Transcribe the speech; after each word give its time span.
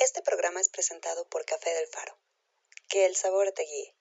Este 0.00 0.22
programa 0.22 0.60
es 0.60 0.68
presentado 0.68 1.28
por 1.28 1.44
Café 1.44 1.70
del 1.74 1.88
Faro. 1.88 2.16
Que 2.88 3.04
el 3.06 3.16
sabor 3.16 3.50
te 3.50 3.64
guíe. 3.64 3.96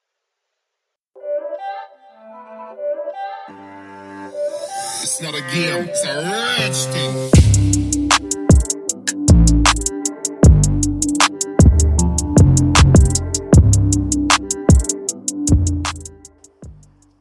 It's 5.01 5.21
not 5.21 5.33
a 5.33 5.41
game, 5.41 5.89
it's 5.89 6.05
a 6.05 6.21
rich 6.21 6.85
thing. 6.93 7.31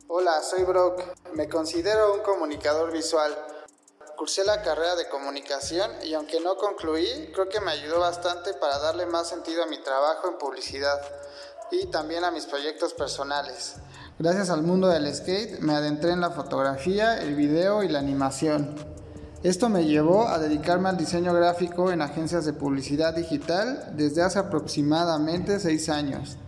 Hola, 0.09 0.43
soy 0.43 0.65
Brock. 0.65 1.03
Me 1.33 1.49
considero 1.49 2.13
un 2.13 2.21
comunicador 2.21 2.93
visual. 2.93 3.56
Cursé 4.17 4.45
la 4.45 4.63
carrera 4.63 4.97
de 4.97 5.11
comunicación 5.11 5.91
y 6.03 6.15
aunque 6.15 6.41
no 6.41 6.57
concluí, 6.57 7.31
creo 7.35 7.51
que 7.51 7.61
me 7.61 7.73
ayudó 7.73 8.01
bastante 8.01 8.55
para 8.55 8.79
darle 8.79 9.05
más 9.05 9.29
sentido 9.29 9.63
a 9.63 9.67
mi 9.67 9.79
trabajo 9.83 10.29
en 10.29 10.39
publicidad 10.39 10.99
y 11.71 11.87
también 11.91 12.25
a 12.25 12.31
mis 12.31 12.47
proyectos 12.47 12.95
personales. 12.95 13.75
Gracias 14.19 14.49
al 14.49 14.63
mundo 14.63 14.89
del 14.89 15.15
skate 15.15 15.61
me 15.61 15.75
adentré 15.75 16.13
en 16.13 16.23
la 16.23 16.31
fotografía, 16.31 17.19
el 17.21 17.35
video 17.35 17.83
y 17.83 17.89
la 17.89 17.99
animación. 17.99 18.75
Esto 19.43 19.69
me 19.69 19.85
llevó 19.85 20.27
a 20.29 20.39
dedicarme 20.39 20.89
al 20.89 20.97
diseño 20.97 21.35
gráfico 21.35 21.93
en 21.93 22.01
agencias 22.01 22.47
de 22.47 22.55
publicidad 22.55 23.13
digital 23.13 23.91
desde 23.97 24.23
hace 24.23 24.39
aproximadamente 24.39 25.61
6 25.61 25.89
años. 25.91 26.39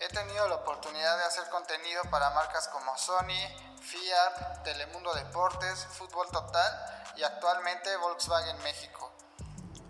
He 0.00 0.08
tenido 0.08 0.48
la 0.48 0.56
oportunidad 0.56 1.18
de 1.18 1.24
hacer 1.24 1.44
contenido 1.50 2.02
para 2.10 2.30
marcas 2.30 2.68
como 2.68 2.96
Sony, 2.96 3.65
Fiat, 3.86 4.64
Telemundo 4.64 5.14
Deportes, 5.14 5.86
Fútbol 5.90 6.26
Total 6.32 6.72
y 7.16 7.22
actualmente 7.22 7.88
Volkswagen 8.02 8.56
México. 8.64 9.12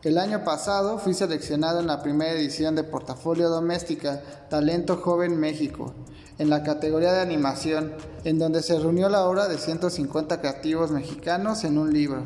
El 0.03 0.19
año 0.19 0.45
pasado 0.45 0.99
fui 0.99 1.15
seleccionado 1.15 1.81
en 1.81 1.87
la 1.87 2.03
primera 2.03 2.33
edición 2.33 2.77
de 2.77 2.85
Portafolio 2.85 3.49
Doméstica 3.49 4.21
Talento 4.51 4.99
Joven 4.99 5.41
México, 5.41 5.95
en 6.37 6.51
la 6.51 6.63
categoría 6.63 7.13
de 7.13 7.23
animación, 7.23 7.97
en 8.25 8.39
donde 8.39 8.63
se 8.63 8.79
reunió 8.79 9.09
la 9.09 9.25
obra 9.25 9.49
de 9.49 9.57
150 9.57 10.41
creativos 10.41 10.91
mexicanos 10.91 11.65
en 11.65 11.79
un 11.79 11.91
libro. 11.91 12.23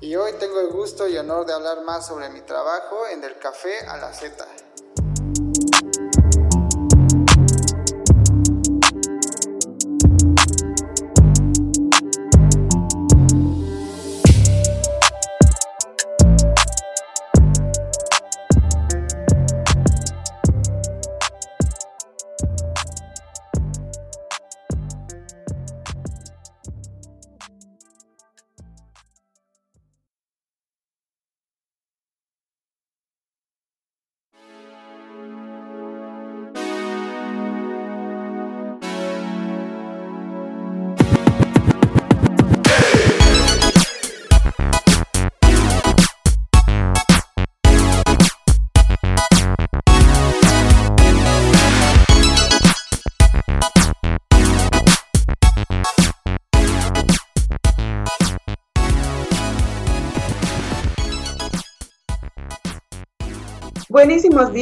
Y 0.00 0.14
hoy 0.14 0.34
tengo 0.38 0.60
el 0.60 0.68
gusto 0.68 1.08
y 1.08 1.18
honor 1.18 1.46
de 1.46 1.52
hablar 1.52 1.82
más 1.82 2.06
sobre 2.06 2.28
mi 2.28 2.42
trabajo 2.42 3.08
en 3.12 3.20
Del 3.20 3.40
Café 3.40 3.80
a 3.88 3.96
la 3.96 4.12
Z. 4.12 4.46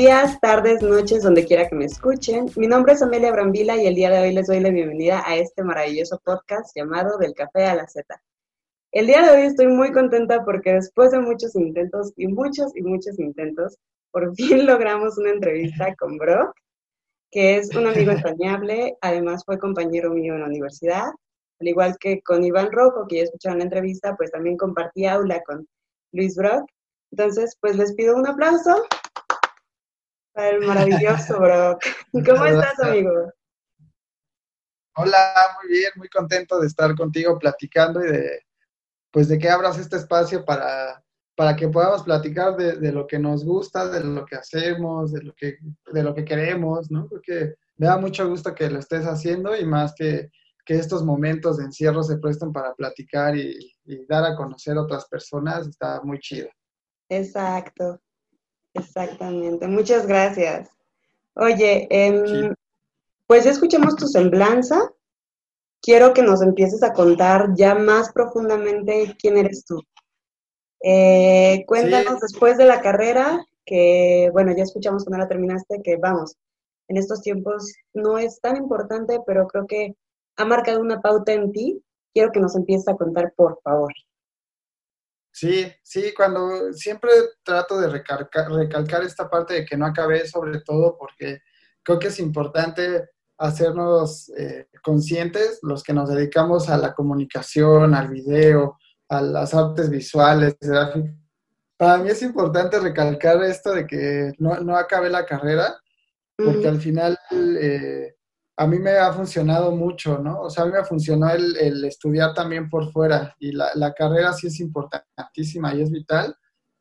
días, 0.04 0.38
tardes, 0.38 0.82
noches, 0.82 1.22
donde 1.22 1.47
quiera 1.47 1.66
que 1.66 1.75
me 1.75 1.87
escuchen. 1.87 2.50
Mi 2.56 2.66
nombre 2.66 2.92
es 2.92 3.00
Amelia 3.00 3.32
Brambila 3.32 3.75
y 3.78 3.87
el 3.87 3.94
día 3.94 4.10
de 4.10 4.20
hoy 4.20 4.34
les 4.34 4.48
doy 4.48 4.60
la 4.60 4.69
bienvenida 4.69 5.22
a 5.25 5.37
este 5.37 5.65
maravilloso 5.65 6.20
podcast 6.22 6.76
llamado 6.76 7.16
Del 7.16 7.32
Café 7.32 7.65
a 7.65 7.75
la 7.75 7.88
Z. 7.88 8.04
El 8.93 9.06
día 9.06 9.22
de 9.22 9.31
hoy 9.31 9.47
estoy 9.47 9.66
muy 9.69 9.93
contenta 9.93 10.44
porque 10.44 10.75
después 10.75 11.12
de 11.12 11.20
muchos 11.20 11.56
intentos 11.56 12.12
y 12.19 12.26
muchos 12.26 12.76
y 12.76 12.82
muchos 12.82 13.19
intentos, 13.19 13.78
por 14.10 14.34
fin 14.37 14.66
logramos 14.66 15.16
una 15.16 15.31
entrevista 15.31 15.94
con 15.94 16.19
Brock, 16.19 16.53
que 17.31 17.56
es 17.56 17.75
un 17.75 17.87
amigo 17.87 18.10
entrañable, 18.12 18.98
además 19.00 19.43
fue 19.47 19.59
compañero 19.59 20.10
mío 20.10 20.34
en 20.34 20.41
la 20.41 20.48
universidad, 20.48 21.06
al 21.60 21.66
igual 21.66 21.97
que 21.98 22.20
con 22.20 22.44
Iván 22.44 22.70
Rojo, 22.72 23.06
que 23.09 23.16
ya 23.16 23.22
escucharon 23.22 23.60
la 23.60 23.64
entrevista, 23.64 24.14
pues 24.19 24.31
también 24.31 24.59
compartí 24.59 25.06
aula 25.06 25.43
con 25.47 25.66
Luis 26.12 26.37
Brock. 26.37 26.66
Entonces, 27.10 27.56
pues 27.59 27.78
les 27.78 27.94
pido 27.94 28.16
un 28.16 28.26
aplauso 28.26 28.84
el 30.34 30.66
maravilloso 30.66 31.38
Brock. 31.38 31.82
¿Cómo 32.12 32.44
estás, 32.44 32.80
amigo? 32.80 33.32
Hola, 34.96 35.34
muy 35.60 35.72
bien, 35.72 35.90
muy 35.96 36.08
contento 36.08 36.60
de 36.60 36.66
estar 36.66 36.94
contigo 36.94 37.38
platicando 37.38 38.04
y 38.04 38.10
de, 38.10 38.40
pues, 39.10 39.28
de 39.28 39.38
que 39.38 39.48
abras 39.48 39.78
este 39.78 39.96
espacio 39.96 40.44
para, 40.44 41.02
para 41.36 41.56
que 41.56 41.68
podamos 41.68 42.04
platicar 42.04 42.56
de, 42.56 42.76
de, 42.76 42.92
lo 42.92 43.06
que 43.06 43.18
nos 43.18 43.44
gusta, 43.44 43.88
de 43.88 44.04
lo 44.04 44.24
que 44.24 44.36
hacemos, 44.36 45.12
de 45.12 45.22
lo 45.22 45.34
que, 45.34 45.58
de 45.92 46.02
lo 46.02 46.14
que 46.14 46.24
queremos, 46.24 46.90
¿no? 46.90 47.08
Porque 47.08 47.54
me 47.76 47.86
da 47.86 47.96
mucho 47.96 48.28
gusto 48.28 48.54
que 48.54 48.70
lo 48.70 48.78
estés 48.78 49.04
haciendo 49.04 49.56
y 49.56 49.64
más 49.64 49.94
que, 49.96 50.30
que 50.64 50.74
estos 50.74 51.04
momentos 51.04 51.56
de 51.56 51.64
encierro 51.64 52.04
se 52.04 52.18
presten 52.18 52.52
para 52.52 52.74
platicar 52.74 53.36
y, 53.36 53.74
y 53.84 54.06
dar 54.06 54.24
a 54.24 54.36
conocer 54.36 54.76
a 54.76 54.82
otras 54.82 55.06
personas, 55.06 55.66
está 55.66 56.00
muy 56.02 56.20
chido. 56.20 56.48
Exacto. 57.08 58.00
Exactamente, 58.74 59.66
muchas 59.68 60.06
gracias. 60.06 60.68
Oye, 61.34 61.86
eh, 61.90 62.22
sí. 62.26 62.50
pues 63.26 63.44
ya 63.44 63.50
escuchamos 63.50 63.96
tu 63.96 64.06
semblanza. 64.06 64.92
Quiero 65.80 66.14
que 66.14 66.22
nos 66.22 66.42
empieces 66.42 66.82
a 66.82 66.92
contar 66.92 67.54
ya 67.54 67.74
más 67.74 68.12
profundamente 68.12 69.16
quién 69.18 69.36
eres 69.36 69.64
tú. 69.64 69.82
Eh, 70.82 71.64
cuéntanos 71.66 72.14
sí. 72.14 72.18
después 72.22 72.56
de 72.58 72.66
la 72.66 72.80
carrera, 72.80 73.44
que 73.64 74.30
bueno, 74.32 74.52
ya 74.56 74.64
escuchamos 74.64 75.04
cuando 75.04 75.22
la 75.24 75.28
terminaste, 75.28 75.80
que 75.82 75.96
vamos, 75.96 76.36
en 76.88 76.96
estos 76.96 77.22
tiempos 77.22 77.72
no 77.94 78.18
es 78.18 78.40
tan 78.40 78.56
importante, 78.56 79.20
pero 79.26 79.46
creo 79.46 79.66
que 79.66 79.96
ha 80.36 80.44
marcado 80.44 80.80
una 80.80 81.00
pauta 81.00 81.32
en 81.32 81.52
ti. 81.52 81.82
Quiero 82.12 82.30
que 82.32 82.40
nos 82.40 82.54
empieces 82.54 82.88
a 82.88 82.96
contar, 82.96 83.32
por 83.36 83.60
favor. 83.62 83.92
Sí, 85.34 85.66
sí, 85.82 86.14
cuando 86.16 86.72
siempre 86.72 87.10
trato 87.42 87.80
de 87.80 87.88
recalcar, 87.88 88.52
recalcar, 88.52 89.02
esta 89.02 89.28
parte 89.28 89.54
de 89.54 89.64
que 89.64 89.76
no 89.76 89.84
acabé, 89.84 90.28
sobre 90.28 90.60
todo 90.60 90.96
porque 90.96 91.40
creo 91.82 91.98
que 91.98 92.06
es 92.06 92.20
importante 92.20 93.10
hacernos 93.36 94.28
eh, 94.38 94.68
conscientes, 94.80 95.58
los 95.62 95.82
que 95.82 95.92
nos 95.92 96.08
dedicamos 96.08 96.70
a 96.70 96.78
la 96.78 96.94
comunicación, 96.94 97.96
al 97.96 98.10
video, 98.10 98.78
a 99.08 99.20
las 99.22 99.52
artes 99.54 99.90
visuales, 99.90 100.56
gráficas. 100.60 101.10
Para 101.76 101.98
mí 101.98 102.10
es 102.10 102.22
importante 102.22 102.78
recalcar 102.78 103.42
esto 103.42 103.72
de 103.72 103.88
que 103.88 104.34
no, 104.38 104.60
no 104.60 104.76
acabé 104.76 105.10
la 105.10 105.26
carrera, 105.26 105.76
porque 106.36 106.58
uh 106.58 106.62
-huh. 106.62 106.68
al 106.68 106.80
final 106.80 107.18
eh, 107.60 108.13
a 108.56 108.66
mí 108.66 108.78
me 108.78 108.92
ha 108.92 109.12
funcionado 109.12 109.72
mucho, 109.72 110.19
¿no? 110.19 110.42
O 110.42 110.50
sea, 110.50 110.65
a 110.65 110.66
mí 110.66 110.72
me 110.72 110.84
funcionó 110.84 111.28
el, 111.31 111.56
el 111.56 111.84
estudiar 111.84 112.34
también 112.34 112.69
por 112.69 112.91
fuera 112.92 113.34
y 113.41 113.53
la, 113.53 113.70
la, 113.75 113.92
carrera 113.92 114.32
sí 114.32 114.47
es 114.47 114.60
importantísima 114.60 115.75
y 115.75 115.82
es 115.82 115.91
vital, 115.91 116.37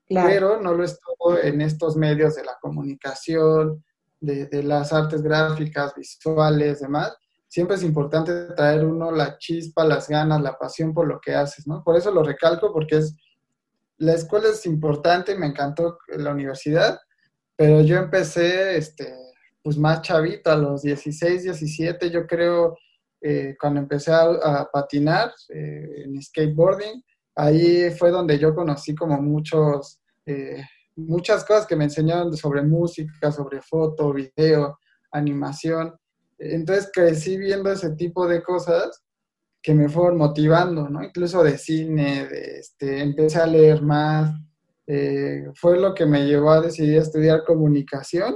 claro. 0.08 0.30
pero 0.30 0.62
no 0.62 0.74
lo 0.74 0.84
es 0.84 1.00
todo 1.00 1.40
en 1.42 1.62
estos 1.62 1.96
medios 1.96 2.36
de 2.36 2.44
la 2.44 2.58
comunicación, 2.62 3.84
de, 4.20 4.46
de, 4.46 4.64
las 4.64 4.94
artes 4.94 5.24
gráficas, 5.24 5.96
visuales, 5.96 6.80
demás. 6.80 7.16
Siempre 7.48 7.76
es 7.76 7.84
importante 7.84 8.32
traer 8.56 8.86
uno 8.86 9.12
la 9.12 9.38
chispa, 9.38 9.84
las 9.84 10.08
ganas, 10.08 10.42
la 10.42 10.58
pasión 10.58 10.94
por 10.94 11.08
lo 11.08 11.20
que 11.20 11.34
haces, 11.34 11.68
¿no? 11.68 11.84
Por 11.84 11.98
eso 11.98 12.12
lo 12.12 12.24
recalco, 12.24 12.72
porque 12.72 12.98
es, 12.98 13.18
la 13.98 14.14
escuela 14.14 14.50
es 14.50 14.66
importante, 14.66 15.36
me 15.36 15.48
encantó 15.48 15.98
la 16.08 16.32
universidad, 16.32 17.00
pero 17.56 17.82
yo 17.82 17.98
empecé, 17.98 18.78
este, 18.78 19.14
pues 19.64 19.78
más 19.78 20.02
chavito, 20.02 20.52
a 20.52 20.58
los 20.58 20.82
16, 20.82 21.44
17, 21.44 22.12
yo 22.12 22.28
creo, 22.28 22.78
eh, 23.22 23.56
cuando 23.60 23.80
empecé 23.80 24.12
a, 24.12 24.68
patinar 24.72 25.32
eh, 25.50 26.04
en 26.04 26.22
skateboarding, 26.22 27.02
ahí 27.36 27.90
fue 27.92 28.12
donde 28.12 28.38
yo 28.38 28.54
conocí 28.54 28.94
como 28.94 29.20
muchos, 29.22 30.02
eh, 30.26 30.62
muchas 30.98 31.46
cosas 31.46 31.66
que 31.66 31.78
me 31.78 31.86
enseñaron 31.86 32.36
sobre 32.36 32.62
música, 32.62 33.32
sobre 33.32 33.62
foto, 33.62 34.12
video, 34.12 34.78
animación. 35.14 35.96
Entonces 36.38 36.90
crecí 36.94 37.38
viendo 37.38 37.72
ese 37.72 37.92
tipo 37.92 38.28
de 38.28 38.44
cosas 38.44 39.02
que 39.62 39.74
me 39.74 39.88
fueron 39.88 40.18
motivando, 40.18 40.90
¿no? 40.90 41.02
Incluso 41.02 41.42
de 41.42 41.58
cine, 41.58 42.28
de, 42.28 42.60
este, 42.60 43.02
empecé 43.02 43.40
a 43.40 43.48
leer 43.48 43.82
más, 43.82 44.34
fue 45.56 45.80
lo 45.80 45.94
que 45.94 46.06
me 46.06 46.26
llevó 46.26 46.52
a 46.52 46.60
decidir 46.60 46.98
estudiar 46.98 47.46
comunicación 47.46 48.36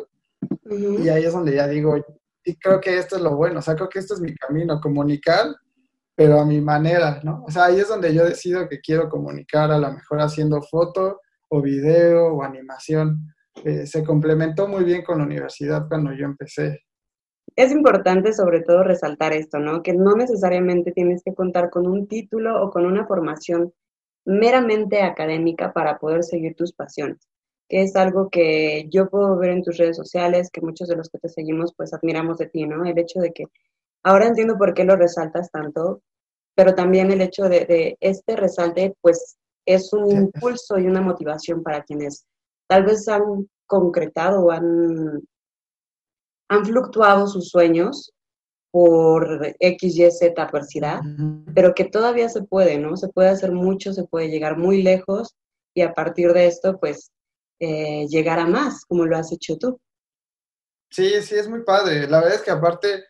y 0.69 1.09
ahí 1.09 1.23
es 1.25 1.33
donde 1.33 1.55
ya 1.55 1.67
digo, 1.67 1.95
y 2.43 2.55
creo 2.55 2.79
que 2.79 2.97
esto 2.97 3.17
es 3.17 3.21
lo 3.21 3.35
bueno, 3.35 3.59
o 3.59 3.61
sea, 3.61 3.75
creo 3.75 3.89
que 3.89 3.99
esto 3.99 4.13
es 4.13 4.21
mi 4.21 4.33
camino, 4.35 4.79
comunicar, 4.79 5.47
pero 6.15 6.39
a 6.39 6.45
mi 6.45 6.61
manera, 6.61 7.19
¿no? 7.23 7.43
O 7.45 7.51
sea, 7.51 7.65
ahí 7.65 7.79
es 7.79 7.87
donde 7.87 8.13
yo 8.13 8.25
decido 8.25 8.67
que 8.67 8.79
quiero 8.79 9.09
comunicar, 9.09 9.71
a 9.71 9.77
lo 9.77 9.91
mejor 9.91 10.19
haciendo 10.21 10.61
foto 10.61 11.21
o 11.49 11.61
video 11.61 12.33
o 12.33 12.43
animación. 12.43 13.33
Eh, 13.63 13.85
se 13.85 14.03
complementó 14.03 14.67
muy 14.67 14.83
bien 14.83 15.03
con 15.03 15.19
la 15.19 15.25
universidad 15.25 15.87
cuando 15.87 16.13
yo 16.13 16.25
empecé. 16.25 16.81
Es 17.55 17.71
importante 17.71 18.33
sobre 18.33 18.61
todo 18.61 18.83
resaltar 18.83 19.33
esto, 19.33 19.59
¿no? 19.59 19.81
Que 19.81 19.93
no 19.93 20.15
necesariamente 20.15 20.91
tienes 20.91 21.21
que 21.23 21.33
contar 21.33 21.69
con 21.69 21.87
un 21.87 22.07
título 22.07 22.63
o 22.63 22.69
con 22.71 22.85
una 22.85 23.05
formación 23.07 23.73
meramente 24.25 25.01
académica 25.01 25.71
para 25.73 25.97
poder 25.97 26.23
seguir 26.23 26.55
tus 26.55 26.73
pasiones, 26.73 27.27
que 27.69 27.81
es 27.81 27.95
algo 27.95 28.29
que 28.29 28.87
yo 28.89 29.09
puedo 29.09 29.37
ver 29.37 29.51
en 29.51 29.63
tus 29.63 29.77
redes 29.77 29.97
sociales, 29.97 30.49
que 30.51 30.61
muchos 30.61 30.87
de 30.87 30.95
los 30.95 31.09
que 31.09 31.19
te 31.19 31.29
seguimos 31.29 31.73
pues 31.75 31.93
admiramos 31.93 32.37
de 32.37 32.47
ti, 32.47 32.65
¿no? 32.65 32.85
El 32.85 32.97
hecho 32.97 33.19
de 33.19 33.31
que 33.33 33.45
ahora 34.03 34.27
entiendo 34.27 34.57
por 34.57 34.73
qué 34.73 34.85
lo 34.85 34.95
resaltas 34.95 35.51
tanto, 35.51 36.01
pero 36.55 36.73
también 36.75 37.11
el 37.11 37.21
hecho 37.21 37.49
de, 37.49 37.97
este 37.99 38.35
resalte 38.35 38.95
pues 39.01 39.37
es 39.65 39.91
un 39.91 40.11
impulso 40.11 40.79
y 40.79 40.87
una 40.87 41.01
motivación 41.01 41.61
para 41.61 41.83
quienes 41.83 42.25
tal 42.67 42.85
vez 42.85 43.07
han 43.07 43.49
concretado 43.65 44.45
o 44.45 44.51
han, 44.51 45.21
han 46.49 46.65
fluctuado 46.65 47.27
sus 47.27 47.49
sueños 47.49 48.13
por 48.71 49.55
X, 49.59 49.97
Y, 49.97 50.11
Z 50.11 50.41
adversidad, 50.41 51.01
pero 51.53 51.73
que 51.73 51.85
todavía 51.85 52.29
se 52.29 52.43
puede, 52.43 52.77
¿no? 52.77 52.95
Se 52.95 53.09
puede 53.09 53.29
hacer 53.29 53.51
mucho, 53.51 53.91
se 53.91 54.05
puede 54.05 54.29
llegar 54.29 54.57
muy 54.57 54.81
lejos 54.83 55.35
y 55.73 55.81
a 55.81 55.93
partir 55.93 56.33
de 56.33 56.47
esto, 56.47 56.79
pues, 56.79 57.11
eh, 57.59 58.07
llegar 58.07 58.39
a 58.39 58.45
más, 58.45 58.85
como 58.85 59.05
lo 59.05 59.17
has 59.17 59.31
hecho 59.31 59.57
tú. 59.57 59.79
Sí, 60.89 61.21
sí, 61.21 61.35
es 61.35 61.49
muy 61.49 61.63
padre. 61.63 62.07
La 62.07 62.19
verdad 62.19 62.35
es 62.35 62.41
que 62.41 62.51
aparte 62.51 63.05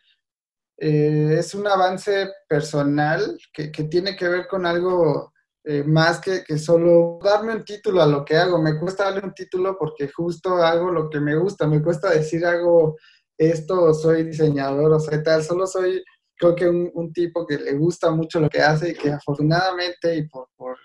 eh, 0.77 1.35
es 1.37 1.53
un 1.53 1.67
avance 1.67 2.29
personal 2.47 3.37
que, 3.53 3.69
tiene 3.69 4.15
que 4.15 4.27
ver 4.27 4.47
con 4.47 4.65
algo 4.65 5.33
eh, 5.63 5.83
más 5.83 6.19
que, 6.19 6.43
que, 6.43 6.57
solo 6.57 7.19
darme 7.23 7.55
un 7.55 7.63
título 7.63 8.01
a 8.01 8.07
lo 8.07 8.25
que 8.25 8.37
hago. 8.37 8.61
Me 8.61 8.79
cuesta 8.79 9.05
darle 9.05 9.21
un 9.23 9.33
título 9.33 9.77
porque 9.77 10.09
justo 10.09 10.55
hago 10.55 10.91
lo 10.91 11.09
que 11.09 11.19
me 11.19 11.35
gusta. 11.35 11.67
Me 11.67 11.81
cuesta 11.81 12.09
decir 12.09 12.45
algo 12.45 12.95
esto, 13.37 13.93
soy 13.93 14.23
diseñador 14.23 14.93
o 14.93 14.99
soy 14.99 15.21
tal, 15.23 15.43
solo 15.43 15.67
soy, 15.67 16.03
creo 16.35 16.55
que 16.55 16.67
un, 16.67 17.13
tipo 17.13 17.45
que 17.45 17.57
le 17.57 17.73
gusta 17.73 18.09
mucho 18.11 18.39
lo 18.39 18.49
que 18.49 18.61
hace 18.61 18.89
y 18.91 18.93
que 18.95 19.11
afortunadamente 19.11 20.15
y 20.15 20.27
por, 20.27 20.49
por 20.55 20.77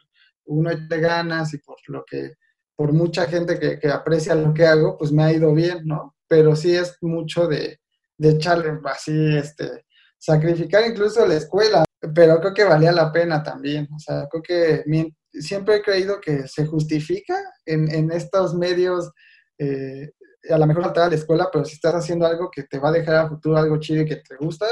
uno 0.44 0.70
de 0.70 1.00
ganas 1.00 1.54
y 1.54 1.58
por 1.58 1.76
lo 1.88 2.04
que, 2.04 2.34
por 2.82 2.92
mucha 2.92 3.26
gente 3.26 3.60
que, 3.60 3.88
aprecia 3.88 4.34
lo 4.34 4.52
que 4.52 4.66
hago, 4.66 4.98
pues 4.98 5.12
me 5.12 5.22
ha 5.22 5.32
ido 5.32 5.54
bien, 5.54 5.82
¿no? 5.84 6.16
Pero 6.26 6.56
sí 6.56 6.74
es 6.74 6.96
mucho 7.00 7.46
de, 7.46 7.78
de 8.18 8.30
echarle 8.30 8.76
así, 8.86 9.36
este, 9.36 9.86
sacrificar 10.18 10.84
incluso 10.84 11.24
la 11.24 11.34
escuela, 11.34 11.84
pero 12.12 12.40
creo 12.40 12.52
que 12.52 12.64
valía 12.64 12.90
la 12.90 13.12
pena 13.12 13.40
también, 13.40 13.86
o 13.94 14.00
sea, 14.00 14.26
creo 14.28 14.42
que 14.42 14.84
siempre 15.30 15.76
he 15.76 15.82
creído 15.82 16.20
que 16.20 16.48
se 16.48 16.66
justifica 16.66 17.36
en, 17.64 17.88
en 17.88 18.10
estos 18.10 18.52
medios 18.52 19.12
eh, 19.58 20.10
a 20.50 20.58
lo 20.58 20.66
mejor 20.66 20.82
faltar 20.82 21.04
a 21.04 21.10
la 21.10 21.14
escuela, 21.14 21.50
pero 21.52 21.64
si 21.64 21.74
estás 21.74 21.94
haciendo 21.94 22.26
algo 22.26 22.50
que 22.50 22.64
te 22.64 22.80
va 22.80 22.88
a 22.88 22.98
dejar 22.98 23.14
a 23.14 23.28
futuro 23.28 23.58
algo 23.58 23.78
chido 23.78 24.02
y 24.02 24.06
que 24.06 24.16
te 24.16 24.34
gusta, 24.40 24.66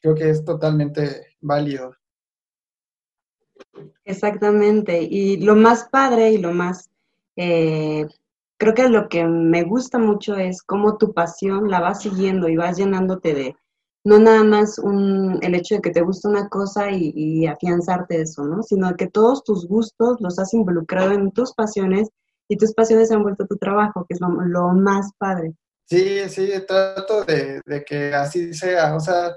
creo 0.00 0.16
que 0.16 0.30
es 0.30 0.44
totalmente 0.44 1.36
válido. 1.40 1.94
Exactamente. 4.04 5.00
Y 5.00 5.36
lo 5.36 5.54
más 5.54 5.84
padre 5.84 6.32
y 6.32 6.38
lo 6.38 6.52
más, 6.52 6.90
eh, 7.44 8.08
creo 8.56 8.74
que 8.74 8.88
lo 8.88 9.08
que 9.08 9.24
me 9.24 9.64
gusta 9.64 9.98
mucho 9.98 10.36
es 10.36 10.62
cómo 10.62 10.96
tu 10.96 11.12
pasión 11.12 11.68
la 11.68 11.80
vas 11.80 12.02
siguiendo 12.02 12.48
y 12.48 12.56
vas 12.56 12.76
llenándote 12.76 13.34
de, 13.34 13.56
no 14.04 14.20
nada 14.20 14.44
más 14.44 14.78
un, 14.78 15.40
el 15.42 15.56
hecho 15.56 15.74
de 15.74 15.80
que 15.80 15.90
te 15.90 16.02
gusta 16.02 16.28
una 16.28 16.48
cosa 16.48 16.92
y, 16.92 17.44
afianzarte 17.46 18.18
de 18.18 18.22
eso, 18.22 18.44
¿no? 18.44 18.62
Sino 18.62 18.94
que 18.96 19.08
todos 19.08 19.42
tus 19.42 19.66
gustos 19.66 20.18
los 20.20 20.38
has 20.38 20.54
involucrado 20.54 21.10
en 21.10 21.32
tus 21.32 21.52
pasiones 21.54 22.10
y 22.46 22.56
tus 22.56 22.72
pasiones 22.74 23.08
se 23.08 23.14
han 23.14 23.24
vuelto 23.24 23.46
tu 23.46 23.56
trabajo, 23.56 24.06
que 24.08 24.14
es 24.14 24.20
lo, 24.20 24.68
más 24.68 25.10
padre. 25.18 25.54
Sí, 25.86 26.28
sí, 26.28 26.52
trato 26.66 27.24
de, 27.24 27.60
que 27.84 28.14
así 28.14 28.54
sea. 28.54 28.94
O 28.94 29.00
sea, 29.00 29.34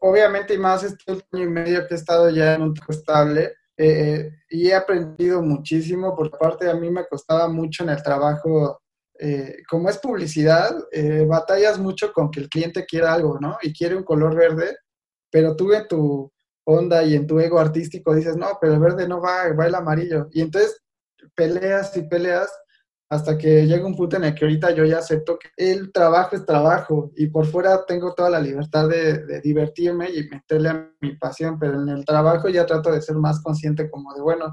obviamente 0.00 0.54
y 0.54 0.58
más 0.58 0.82
este 0.82 1.12
año 1.12 1.44
y 1.44 1.48
medio 1.48 1.86
que 1.86 1.94
he 1.94 1.96
estado 1.96 2.30
ya 2.30 2.54
en 2.54 2.62
un 2.62 2.74
trabajo 2.74 2.92
estable 2.92 3.52
eh, 3.76 4.30
y 4.48 4.68
he 4.68 4.74
aprendido 4.74 5.42
muchísimo, 5.42 6.14
porque 6.16 6.36
aparte 6.36 6.70
a 6.70 6.74
mí 6.74 6.90
me 6.90 7.06
costaba 7.06 7.48
mucho 7.48 7.84
en 7.84 7.90
el 7.90 8.02
trabajo, 8.02 8.80
eh, 9.18 9.56
como 9.68 9.88
es 9.90 9.98
publicidad, 9.98 10.74
eh, 10.92 11.24
batallas 11.26 11.78
mucho 11.78 12.12
con 12.12 12.30
que 12.30 12.40
el 12.40 12.48
cliente 12.48 12.86
quiera 12.86 13.12
algo, 13.12 13.38
¿no? 13.40 13.58
Y 13.62 13.72
quiere 13.72 13.96
un 13.96 14.04
color 14.04 14.34
verde, 14.34 14.76
pero 15.30 15.56
tú 15.56 15.72
en 15.72 15.86
tu 15.88 16.32
onda 16.64 17.04
y 17.04 17.14
en 17.14 17.26
tu 17.26 17.38
ego 17.38 17.58
artístico 17.58 18.14
dices, 18.14 18.36
no, 18.36 18.58
pero 18.60 18.74
el 18.74 18.80
verde 18.80 19.06
no 19.06 19.20
va, 19.20 19.52
va 19.52 19.66
el 19.66 19.74
amarillo. 19.74 20.28
Y 20.32 20.40
entonces 20.40 20.82
peleas 21.34 21.96
y 21.96 22.02
peleas 22.02 22.50
hasta 23.08 23.38
que 23.38 23.66
llega 23.66 23.86
un 23.86 23.94
punto 23.94 24.16
en 24.16 24.24
el 24.24 24.34
que 24.34 24.44
ahorita 24.44 24.72
yo 24.72 24.84
ya 24.84 24.98
acepto 24.98 25.38
que 25.38 25.48
el 25.56 25.92
trabajo 25.92 26.34
es 26.34 26.44
trabajo 26.44 27.12
y 27.16 27.28
por 27.28 27.46
fuera 27.46 27.84
tengo 27.86 28.14
toda 28.14 28.30
la 28.30 28.40
libertad 28.40 28.88
de, 28.88 29.40
divertirme 29.40 30.10
y 30.10 30.28
meterle 30.28 30.70
a 30.70 30.90
mi 31.00 31.16
pasión, 31.16 31.58
pero 31.58 31.80
en 31.80 31.88
el 31.88 32.04
trabajo 32.04 32.48
ya 32.48 32.66
trato 32.66 32.90
de 32.90 33.00
ser 33.00 33.16
más 33.16 33.40
consciente 33.42 33.88
como 33.90 34.12
de, 34.14 34.22
bueno, 34.22 34.52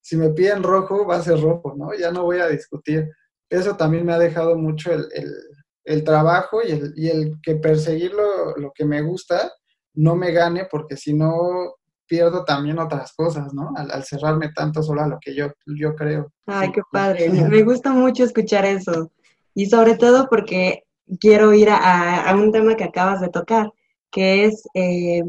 si 0.00 0.16
me 0.16 0.30
piden 0.30 0.62
rojo, 0.62 1.06
va 1.06 1.16
a 1.16 1.22
ser 1.22 1.40
rojo, 1.40 1.74
¿no? 1.76 1.92
Ya 1.92 2.10
no 2.10 2.24
voy 2.24 2.38
a 2.38 2.48
discutir. 2.48 3.06
Eso 3.50 3.76
también 3.76 4.06
me 4.06 4.14
ha 4.14 4.18
dejado 4.18 4.56
mucho 4.56 4.92
el, 4.92 6.04
trabajo 6.04 6.60
y 6.62 7.08
el, 7.08 7.34
que 7.42 7.56
perseguir 7.56 8.12
lo 8.12 8.72
que 8.74 8.84
me 8.84 9.02
gusta 9.02 9.52
no 9.94 10.16
me 10.16 10.32
gane, 10.32 10.66
porque 10.70 10.96
si 10.96 11.12
no 11.12 11.74
pierdo 12.10 12.44
también 12.44 12.80
otras 12.80 13.12
cosas, 13.12 13.54
¿no? 13.54 13.72
Al, 13.76 14.02
cerrarme 14.02 14.50
tanto 14.52 14.82
solo 14.82 15.02
a 15.02 15.06
lo 15.06 15.18
que 15.20 15.32
yo, 15.32 15.46
yo 15.64 15.94
creo. 15.94 16.32
Ay, 16.44 16.72
qué 16.72 16.82
padre. 16.90 17.30
Me 17.30 17.62
gusta 17.62 17.92
mucho 17.92 18.24
escuchar 18.24 18.64
eso. 18.66 19.12
Y 19.54 19.66
sobre 19.66 19.96
todo 19.96 20.28
porque 20.28 20.82
quiero 21.20 21.54
ir 21.54 21.68
a, 21.70 22.34
un 22.34 22.50
tema 22.50 22.74
que 22.74 22.82
acabas 22.82 23.20
de 23.20 23.28
tocar, 23.28 23.72
que 24.10 24.44
es, 24.44 24.66
eh, 24.74 25.22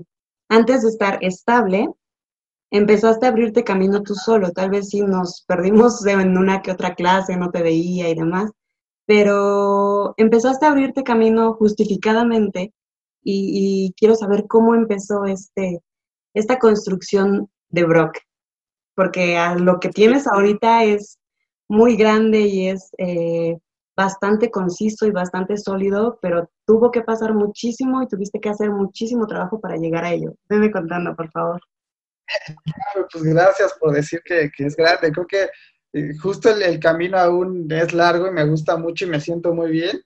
antes 0.49 0.81
de 0.81 0.89
estar 0.89 1.19
estable, 1.21 1.87
empezaste 2.71 3.27
a 3.27 3.29
abrirte 3.29 3.63
camino 3.63 4.01
tú 4.01 4.15
solo. 4.15 4.51
Tal 4.51 4.71
vez 4.71 4.89
sí 4.89 5.01
nos 5.01 5.43
perdimos 5.47 6.03
en 6.07 6.35
una 6.35 6.63
que 6.63 6.71
otra 6.71 6.95
clase, 6.95 7.37
no 7.37 7.51
te 7.51 7.61
veía 7.61 8.09
y 8.09 8.15
demás, 8.15 8.49
pero 9.05 10.15
empezaste 10.17 10.65
a 10.65 10.71
abrirte 10.71 11.03
camino 11.03 11.53
justificadamente 11.53 12.73
y 13.23 13.93
quiero 13.97 14.15
saber 14.15 14.47
cómo 14.47 14.73
empezó 14.73 15.25
este, 15.25 15.83
esta 16.33 16.59
construcción 16.59 17.49
de 17.69 17.83
Brock, 17.83 18.17
porque 18.95 19.37
a 19.37 19.55
lo 19.55 19.79
que 19.79 19.89
tienes 19.89 20.27
ahorita 20.27 20.83
es 20.83 21.19
muy 21.67 21.95
grande 21.95 22.41
y 22.41 22.67
es 22.67 22.89
eh, 22.97 23.57
bastante 23.95 24.51
conciso 24.51 25.05
y 25.05 25.11
bastante 25.11 25.57
sólido, 25.57 26.19
pero 26.21 26.49
tuvo 26.65 26.91
que 26.91 27.01
pasar 27.01 27.33
muchísimo 27.33 28.01
y 28.01 28.07
tuviste 28.07 28.39
que 28.39 28.49
hacer 28.49 28.69
muchísimo 28.69 29.27
trabajo 29.27 29.59
para 29.59 29.77
llegar 29.77 30.03
a 30.03 30.11
ello. 30.11 30.33
Venme 30.49 30.71
contando, 30.71 31.15
por 31.15 31.31
favor. 31.31 31.61
Pues 33.11 33.23
gracias 33.23 33.73
por 33.79 33.93
decir 33.93 34.21
que, 34.23 34.49
es 34.57 34.75
grande. 34.75 35.11
Creo 35.11 35.27
que 35.27 35.49
eh, 35.93 36.17
justo 36.21 36.49
el, 36.49 36.61
el, 36.61 36.79
camino 36.79 37.17
aún 37.17 37.67
es 37.71 37.93
largo 37.93 38.27
y 38.27 38.31
me 38.31 38.45
gusta 38.45 38.77
mucho 38.77 39.05
y 39.05 39.09
me 39.09 39.19
siento 39.19 39.53
muy 39.53 39.71
bien. 39.71 40.01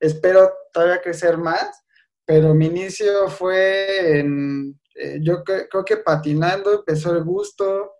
Espero 0.00 0.52
todavía 0.72 1.00
crecer 1.00 1.36
más, 1.38 1.82
pero 2.24 2.54
mi 2.54 2.66
inicio 2.66 3.28
fue 3.28 4.18
en 4.18 4.78
eh, 4.98 5.18
yo 5.22 5.44
creo 5.44 5.84
que 5.84 5.98
patinando 5.98 6.72
empezó 6.72 7.14
el 7.16 7.24
gusto, 7.24 7.92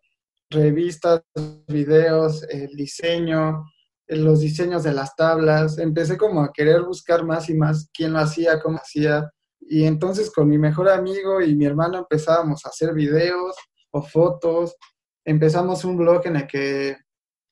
revistas, 0.51 1.23
videos, 1.69 2.43
el 2.49 2.75
diseño, 2.75 3.65
eh, 4.07 4.17
los 4.17 4.41
diseños 4.41 4.83
de 4.83 4.93
las 4.93 5.15
tablas. 5.15 5.79
Empecé 5.79 6.17
como 6.17 6.43
a 6.43 6.53
querer 6.53 6.83
buscar 6.83 7.25
más 7.25 7.51
y 7.51 7.55
más 7.55 7.91
quién 7.93 8.13
lo 8.13 8.21
hacía, 8.21 8.61
cómo 8.61 8.79
hacía. 8.79 9.31
Y 9.61 9.85
entonces 9.85 10.31
con 10.31 10.49
mi 10.49 10.59
mejor 10.59 10.89
amigo 10.89 11.43
y 11.43 11.55
mi 11.57 11.67
hermano 11.67 11.99
empezábamos 11.99 12.65
a 12.65 12.71
hacer 12.71 12.95
videos 12.95 13.57
o 13.91 14.03
fotos. 14.03 14.77
Empezamos 15.25 15.85
un 15.85 15.97
blog 15.97 16.27
en 16.27 16.37
el 16.37 16.47
que 16.47 16.97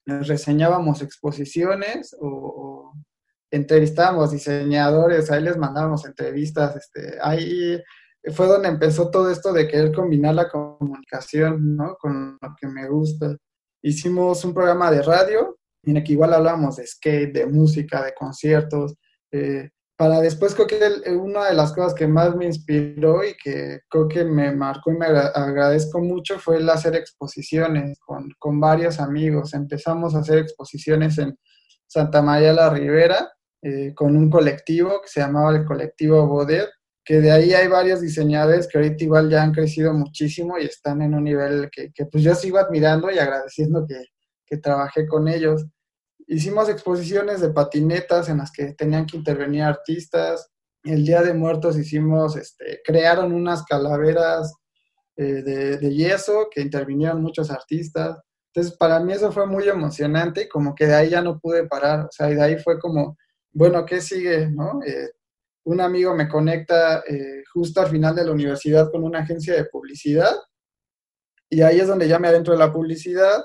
reseñábamos 0.06 1.02
exposiciones 1.02 2.14
o, 2.20 2.92
entrevistábamos 3.50 4.32
diseñadores, 4.32 5.30
ahí 5.30 5.40
les 5.40 5.56
mandábamos 5.56 6.04
entrevistas, 6.06 6.74
este, 6.74 7.18
ahí 7.22 7.80
fue 8.32 8.46
donde 8.46 8.68
empezó 8.68 9.10
todo 9.10 9.30
esto 9.30 9.52
de 9.52 9.68
querer 9.68 9.92
combinar 9.92 10.34
la 10.34 10.48
comunicación, 10.48 11.76
¿no? 11.76 11.96
Con 11.96 12.38
lo 12.40 12.54
que 12.60 12.66
me 12.66 12.88
gusta. 12.88 13.36
Hicimos 13.82 14.44
un 14.44 14.54
programa 14.54 14.90
de 14.90 15.02
radio 15.02 15.58
en 15.82 15.98
el 15.98 16.04
que 16.04 16.12
igual 16.12 16.32
hablábamos 16.32 16.76
de 16.76 16.86
skate, 16.86 17.34
de 17.34 17.46
música, 17.46 18.02
de 18.02 18.14
conciertos. 18.14 18.94
Eh, 19.30 19.70
para 19.96 20.20
después 20.20 20.54
creo 20.54 20.66
que 20.66 21.10
una 21.12 21.46
de 21.46 21.54
las 21.54 21.72
cosas 21.72 21.94
que 21.94 22.08
más 22.08 22.34
me 22.34 22.46
inspiró 22.46 23.22
y 23.22 23.34
que 23.42 23.80
creo 23.88 24.08
que 24.08 24.24
me 24.24 24.52
marcó 24.52 24.90
y 24.90 24.96
me 24.96 25.06
agradezco 25.06 26.00
mucho 26.00 26.38
fue 26.38 26.56
el 26.56 26.68
hacer 26.68 26.96
exposiciones 26.96 27.98
con, 28.00 28.28
con 28.38 28.58
varios 28.58 28.98
amigos. 28.98 29.54
Empezamos 29.54 30.14
a 30.14 30.20
hacer 30.20 30.38
exposiciones 30.38 31.18
en 31.18 31.38
Santa 31.86 32.22
María 32.22 32.52
la 32.52 32.70
Ribera 32.70 33.30
eh, 33.62 33.94
con 33.94 34.16
un 34.16 34.28
colectivo 34.30 35.00
que 35.00 35.08
se 35.08 35.20
llamaba 35.20 35.56
el 35.56 35.64
colectivo 35.64 36.26
Bodet, 36.26 36.68
que 37.04 37.20
de 37.20 37.30
ahí 37.30 37.52
hay 37.52 37.68
varios 37.68 38.00
diseñadores 38.00 38.66
que 38.66 38.78
ahorita 38.78 39.04
igual 39.04 39.28
ya 39.28 39.42
han 39.42 39.52
crecido 39.52 39.92
muchísimo 39.92 40.58
y 40.58 40.64
están 40.64 41.02
en 41.02 41.14
un 41.14 41.24
nivel 41.24 41.70
que, 41.70 41.92
pues 42.06 42.24
yo 42.24 42.34
sigo 42.34 42.58
admirando 42.58 43.10
y 43.10 43.18
agradeciendo 43.18 43.84
que, 43.86 44.02
que 44.46 44.56
trabajé 44.56 45.06
con 45.06 45.28
ellos. 45.28 45.66
Hicimos 46.26 46.68
exposiciones 46.70 47.42
de 47.42 47.50
patinetas 47.50 48.30
en 48.30 48.38
las 48.38 48.50
que 48.50 48.72
tenían 48.72 49.04
que 49.04 49.18
intervenir 49.18 49.62
artistas. 49.62 50.50
El 50.82 51.04
Día 51.04 51.22
de 51.22 51.34
Muertos 51.34 51.76
hicimos, 51.76 52.36
este, 52.36 52.80
crearon 52.84 53.32
unas 53.32 53.64
calaveras 53.64 54.54
eh, 55.16 55.42
de, 55.42 55.94
yeso 55.94 56.48
que 56.50 56.62
intervinieron 56.62 57.22
muchos 57.22 57.50
artistas. 57.50 58.18
Entonces, 58.52 58.76
para 58.78 58.98
mí 59.00 59.12
eso 59.12 59.30
fue 59.30 59.46
muy 59.46 59.68
emocionante 59.68 60.48
como 60.48 60.74
que 60.74 60.86
de 60.86 60.94
ahí 60.94 61.10
ya 61.10 61.20
no 61.20 61.38
pude 61.38 61.66
parar. 61.66 62.06
O 62.06 62.08
sea, 62.10 62.30
y 62.30 62.34
de 62.34 62.42
ahí 62.42 62.58
fue 62.58 62.78
como, 62.78 63.16
bueno, 63.52 63.84
¿qué 63.84 64.00
sigue? 64.00 64.48
¿no? 64.48 64.80
Eh, 64.86 65.10
un 65.64 65.80
amigo 65.80 66.14
me 66.14 66.28
conecta 66.28 67.00
eh, 67.00 67.42
justo 67.52 67.80
al 67.80 67.88
final 67.88 68.14
de 68.14 68.24
la 68.24 68.32
universidad 68.32 68.90
con 68.90 69.04
una 69.04 69.20
agencia 69.20 69.54
de 69.54 69.64
publicidad 69.64 70.34
y 71.54 71.62
ahí 71.62 71.78
es 71.78 71.86
donde 71.86 72.08
ya 72.08 72.18
me 72.18 72.28
adentro 72.28 72.52
de 72.52 72.58
la 72.58 72.72
publicidad, 72.72 73.44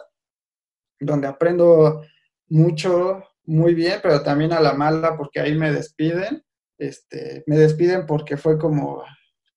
donde 1.00 1.28
aprendo 1.28 2.04
mucho, 2.48 3.24
muy 3.44 3.76
bien, 3.76 4.00
pero 4.02 4.24
también 4.24 4.52
a 4.54 4.60
la 4.60 4.74
mala 4.74 5.16
porque 5.16 5.40
ahí 5.40 5.56
me 5.56 5.72
despiden. 5.72 6.44
Este, 6.80 7.44
me 7.46 7.58
despiden 7.58 8.06
porque 8.06 8.36
fue 8.36 8.58
como, 8.58 9.04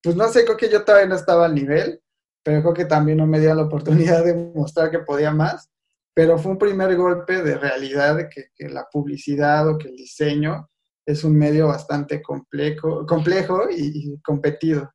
pues 0.03 0.17
no 0.17 0.29
sé, 0.29 0.45
creo 0.45 0.57
que 0.57 0.69
yo 0.69 0.85
todavía 0.85 1.09
no 1.09 1.15
estaba 1.15 1.47
al 1.47 1.55
nivel, 1.55 2.03
pero 2.43 2.61
creo 2.61 2.75
que 2.75 2.85
también 2.85 3.19
no 3.19 3.27
me 3.27 3.41
dio 3.41 3.55
la 3.55 3.63
oportunidad 3.63 4.25
de 4.25 4.35
mostrar 4.35 4.91
que 4.91 4.99
podía 4.99 5.31
más. 5.31 5.71
Pero 6.15 6.37
fue 6.37 6.53
un 6.53 6.59
primer 6.59 6.95
golpe 6.95 7.43
de 7.43 7.57
realidad 7.57 8.17
de 8.17 8.29
que, 8.29 8.69
la 8.69 8.87
publicidad 8.93 9.67
o 9.67 9.79
que 9.79 9.89
el 9.89 9.97
diseño 9.97 10.69
es 11.07 11.25
un 11.25 11.37
medio 11.37 11.69
bastante 11.69 12.23
complejo, 12.23 13.07
complejo 13.07 13.69
y, 13.71 14.21
competido. 14.23 14.91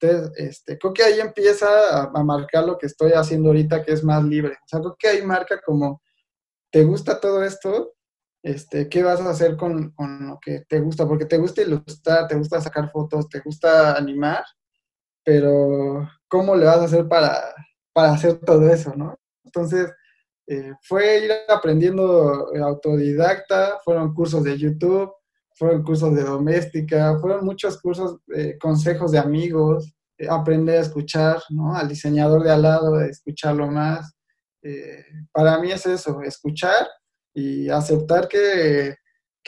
Entonces, 0.00 0.32
este, 0.36 0.78
creo 0.78 0.92
que 0.92 1.02
ahí 1.02 1.20
empieza 1.20 2.02
a, 2.02 2.24
marcar 2.24 2.64
lo 2.64 2.78
que 2.78 2.86
estoy 2.86 3.12
haciendo 3.12 3.48
ahorita, 3.48 3.84
que 3.84 3.92
es 3.92 4.04
más 4.04 4.22
libre. 4.22 4.54
O 4.54 4.68
sea, 4.68 4.80
creo 4.80 4.96
que 4.98 5.08
ahí 5.08 5.22
marca 5.22 5.60
como 5.64 6.00
¿te 6.70 6.84
gusta 6.84 7.20
todo 7.20 7.42
esto? 7.42 7.94
Este, 8.42 8.88
¿Qué 8.88 9.02
vas 9.02 9.20
a 9.20 9.30
hacer 9.30 9.56
con, 9.56 9.94
lo 9.98 10.38
que 10.40 10.64
te 10.68 10.80
gusta? 10.80 11.06
Porque 11.06 11.26
te 11.26 11.38
gusta 11.38 11.62
ilustrar, 11.62 12.28
te 12.28 12.36
gusta 12.36 12.60
sacar 12.60 12.90
fotos, 12.90 13.28
te 13.28 13.40
gusta 13.40 13.96
animar, 13.96 14.44
pero 15.24 16.08
¿cómo 16.28 16.54
le 16.56 16.66
vas 16.66 16.78
a 16.78 16.84
hacer 16.84 17.08
para, 17.08 17.54
para 17.92 18.12
hacer 18.12 18.38
todo 18.38 18.68
eso, 18.70 18.94
no? 18.94 19.18
Entonces, 19.44 19.90
eh, 20.46 20.72
fue 20.82 21.24
ir 21.24 21.32
aprendiendo 21.48 22.48
autodidacta, 22.64 23.80
fueron 23.84 24.14
cursos 24.14 24.44
de 24.44 24.56
YouTube, 24.56 25.12
fueron 25.58 25.82
cursos 25.82 26.14
de 26.14 26.22
doméstica, 26.22 27.18
fueron 27.18 27.44
muchos 27.44 27.80
cursos, 27.80 28.20
eh, 28.34 28.56
consejos 28.58 29.10
de 29.10 29.18
amigos, 29.18 29.92
eh, 30.16 30.28
aprender 30.30 30.78
a 30.78 30.82
escuchar, 30.82 31.42
¿no? 31.50 31.74
Al 31.74 31.88
diseñador 31.88 32.44
de 32.44 32.52
al 32.52 32.62
lado, 32.62 33.00
escucharlo 33.00 33.66
más. 33.68 34.14
Eh, 34.62 35.04
para 35.32 35.58
mí 35.60 35.72
es 35.72 35.84
eso, 35.86 36.22
escuchar 36.22 36.86
y 37.34 37.68
aceptar 37.68 38.28
que, 38.28 38.96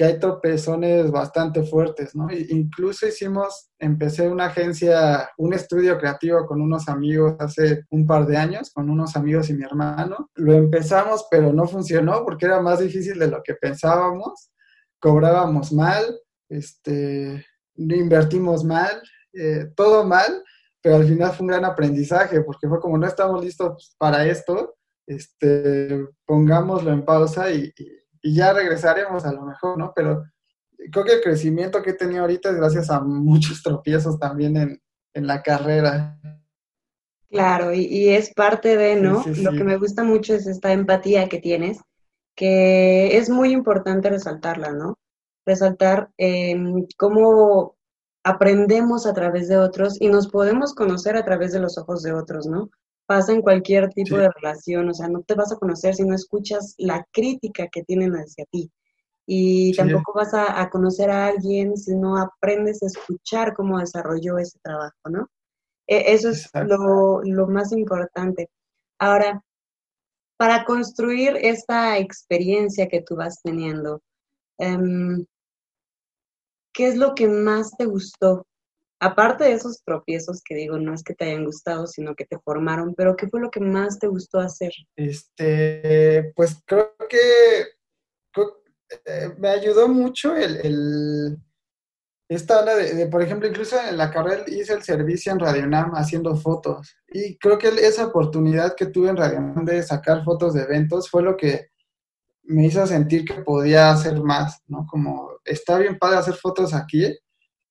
hay 0.02 0.18
tropezones 0.18 1.10
bastante 1.10 1.62
fuertes, 1.62 2.16
¿no? 2.16 2.28
incluso 2.32 3.06
hicimos, 3.06 3.68
empecé 3.78 4.26
una 4.26 4.46
agencia, 4.46 5.28
un 5.36 5.52
estudio 5.52 5.98
creativo 5.98 6.46
con 6.46 6.62
unos 6.62 6.88
amigos 6.88 7.34
hace 7.38 7.84
un 7.90 8.06
par 8.06 8.24
de 8.24 8.38
años, 8.38 8.70
con 8.72 8.88
unos 8.88 9.14
amigos 9.14 9.50
y 9.50 9.52
mi 9.52 9.62
hermano. 9.62 10.30
Lo 10.36 10.54
empezamos, 10.54 11.26
pero 11.30 11.52
no 11.52 11.66
funcionó 11.66 12.24
porque 12.24 12.46
era 12.46 12.62
más 12.62 12.78
difícil 12.78 13.18
de 13.18 13.26
lo 13.26 13.42
que 13.42 13.52
pensábamos. 13.56 14.50
Cobrábamos 15.00 15.72
mal, 15.72 16.20
este, 16.48 17.44
invertimos 17.76 18.64
mal, 18.64 19.02
eh, 19.32 19.70
todo 19.74 20.04
mal, 20.04 20.42
pero 20.82 20.96
al 20.96 21.06
final 21.06 21.32
fue 21.32 21.44
un 21.44 21.48
gran 21.48 21.64
aprendizaje 21.64 22.40
porque 22.42 22.68
fue 22.68 22.80
como 22.80 22.98
no 22.98 23.06
estamos 23.06 23.44
listos 23.44 23.94
para 23.98 24.26
esto, 24.26 24.76
este, 25.06 26.06
pongámoslo 26.24 26.92
en 26.92 27.04
pausa 27.04 27.50
y, 27.50 27.72
ya 28.22 28.52
regresaremos 28.52 29.24
a 29.24 29.32
lo 29.32 29.46
mejor, 29.46 29.78
¿no? 29.78 29.94
Pero 29.96 30.24
creo 30.92 31.04
que 31.06 31.14
el 31.14 31.22
crecimiento 31.22 31.80
que 31.82 31.90
he 31.90 31.94
tenido 31.94 32.20
ahorita 32.20 32.50
es 32.50 32.56
gracias 32.56 32.90
a 32.90 33.00
muchos 33.00 33.62
tropiezos 33.62 34.18
también 34.18 34.56
en, 34.56 35.26
la 35.26 35.42
carrera. 35.42 36.18
Claro, 37.30 37.72
y, 37.72 38.10
es 38.10 38.34
parte 38.34 38.76
de, 38.76 38.96
¿no? 38.96 39.24
Lo 39.26 39.52
que 39.52 39.64
me 39.64 39.78
gusta 39.78 40.04
mucho 40.04 40.34
es 40.34 40.46
esta 40.46 40.72
empatía 40.72 41.28
que 41.30 41.38
tienes, 41.38 41.80
que 42.34 43.16
es 43.16 43.30
muy 43.30 43.52
importante 43.52 44.10
resaltarla, 44.10 44.72
¿no? 44.72 44.98
Resaltar 45.46 46.10
em, 46.18 46.86
cómo 46.96 47.76
aprendemos 48.24 49.06
a 49.06 49.14
través 49.14 49.48
de 49.48 49.58
otros 49.58 50.00
y 50.00 50.08
nos 50.08 50.28
podemos 50.28 50.74
conocer 50.74 51.16
a 51.16 51.24
través 51.24 51.52
de 51.52 51.60
los 51.60 51.78
ojos 51.78 52.02
de 52.02 52.12
otros, 52.12 52.46
¿no? 52.46 52.70
pasa 53.10 53.32
en 53.32 53.42
cualquier 53.42 53.88
tipo 53.88 54.16
de 54.16 54.30
relación, 54.30 54.88
o 54.88 54.94
sea, 54.94 55.08
no 55.08 55.22
te 55.22 55.34
vas 55.34 55.50
a 55.50 55.56
conocer 55.56 55.96
si 55.96 56.04
no 56.04 56.14
escuchas 56.14 56.76
la 56.78 57.04
crítica 57.10 57.66
que 57.66 57.82
tienen 57.82 58.12
hacia 58.12 58.44
ti. 58.52 58.70
Y 59.26 59.74
tampoco 59.74 60.12
vas 60.14 60.32
a, 60.32 60.70
conocer 60.70 61.10
a 61.10 61.26
alguien 61.26 61.76
si 61.76 61.96
no 61.96 62.16
aprendes 62.16 62.80
a 62.84 62.86
escuchar 62.86 63.52
cómo 63.54 63.80
desarrolló 63.80 64.38
ese 64.38 64.60
trabajo, 64.62 65.10
¿no? 65.10 65.28
E, 65.88 66.12
eso 66.14 66.28
es 66.28 66.48
lo, 66.54 67.20
lo, 67.24 67.48
más 67.48 67.72
importante. 67.72 68.48
Ahora, 69.00 69.42
para 70.40 70.64
construir 70.64 71.36
esta 71.42 71.98
experiencia 71.98 72.88
que 72.88 73.02
tú 73.02 73.14
vas 73.14 73.42
teniendo, 73.42 74.00
em, 74.56 75.26
¿qué 76.72 76.88
es 76.88 76.96
lo 76.96 77.14
que 77.14 77.28
más 77.28 77.76
te 77.76 77.84
gustó 77.84 78.46
aparte 79.00 79.44
de 79.44 79.52
esos 79.52 79.82
tropiezos 79.84 80.40
que 80.42 80.54
digo, 80.54 80.78
no 80.78 80.94
es 80.94 81.02
que 81.02 81.12
te 81.12 81.26
hayan 81.26 81.44
gustado, 81.44 81.86
sino 81.86 82.14
que 82.14 82.24
te 82.24 82.38
formaron, 82.38 82.94
pero 82.94 83.16
¿qué 83.16 83.28
fue 83.28 83.40
lo 83.40 83.50
que 83.50 83.60
más 83.60 83.98
te 83.98 84.06
gustó 84.06 84.38
hacer? 84.38 84.72
Este, 84.96 86.32
pues 86.34 86.56
creo 86.64 86.94
que, 87.06 87.18
eh, 89.04 89.34
me 89.36 89.48
ayudó 89.50 89.88
mucho 89.88 90.34
el, 90.34 91.36
esta 92.30 92.60
onda 92.60 92.76
de, 92.76 93.06
por 93.08 93.22
ejemplo, 93.22 93.48
incluso 93.48 93.76
en 93.82 93.96
la 93.96 94.08
carrera 94.12 94.44
hice 94.46 94.72
el 94.72 94.84
servicio 94.84 95.32
en 95.32 95.40
Radionam 95.40 95.96
haciendo 95.96 96.36
fotos. 96.36 96.96
Y 97.08 97.36
creo 97.38 97.58
que 97.58 97.66
esa 97.68 98.06
oportunidad 98.06 98.76
que 98.76 98.86
tuve 98.86 99.08
en 99.08 99.16
Radionam 99.16 99.64
de 99.64 99.82
sacar 99.82 100.22
fotos 100.22 100.54
de 100.54 100.62
eventos 100.62 101.10
fue 101.10 101.24
lo 101.24 101.36
que 101.36 101.70
me 102.44 102.66
hizo 102.66 102.86
sentir 102.86 103.24
que 103.24 103.42
podía 103.42 103.90
hacer 103.90 104.22
más, 104.22 104.62
¿no? 104.68 104.86
Como 104.86 105.40
está 105.44 105.78
bien 105.78 105.98
padre 105.98 106.18
hacer 106.18 106.34
fotos 106.34 106.72
aquí, 106.72 107.18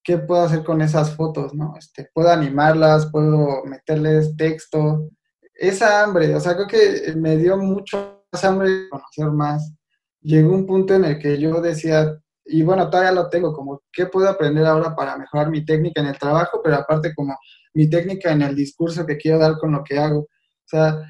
qué 0.03 0.17
puedo 0.17 0.41
hacer 0.41 0.65
con 0.65 0.81
esas 0.81 1.15
fotos, 1.15 1.53
¿no? 1.53 1.75
Este, 1.77 2.09
puedo 2.13 2.29
animarlas, 2.29 3.09
puedo 3.13 3.63
meterles 3.63 4.35
texto. 4.35 5.09
Esa 5.53 6.03
hambre, 6.03 6.35
o 6.35 6.39
sea, 6.41 6.55
creo 6.55 6.67
que 6.67 7.13
me 7.15 7.37
dio 7.37 7.55
mucho 7.55 8.25
hambre 8.43 8.69
de 8.69 8.89
conocer 8.89 9.27
más. 9.31 9.73
Llegó 10.19 10.53
un 10.53 10.65
punto 10.65 10.95
en 10.95 11.05
el 11.05 11.17
que 11.17 11.39
yo 11.39 11.61
decía, 11.61 12.19
y 12.49 12.63
bueno, 12.63 12.89
todavía 12.89 13.11
lo 13.11 13.29
tengo, 13.29 13.53
como, 13.53 13.81
¿qué 13.91 14.07
puedo 14.07 14.29
aprender 14.29 14.65
ahora 14.65 14.95
para 14.95 15.17
mejorar 15.17 15.49
mi 15.49 15.65
técnica 15.65 16.01
en 16.01 16.07
el 16.07 16.17
trabajo? 16.17 16.61
Pero 16.63 16.77
aparte 16.77 17.13
como 17.15 17.37
mi 17.73 17.89
técnica 17.89 18.31
en 18.31 18.41
el 18.41 18.55
discurso 18.55 19.05
que 19.05 19.17
quiero 19.17 19.39
dar 19.39 19.57
con 19.57 19.71
lo 19.71 19.83
que 19.83 19.97
hago. 19.97 20.19
O 20.19 20.27
sea, 20.65 21.01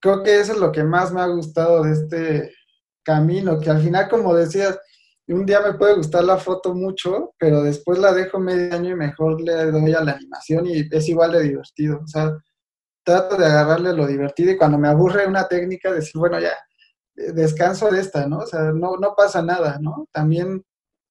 creo 0.00 0.22
que 0.22 0.40
eso 0.40 0.52
es 0.52 0.58
lo 0.58 0.72
que 0.72 0.84
más 0.84 1.12
me 1.12 1.20
ha 1.20 1.26
gustado 1.26 1.82
de 1.82 1.92
este 1.92 2.52
camino, 3.02 3.58
que 3.60 3.70
al 3.70 3.80
final, 3.80 4.08
como 4.08 4.34
decías, 4.34 4.78
un 5.28 5.44
día 5.44 5.60
me 5.60 5.74
puede 5.74 5.94
gustar 5.96 6.24
la 6.24 6.38
foto 6.38 6.74
mucho, 6.74 7.34
pero 7.38 7.62
después 7.62 7.98
la 7.98 8.12
dejo 8.12 8.38
medio 8.38 8.74
año 8.74 8.90
y 8.90 8.96
mejor 8.96 9.40
le 9.40 9.70
doy 9.70 9.92
a 9.92 10.02
la 10.02 10.12
animación 10.12 10.66
y 10.66 10.88
es 10.90 11.08
igual 11.08 11.32
de 11.32 11.42
divertido. 11.42 12.00
O 12.02 12.06
sea, 12.06 12.36
trato 13.04 13.36
de 13.36 13.46
agarrarle 13.46 13.92
lo 13.92 14.06
divertido 14.06 14.52
y 14.52 14.56
cuando 14.56 14.78
me 14.78 14.88
aburre 14.88 15.26
una 15.26 15.46
técnica, 15.46 15.92
decir, 15.92 16.18
bueno, 16.18 16.40
ya, 16.40 16.52
descanso 17.14 17.90
de 17.90 18.00
esta, 18.00 18.26
¿no? 18.26 18.38
O 18.38 18.46
sea, 18.46 18.72
no, 18.72 18.96
no 18.96 19.14
pasa 19.16 19.42
nada, 19.42 19.78
¿no? 19.80 20.06
También 20.12 20.64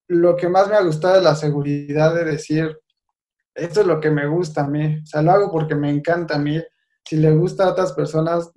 lo 0.07 0.35
que 0.35 0.49
más 0.49 0.67
me 0.69 0.75
ha 0.75 0.81
gustado 0.81 1.17
es 1.17 1.23
la 1.23 1.35
seguridad 1.35 2.13
de 2.15 2.25
decir, 2.25 2.77
esto 3.53 3.81
es 3.81 3.87
lo 3.87 3.99
que 3.99 4.11
me 4.11 4.27
gusta 4.27 4.63
a 4.65 4.67
mí, 4.67 4.99
o 5.03 5.05
sea, 5.05 5.21
lo 5.21 5.31
hago 5.31 5.51
porque 5.51 5.75
me 5.75 5.89
encanta 5.89 6.35
a 6.35 6.39
mí. 6.39 6.61
Si 7.03 7.17
le 7.17 7.31
gusta 7.31 7.63
a 7.63 7.71
otras 7.71 7.93
personas, 7.93 8.51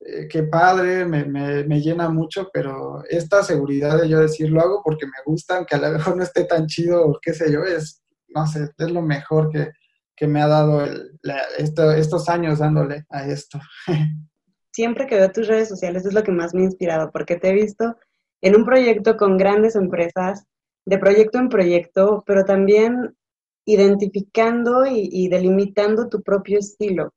eh, 0.00 0.28
qué 0.28 0.42
padre, 0.44 1.04
me, 1.06 1.24
me, 1.24 1.80
llena 1.80 2.08
mucho, 2.08 2.50
pero 2.52 3.02
esta 3.08 3.42
seguridad 3.42 4.00
de 4.00 4.08
yo 4.08 4.20
decir 4.20 4.50
lo 4.50 4.60
hago 4.60 4.82
porque 4.84 5.06
me 5.06 5.12
gustan, 5.24 5.64
que 5.64 5.76
a 5.76 5.78
lo 5.78 5.90
mejor 5.92 6.16
no 6.16 6.22
esté 6.22 6.44
tan 6.44 6.66
chido 6.66 7.06
o 7.06 7.18
qué 7.20 7.32
sé 7.32 7.50
yo, 7.50 7.64
es, 7.64 8.02
no 8.28 8.46
sé, 8.46 8.70
es 8.76 8.90
lo 8.90 9.02
mejor 9.02 9.50
que, 9.50 9.72
me 10.26 10.40
ha 10.40 10.46
dado 10.46 10.84
el, 10.84 11.18
estos 11.96 12.28
años 12.28 12.58
dándole 12.58 13.04
a 13.10 13.26
esto. 13.26 13.58
Siempre 14.72 15.06
que 15.06 15.16
veo 15.16 15.30
tus 15.30 15.48
redes 15.48 15.68
sociales 15.68 16.04
es 16.06 16.14
lo 16.14 16.22
que 16.22 16.32
más 16.32 16.54
me 16.54 16.62
ha 16.62 16.64
inspirado, 16.64 17.10
porque 17.10 17.36
te 17.36 17.50
he 17.50 17.54
visto 17.54 17.96
en 18.40 18.56
un 18.56 18.64
proyecto 18.64 19.16
con 19.16 19.36
grandes 19.36 19.76
empresas, 19.76 20.44
de 20.86 20.98
proyecto 20.98 21.38
en 21.38 21.48
proyecto, 21.48 22.22
pero 22.26 22.44
también 22.44 23.16
identificando 23.66 24.84
y, 24.86 25.28
delimitando 25.28 26.08
tu 26.08 26.22
propio 26.22 26.58
estilo, 26.58 27.12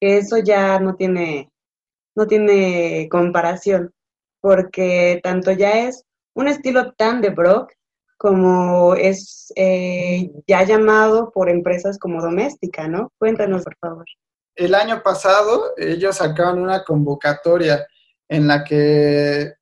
eso 0.00 0.38
ya 0.38 0.80
no 0.80 0.96
tiene, 0.96 1.50
no 2.16 2.26
tiene 2.26 3.08
comparación, 3.10 3.92
porque 4.40 5.20
tanto 5.22 5.52
ya 5.52 5.86
es 5.86 6.04
un 6.34 6.48
estilo 6.48 6.92
tan 6.94 7.20
de 7.20 7.30
Brock 7.30 7.72
como 8.16 8.94
es 8.94 9.52
eh, 9.56 10.30
ya 10.46 10.64
llamado 10.64 11.30
por 11.30 11.48
empresas 11.48 11.98
como 11.98 12.22
doméstica, 12.22 12.88
¿no? 12.88 13.12
Cuéntanos, 13.18 13.62
por 13.62 13.76
favor. 13.76 14.04
El 14.56 14.74
año 14.74 15.02
pasado 15.02 15.74
ellos 15.76 16.16
sacaron 16.16 16.60
una 16.60 16.84
convocatoria 16.84 17.86
en 18.28 18.46
la 18.46 18.64
que 18.64 19.52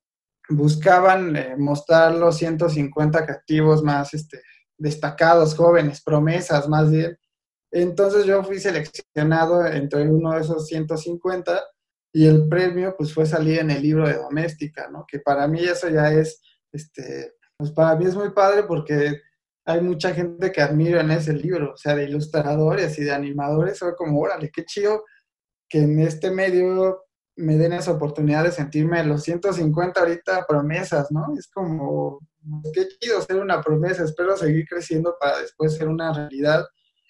buscaban 0.49 1.35
eh, 1.35 1.55
mostrar 1.57 2.15
los 2.15 2.37
150 2.37 3.25
creativos 3.25 3.83
más 3.83 4.13
este, 4.13 4.41
destacados, 4.77 5.55
jóvenes, 5.55 6.01
promesas 6.01 6.67
más 6.67 6.91
bien. 6.91 7.17
Entonces 7.71 8.25
yo 8.25 8.43
fui 8.43 8.59
seleccionado 8.59 9.65
entre 9.65 10.07
uno 10.07 10.33
de 10.33 10.41
esos 10.41 10.67
150 10.67 11.61
y 12.13 12.27
el 12.27 12.47
premio 12.47 12.95
pues 12.95 13.13
fue 13.13 13.25
salir 13.25 13.59
en 13.59 13.71
el 13.71 13.81
libro 13.81 14.07
de 14.07 14.15
doméstica, 14.15 14.89
¿no? 14.91 15.05
Que 15.07 15.19
para 15.19 15.47
mí 15.47 15.63
eso 15.63 15.89
ya 15.89 16.11
es, 16.11 16.41
este, 16.71 17.33
pues 17.57 17.71
para 17.71 17.95
mí 17.95 18.05
es 18.05 18.15
muy 18.15 18.31
padre 18.31 18.63
porque 18.63 19.21
hay 19.65 19.81
mucha 19.81 20.13
gente 20.13 20.51
que 20.51 20.61
admiro 20.61 20.99
en 20.99 21.09
ese 21.09 21.33
libro, 21.33 21.73
o 21.73 21.77
sea, 21.77 21.95
de 21.95 22.03
ilustradores 22.03 22.99
y 22.99 23.03
de 23.03 23.13
animadores, 23.13 23.77
soy 23.77 23.93
como, 23.95 24.19
órale, 24.19 24.51
qué 24.51 24.65
chido 24.65 25.03
que 25.69 25.79
en 25.79 25.99
este 25.99 26.29
medio 26.29 27.02
me 27.35 27.57
den 27.57 27.73
esa 27.73 27.91
oportunidad 27.91 28.43
de 28.43 28.51
sentirme 28.51 29.03
los 29.03 29.23
150 29.23 29.99
ahorita 29.99 30.45
promesas, 30.47 31.11
¿no? 31.11 31.33
Es 31.37 31.47
como, 31.47 32.19
qué 32.73 32.87
chido 32.87 33.21
ser 33.21 33.37
una 33.37 33.61
promesa, 33.61 34.03
espero 34.03 34.37
seguir 34.37 34.65
creciendo 34.67 35.15
para 35.19 35.39
después 35.39 35.75
ser 35.75 35.87
una 35.87 36.13
realidad 36.13 36.65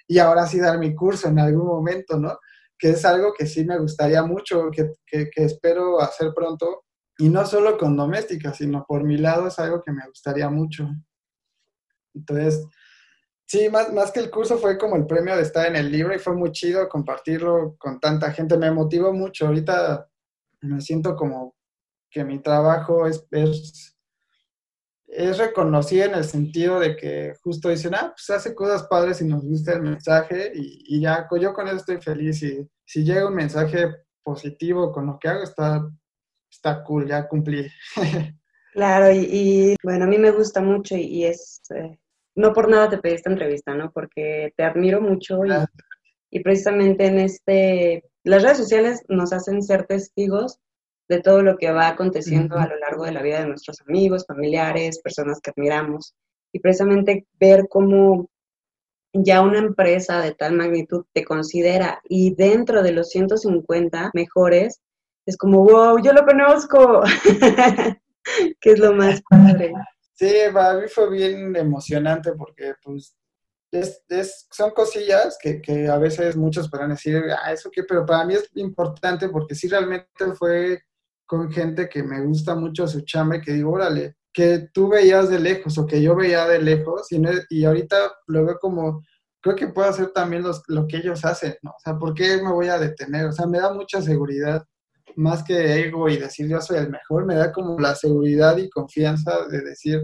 y 0.07 0.19
ahora 0.19 0.45
sí 0.45 0.59
dar 0.59 0.77
mi 0.79 0.95
curso 0.95 1.27
en 1.27 1.39
algún 1.39 1.65
momento, 1.65 2.17
¿no? 2.17 2.37
Que 2.77 2.91
es 2.91 3.05
algo 3.05 3.33
que 3.33 3.45
sí 3.45 3.65
me 3.65 3.77
gustaría 3.79 4.23
mucho, 4.23 4.69
que, 4.71 4.93
que, 5.05 5.29
que 5.29 5.43
espero 5.43 6.01
hacer 6.01 6.33
pronto, 6.33 6.83
y 7.17 7.29
no 7.29 7.45
solo 7.45 7.77
con 7.77 7.95
doméstica, 7.95 8.53
sino 8.53 8.85
por 8.87 9.03
mi 9.03 9.17
lado 9.17 9.47
es 9.47 9.59
algo 9.59 9.81
que 9.83 9.91
me 9.91 10.07
gustaría 10.07 10.49
mucho. 10.49 10.89
Entonces, 12.15 12.65
Sí, 13.45 13.69
más, 13.69 13.93
más 13.93 14.11
que 14.11 14.19
el 14.19 14.31
curso 14.31 14.57
fue 14.57 14.79
como 14.79 14.95
el 14.95 15.05
premio 15.05 15.35
de 15.35 15.43
estar 15.43 15.67
en 15.67 15.75
el 15.75 15.91
libro 15.91 16.15
y 16.15 16.17
fue 16.17 16.33
muy 16.33 16.51
chido 16.51 16.89
compartirlo 16.89 17.75
con 17.77 17.99
tanta 17.99 18.31
gente. 18.31 18.57
Me 18.57 18.71
motivó 18.71 19.13
mucho. 19.13 19.45
Ahorita 19.45 20.09
me 20.63 20.81
siento 20.81 21.15
como 21.15 21.55
que 22.09 22.23
mi 22.23 22.39
trabajo 22.39 23.07
es, 23.07 23.25
es, 23.31 23.97
es 25.07 25.37
reconocido 25.37 26.05
en 26.05 26.15
el 26.15 26.23
sentido 26.23 26.79
de 26.79 26.95
que 26.95 27.33
justo 27.41 27.69
dicen, 27.69 27.95
ah, 27.95 28.13
pues 28.15 28.29
hace 28.29 28.53
cosas 28.55 28.83
padres 28.87 29.21
y 29.21 29.25
nos 29.25 29.43
gusta 29.43 29.73
el 29.73 29.81
mensaje 29.81 30.51
y, 30.53 31.01
ya, 31.01 31.27
yo 31.39 31.53
con 31.53 31.67
eso 31.67 31.77
estoy 31.77 32.01
feliz 32.01 32.41
y 32.43 32.67
si 32.85 33.03
llega 33.03 33.27
un 33.27 33.35
mensaje 33.35 33.89
positivo 34.23 34.91
con 34.91 35.07
lo 35.07 35.17
que 35.19 35.27
hago, 35.27 35.43
está, 35.43 35.89
está 36.49 36.83
cool, 36.83 37.07
ya 37.07 37.27
cumplí. 37.27 37.67
Claro, 38.73 39.11
y, 39.11 39.75
bueno, 39.83 40.05
a 40.05 40.07
mí 40.07 40.17
me 40.17 40.31
gusta 40.31 40.59
mucho 40.59 40.95
y, 40.95 41.25
es, 41.25 41.61
eh, 41.75 41.99
no 42.33 42.53
por 42.53 42.67
nada 42.67 42.89
te 42.89 42.97
pedí 42.97 43.13
esta 43.13 43.29
entrevista, 43.29 43.75
¿no? 43.75 43.91
Porque 43.91 44.51
te 44.57 44.63
admiro 44.63 44.99
mucho 44.99 45.45
y, 45.45 45.51
y 46.31 46.39
precisamente 46.39 47.05
en 47.05 47.19
este 47.19 48.03
las 48.23 48.43
redes 48.43 48.57
sociales 48.57 49.03
nos 49.07 49.33
hacen 49.33 49.61
ser 49.61 49.85
testigos 49.85 50.59
de 51.09 51.21
todo 51.21 51.41
lo 51.41 51.57
que 51.57 51.71
va 51.71 51.89
aconteciendo 51.89 52.57
a 52.57 52.67
lo 52.67 52.77
largo 52.77 53.05
de 53.05 53.11
la 53.11 53.21
vida 53.21 53.41
de 53.41 53.47
nuestros 53.47 53.81
amigos, 53.81 54.25
familiares, 54.25 55.01
personas 55.01 55.39
que 55.41 55.51
admiramos. 55.51 56.15
Y 56.53 56.59
precisamente 56.59 57.25
ver 57.39 57.67
cómo 57.69 58.29
ya 59.13 59.41
una 59.41 59.59
empresa 59.59 60.21
de 60.21 60.33
tal 60.33 60.53
magnitud 60.53 61.05
te 61.13 61.23
considera 61.23 62.01
y 62.07 62.33
dentro 62.33 62.81
de 62.81 62.93
los 62.93 63.09
150 63.09 64.11
mejores, 64.13 64.81
es 65.25 65.37
como, 65.37 65.63
wow, 65.63 66.01
yo 66.01 66.13
lo 66.13 66.25
conozco, 66.25 67.03
que 68.59 68.71
es 68.71 68.79
lo 68.79 68.93
más 68.93 69.21
padre. 69.29 69.73
Sí, 70.13 70.31
para 70.51 70.79
mí 70.79 70.87
fue 70.87 71.09
bien 71.11 71.55
emocionante 71.55 72.31
porque 72.33 72.73
pues 72.83 73.15
es, 73.73 74.47
son 74.51 74.71
cosillas 74.71 75.37
que, 75.41 75.61
que, 75.61 75.87
a 75.87 75.97
veces 75.97 76.35
muchos 76.35 76.69
podrán 76.69 76.91
decir, 76.91 77.23
ah, 77.43 77.51
eso 77.51 77.69
qué, 77.71 77.83
pero 77.83 78.05
para 78.05 78.25
mí 78.25 78.35
es 78.35 78.49
importante 78.55 79.29
porque 79.29 79.55
sí 79.55 79.67
realmente 79.67 80.07
fue 80.37 80.81
con 81.25 81.51
gente 81.51 81.89
que 81.89 82.03
me 82.03 82.21
gusta 82.21 82.55
mucho 82.55 82.87
su 82.87 83.01
chamba 83.01 83.37
y 83.37 83.41
que 83.41 83.53
digo, 83.53 83.71
órale, 83.71 84.17
que 84.31 84.69
tú 84.73 84.89
veías 84.89 85.29
de 85.29 85.39
lejos 85.39 85.77
o 85.77 85.85
que 85.85 86.01
yo 86.01 86.15
veía 86.15 86.45
de 86.47 86.61
lejos 86.61 87.11
y, 87.11 87.21
y 87.49 87.65
ahorita 87.65 87.97
lo 88.27 88.45
veo 88.45 88.59
como, 88.59 89.03
creo 89.41 89.55
que 89.55 89.67
puedo 89.67 89.89
hacer 89.89 90.11
también 90.11 90.43
los, 90.43 90.63
lo 90.67 90.87
que 90.87 90.97
ellos 90.97 91.25
hacen, 91.25 91.55
¿no? 91.61 91.71
O 91.71 91.79
sea, 91.83 91.97
¿por 91.97 92.13
qué 92.13 92.37
me 92.41 92.51
voy 92.51 92.67
a 92.67 92.79
detener? 92.79 93.25
O 93.25 93.31
sea, 93.31 93.45
me 93.45 93.59
da 93.59 93.73
mucha 93.73 94.01
seguridad, 94.01 94.63
más 95.15 95.43
que 95.43 95.81
ego 95.81 96.09
y 96.09 96.17
decir 96.17 96.47
yo 96.47 96.61
soy 96.61 96.77
el 96.77 96.89
mejor, 96.89 97.25
me 97.25 97.35
da 97.35 97.51
como 97.51 97.79
la 97.79 97.93
seguridad 97.95 98.57
y 98.57 98.69
confianza 98.69 99.45
de 99.47 99.61
decir, 99.61 100.01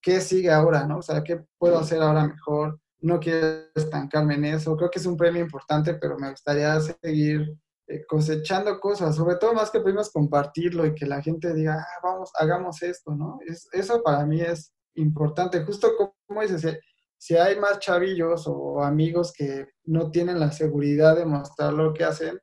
¿qué 0.00 0.20
sigue 0.20 0.50
ahora, 0.50 0.86
no? 0.86 0.98
O 0.98 1.02
sea, 1.02 1.22
¿qué 1.24 1.44
puedo 1.58 1.78
hacer 1.78 2.00
ahora 2.02 2.26
mejor? 2.26 2.78
No 3.00 3.20
quiero 3.20 3.64
estancarme 3.74 4.34
en 4.34 4.44
eso. 4.46 4.76
Creo 4.76 4.90
que 4.90 4.98
es 4.98 5.06
un 5.06 5.16
premio 5.16 5.42
importante, 5.42 5.94
pero 5.94 6.18
me 6.18 6.30
gustaría 6.30 6.78
seguir 6.80 7.56
eh, 7.86 8.04
cosechando 8.06 8.78
cosas, 8.80 9.16
sobre 9.16 9.36
todo 9.36 9.54
más 9.54 9.70
que 9.70 9.80
premios 9.80 10.10
compartirlo 10.10 10.84
y 10.86 10.94
que 10.94 11.06
la 11.06 11.22
gente 11.22 11.54
diga, 11.54 11.74
ah, 11.80 12.00
vamos, 12.02 12.30
hagamos 12.34 12.82
esto, 12.82 13.14
¿no? 13.14 13.38
Es, 13.46 13.68
eso 13.72 14.02
para 14.02 14.26
mí 14.26 14.40
es 14.40 14.72
importante. 14.94 15.64
Justo 15.64 15.92
como 16.26 16.42
dices, 16.42 16.78
si 17.16 17.36
hay 17.36 17.58
más 17.58 17.78
chavillos 17.78 18.44
o 18.46 18.82
amigos 18.82 19.32
que 19.32 19.68
no 19.84 20.10
tienen 20.10 20.38
la 20.38 20.52
seguridad 20.52 21.16
de 21.16 21.24
mostrar 21.24 21.72
lo 21.72 21.94
que 21.94 22.04
hacen, 22.04 22.38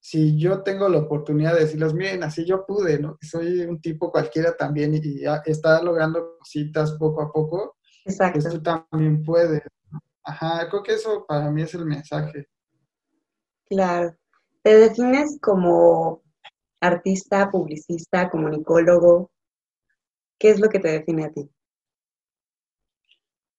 si 0.00 0.36
yo 0.36 0.62
tengo 0.62 0.88
la 0.88 0.98
oportunidad 0.98 1.54
de 1.54 1.60
decirles, 1.60 1.94
miren, 1.94 2.24
así 2.24 2.44
yo 2.44 2.66
pude, 2.66 2.98
¿no? 2.98 3.16
Soy 3.20 3.60
un 3.60 3.80
tipo 3.80 4.10
cualquiera 4.10 4.56
también 4.56 4.94
y, 4.94 4.98
y 4.98 5.24
está 5.44 5.80
logrando 5.80 6.36
cositas 6.38 6.92
poco 6.98 7.22
a 7.22 7.30
poco, 7.30 7.76
Exacto. 8.04 8.40
Pues 8.40 8.54
tú 8.54 8.62
también 8.62 9.24
puedes. 9.24 9.62
Ajá, 10.24 10.68
creo 10.68 10.82
que 10.82 10.94
eso 10.94 11.24
para 11.26 11.50
mí 11.50 11.62
es 11.62 11.74
el 11.74 11.84
mensaje. 11.84 12.48
Claro. 13.68 14.16
¿Te 14.62 14.76
defines 14.76 15.38
como 15.40 16.22
artista, 16.80 17.50
publicista, 17.50 18.30
comunicólogo? 18.30 19.30
¿Qué 20.38 20.50
es 20.50 20.60
lo 20.60 20.68
que 20.68 20.78
te 20.78 20.88
define 20.88 21.24
a 21.24 21.32
ti? 21.32 21.50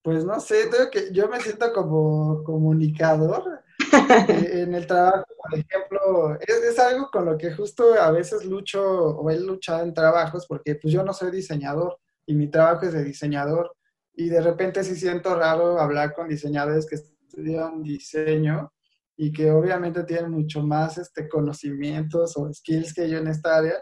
Pues 0.02 0.26
no 0.26 0.40
sé, 0.40 0.70
creo 0.70 0.90
que 0.92 1.14
yo 1.14 1.30
me 1.30 1.40
siento 1.40 1.72
como 1.72 2.44
comunicador 2.44 3.64
en 4.28 4.74
el 4.74 4.86
trabajo, 4.86 5.26
por 5.38 5.58
ejemplo, 5.58 6.36
es, 6.42 6.58
es, 6.58 6.80
algo 6.80 7.10
con 7.10 7.26
lo 7.26 7.38
que 7.38 7.54
justo 7.54 7.94
a 7.94 8.12
veces 8.12 8.44
lucho 8.44 8.84
o 8.84 9.30
he 9.30 9.40
luchado 9.40 9.84
en 9.84 9.94
trabajos 9.94 10.46
porque 10.46 10.76
pues 10.76 10.94
yo 10.94 11.04
no 11.04 11.14
soy 11.14 11.32
diseñador 11.32 11.98
y 12.26 12.36
mi 12.36 12.50
trabajo 12.50 12.86
es 12.86 12.94
de 12.94 13.04
diseñador 13.04 13.74
y 14.16 14.30
de 14.30 14.42
repente 14.42 14.84
sí 14.84 14.96
siento 14.96 15.36
raro 15.36 15.80
hablar 15.80 16.14
con 16.14 16.28
diseñadores 16.28 16.86
que 16.86 16.96
estudian 16.96 17.82
diseño 17.82 18.72
y 19.16 19.32
que 19.32 19.52
obviamente 19.52 20.04
tienen 20.04 20.32
mucho 20.32 20.62
más 20.62 20.98
este, 20.98 21.28
conocimientos 21.28 22.36
o 22.38 22.52
skills 22.52 22.94
que 22.94 23.10
yo 23.10 23.20
en 23.20 23.28
esta 23.28 23.58
área, 23.58 23.76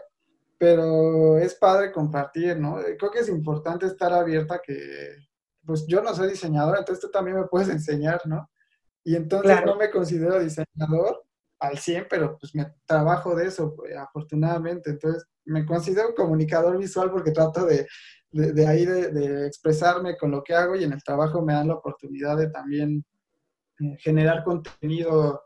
pero 0.58 1.38
es 1.38 1.54
padre 1.54 1.92
compartir, 1.92 2.58
¿no? 2.58 2.76
Creo 2.98 3.10
que 3.10 3.20
es 3.20 3.28
importante 3.28 3.86
estar 3.86 4.12
abierta 4.12 4.60
que, 4.64 5.16
pues 5.64 5.86
yo 5.86 6.02
no 6.02 6.14
soy 6.14 6.30
diseñador, 6.30 6.78
entonces 6.78 7.02
tú 7.02 7.10
también 7.10 7.38
me 7.38 7.46
puedes 7.46 7.68
enseñar, 7.68 8.20
¿no? 8.24 8.50
Y 9.04 9.16
entonces 9.16 9.58
no 9.66 9.76
me 9.76 9.90
considero 9.90 10.38
diseñador 10.38 11.24
al 11.62 11.78
100, 11.78 12.06
pero 12.10 12.36
pues 12.38 12.54
me 12.54 12.66
trabajo 12.86 13.34
de 13.34 13.46
eso, 13.46 13.74
pues, 13.74 13.96
afortunadamente. 13.96 14.90
Entonces 14.90 15.24
me 15.44 15.64
considero 15.64 16.14
comunicador 16.14 16.78
visual 16.78 17.10
porque 17.10 17.32
trato 17.32 17.66
de 17.66 17.86
de, 18.32 18.66
ahí 18.66 18.86
de, 18.86 19.46
expresarme 19.46 20.16
con 20.16 20.30
lo 20.30 20.42
que 20.42 20.54
hago 20.54 20.74
y 20.74 20.84
en 20.84 20.92
el 20.92 21.02
trabajo 21.02 21.42
me 21.42 21.52
dan 21.52 21.68
la 21.68 21.74
oportunidad 21.74 22.36
de 22.38 22.48
también 22.48 23.04
eh, 23.80 23.96
generar 23.98 24.42
contenido 24.42 25.42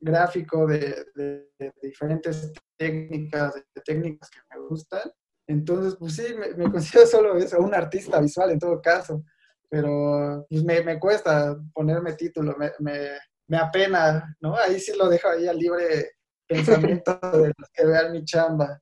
gráfico 0.00 0.66
de, 0.66 1.50
diferentes 1.80 2.52
técnicas, 2.76 3.54
de 3.54 3.82
técnicas 3.84 4.28
que 4.30 4.40
me 4.50 4.66
gustan. 4.66 5.10
Entonces, 5.46 5.96
pues 5.96 6.16
sí, 6.16 6.24
me, 6.56 6.64
considero 6.70 7.06
solo 7.06 7.36
eso, 7.36 7.58
un 7.58 7.74
artista 7.74 8.20
visual 8.20 8.50
en 8.50 8.58
todo 8.58 8.82
caso, 8.82 9.24
pero 9.70 10.44
pues 10.48 10.64
me, 10.64 10.82
me 10.82 10.98
cuesta 10.98 11.56
ponerme 11.72 12.14
título, 12.14 12.56
me, 12.58 12.72
me, 12.80 13.10
apena, 13.52 14.36
¿no? 14.40 14.56
Ahí 14.56 14.80
sí 14.80 14.92
lo 14.96 15.08
dejo 15.08 15.28
ahí 15.28 15.46
al 15.46 15.58
libre 15.58 16.12
pensamiento 16.46 17.18
de 17.32 17.52
los 17.56 17.70
que 17.72 17.86
vean 17.86 18.12
mi 18.12 18.24
chamba. 18.24 18.80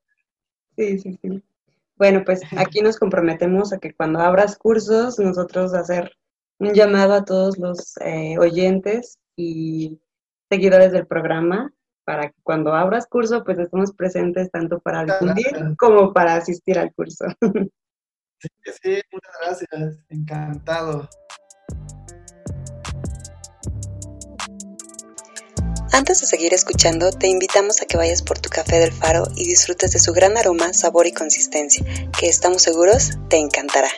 Sí, 0.77 0.99
sí, 0.99 1.19
sí. 1.21 1.43
Bueno, 1.95 2.23
pues 2.25 2.41
aquí 2.57 2.81
nos 2.81 2.97
comprometemos 2.97 3.73
a 3.73 3.77
que 3.77 3.93
cuando 3.93 4.19
abras 4.19 4.57
cursos, 4.57 5.19
nosotros 5.19 5.73
hacer 5.73 6.11
un 6.59 6.73
llamado 6.73 7.13
a 7.13 7.25
todos 7.25 7.57
los 7.57 7.97
eh, 8.01 8.37
oyentes 8.39 9.17
y 9.35 9.99
seguidores 10.49 10.91
del 10.91 11.07
programa 11.07 11.73
para 12.05 12.29
que 12.29 12.41
cuando 12.43 12.73
abras 12.73 13.07
curso, 13.07 13.43
pues 13.43 13.57
estemos 13.59 13.93
presentes 13.93 14.51
tanto 14.51 14.79
para 14.79 15.05
difundir 15.05 15.75
como 15.77 16.13
para 16.13 16.35
asistir 16.35 16.77
al 16.79 16.93
curso. 16.93 17.25
Sí, 18.65 18.71
sí, 18.81 19.01
muchas 19.09 19.31
gracias. 19.39 19.99
Encantado. 20.09 21.07
Antes 25.93 26.21
de 26.21 26.25
seguir 26.25 26.55
escuchando, 26.55 27.11
te 27.11 27.27
invitamos 27.27 27.83
a 27.83 27.85
que 27.85 27.97
vayas 27.97 28.23
por 28.23 28.39
tu 28.39 28.49
café 28.49 28.79
del 28.79 28.91
faro 28.91 29.25
y 29.35 29.45
disfrutes 29.45 29.91
de 29.91 29.99
su 29.99 30.11
gran 30.11 30.35
aroma, 30.37 30.73
sabor 30.73 31.05
y 31.05 31.11
consistencia, 31.11 31.85
que 32.19 32.27
estamos 32.27 32.63
seguros 32.63 33.11
te 33.29 33.37
encantará. 33.37 33.89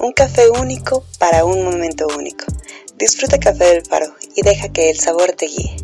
Un 0.00 0.12
café 0.12 0.50
único 0.50 1.02
para 1.18 1.46
un 1.46 1.64
momento 1.64 2.06
único. 2.14 2.44
Disfruta 2.98 3.40
Café 3.40 3.64
del 3.64 3.86
Faro 3.86 4.14
y 4.36 4.42
deja 4.42 4.68
que 4.68 4.90
el 4.90 5.00
sabor 5.00 5.32
te 5.32 5.46
guíe. 5.46 5.76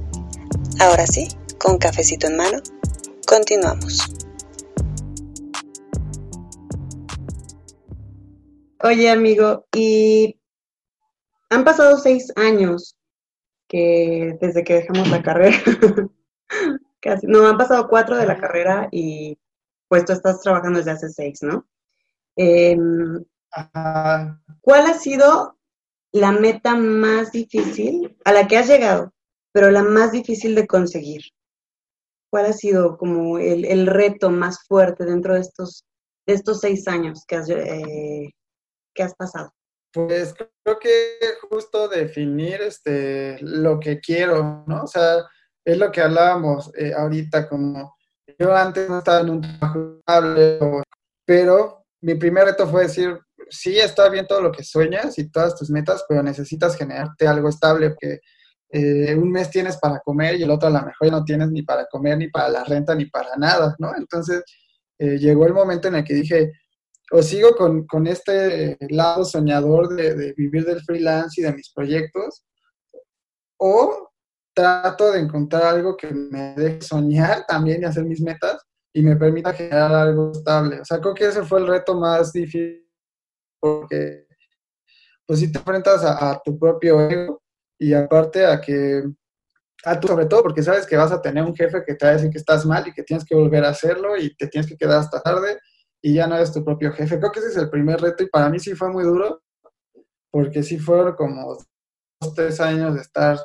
Ahora 0.79 1.07
sí, 1.07 1.29
con 1.59 1.79
cafecito 1.79 2.27
en 2.27 2.37
mano, 2.37 2.59
continuamos. 3.27 4.15
Oye 8.83 9.09
amigo, 9.09 9.65
y 9.75 10.39
han 11.49 11.65
pasado 11.65 11.99
seis 11.99 12.31
años 12.37 13.00
que 13.71 14.37
desde 14.41 14.65
que 14.65 14.75
dejamos 14.75 15.09
la 15.09 15.23
carrera, 15.23 15.57
casi, 17.01 17.29
no, 17.29 17.47
han 17.47 17.57
pasado 17.57 17.89
cuatro 17.89 18.17
de 18.17 18.27
la 18.27 18.37
carrera 18.37 18.89
y 18.91 19.39
pues 19.89 20.05
tú 20.05 20.13
estás 20.13 20.41
trabajando 20.41 20.81
desde 20.81 20.91
hace 20.91 21.09
seis, 21.09 21.39
¿no? 21.43 21.69
Em, 22.35 23.25
¿Cuál 24.61 24.87
ha 24.87 24.95
sido 24.95 25.57
la 26.11 26.33
meta 26.33 26.75
más 26.75 27.31
difícil 27.31 28.19
a 28.25 28.33
la 28.33 28.49
que 28.49 28.59
has 28.59 28.69
llegado, 28.69 29.13
pero 29.53 29.71
la 29.71 29.85
más 29.85 30.11
difícil 30.11 30.57
de 30.57 30.67
conseguir? 30.67 31.23
¿Cuál 32.29 32.47
ha 32.47 32.53
sido 32.53 32.99
como 32.99 33.39
el, 33.39 33.87
reto 33.87 34.31
más 34.31 34.65
fuerte 34.67 35.05
dentro 35.05 35.35
de 35.35 35.41
estos, 35.41 35.85
de 36.27 36.35
estos 36.35 36.61
seis 36.61 36.89
años 36.89 37.25
que 37.25 37.37
has, 37.37 37.49
eh, 37.49 38.31
que 38.95 39.03
has 39.05 39.15
pasado? 39.15 39.53
Pues 39.93 40.35
creo 40.35 40.79
que 40.79 41.19
justo 41.49 41.89
definir 41.89 42.61
este, 42.63 43.39
lo 43.41 43.81
que 43.81 43.99
quiero, 43.99 44.65
¿no? 44.67 44.85
O 44.85 44.87
sea, 44.87 45.25
es 45.65 45.79
lo 45.79 45.91
que 45.91 46.01
hablábamos 46.01 46.71
eh, 46.77 46.93
ahorita, 46.97 47.49
como 47.49 47.97
yo 48.39 48.55
antes 48.55 48.89
no 48.89 48.99
estaba 48.99 49.21
en 49.21 49.31
un 49.31 49.41
trabajo 49.41 49.99
estable, 49.99 50.59
pero 51.25 51.85
mi 52.01 52.15
primer 52.15 52.45
reto 52.45 52.67
fue 52.69 52.83
decir, 52.83 53.19
sí, 53.51 53.79
está 53.79 54.09
bien 54.09 54.27
todo 54.27 54.41
lo 54.41 54.53
que 54.53 54.63
sueñas 54.63 55.19
y 55.19 55.31
todas 55.31 55.57
tus 55.57 55.71
metas, 55.71 56.05
pero 56.09 56.23
necesitas 56.23 56.77
generarte 56.77 57.27
algo 57.27 57.49
estable, 57.49 57.91
porque 57.91 58.21
eh, 58.71 59.15
un 59.17 59.31
mes 59.31 59.51
tienes 59.51 59.77
para 59.79 59.99
comer 60.01 60.37
y 60.37 60.45
el 60.45 60.51
otro 60.51 60.69
a 60.69 60.73
lo 60.73 60.83
mejor 60.83 61.11
no 61.11 61.25
tienes 61.25 61.51
ni 61.51 61.63
para 61.63 61.87
comer, 61.87 62.17
ni 62.17 62.29
para 62.29 62.49
la 62.49 62.65
renta, 62.65 62.95
ni 62.95 63.07
para 63.07 63.37
nada, 63.37 63.75
¿no? 63.79 63.95
Entonces, 63.97 64.43
eh, 64.99 65.19
llegó 65.19 65.47
el 65.47 65.55
momento 65.55 65.89
en 65.89 65.97
el 65.97 66.05
que 66.05 66.15
dije, 66.15 66.53
o 67.13 67.23
sigo 67.23 67.57
con, 67.57 68.07
este 68.07 68.77
lado 68.89 69.25
soñador 69.25 69.89
de, 69.95 70.33
vivir 70.37 70.65
del 70.65 70.81
freelance 70.83 71.41
y 71.41 71.45
de 71.45 71.53
mis 71.53 71.73
proyectos, 71.73 72.45
o 73.59 74.11
trato 74.55 75.13
de 75.13 75.21
encontrar 75.21 75.65
algo 75.65 75.97
que 75.97 76.13
me 76.13 76.55
deje 76.55 76.83
soñar 76.83 77.45
también 77.47 77.83
y 77.83 77.85
hacer 77.85 78.05
mis 78.05 78.21
metas 78.21 78.63
y 78.93 79.03
me 79.03 79.17
permita 79.17 79.53
generar 79.53 79.93
algo 79.93 80.33
estable. 80.33 80.81
O 80.81 80.85
sea, 80.85 81.01
creo 81.01 81.15
que 81.15 81.27
ese 81.27 81.45
fue 81.45 81.61
el 81.61 81.67
reto 81.67 81.95
más 81.95 82.33
difícil 82.33 82.87
porque 83.61 84.27
pues 85.27 85.41
si 85.41 85.53
te 85.53 85.59
enfrentas 85.59 86.03
a, 86.05 86.41
tu 86.45 86.59
propio 86.59 87.09
ego 87.09 87.43
y 87.79 87.93
aparte 87.93 88.45
a 88.45 88.61
que, 88.61 89.05
a 89.85 90.01
tu, 90.01 90.09
sobre 90.09 90.27
todo 90.27 90.43
porque 90.43 90.63
sabes 90.63 90.87
que 90.87 90.97
vas 90.97 91.13
a 91.13 91.23
tener 91.23 91.45
un 91.45 91.55
jefe 91.55 91.85
que 91.87 91.95
te 91.95 92.05
va 92.05 92.13
a 92.13 92.15
decir 92.15 92.31
que 92.31 92.39
estás 92.39 92.67
mal 92.67 92.87
y 92.89 92.93
que 92.93 93.03
tienes 93.03 93.25
que 93.25 93.35
volver 93.35 93.65
a 93.65 93.69
hacerlo 93.69 94.17
y 94.17 94.35
te 94.37 94.49
tienes 94.49 94.69
que 94.69 94.77
quedar 94.77 95.01
hasta 95.01 95.21
tarde 95.23 95.59
y 96.03 96.15
ya 96.15 96.27
no 96.27 96.37
eres 96.37 96.53
tu 96.53 96.65
propio 96.65 96.93
jefe. 96.93 97.19
Creo 97.19 97.33
que 97.33 97.41
ese 97.41 97.49
es 97.51 97.57
el 97.57 97.71
primer 97.71 98.01
reto 98.01 98.23
y 98.23 98.29
para 98.29 98.49
mí 98.49 98.59
sí 98.59 98.75
fue 98.75 98.91
muy 98.91 99.05
duro, 99.05 99.43
porque 100.31 100.63
sí 100.63 100.79
fueron 100.79 101.15
como 101.15 101.55
dos, 102.21 102.35
tres 102.35 102.61
años 102.61 102.95
de 102.95 103.01
estar 103.01 103.39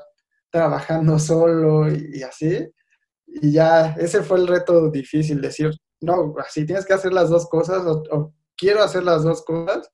trabajando 0.49 1.19
solo 1.19 1.91
y, 1.91 2.23
así. 2.23 2.67
Y 3.27 3.51
ya 3.51 3.95
ese 3.97 4.23
fue 4.23 4.37
el 4.37 4.47
reto 4.47 4.89
difícil, 4.89 5.41
decir, 5.41 5.71
no, 6.01 6.35
así 6.37 6.65
tienes 6.65 6.85
que 6.85 6.93
hacer 6.93 7.11
las 7.11 7.29
dos 7.29 7.47
cosas 7.49 7.83
o, 7.85 8.33
quiero 8.57 8.81
hacer 8.81 9.03
las 9.03 9.23
dos 9.23 9.43
cosas 9.43 9.91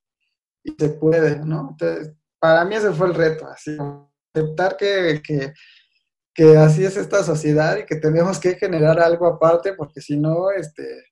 y 0.63 0.76
se 0.78 0.89
puede, 0.89 1.39
¿no? 1.39 1.76
Para 2.39 2.65
mí 2.65 2.76
ese 2.76 2.91
fue 2.91 3.08
el 3.08 3.15
reto, 3.15 3.47
así, 3.47 3.76
aceptar 4.34 4.78
que, 4.78 5.21
que, 5.26 5.54
que 6.36 6.58
así 6.58 6.86
es 6.86 6.97
esta 6.97 7.24
sociedad 7.24 7.78
y 7.78 7.86
que 7.86 7.95
tenemos 7.95 8.39
que 8.39 8.56
generar 8.56 9.00
algo 9.00 9.26
aparte, 9.26 9.74
porque 9.74 10.02
si 10.02 10.17
no, 10.17 10.52
este, 10.52 11.11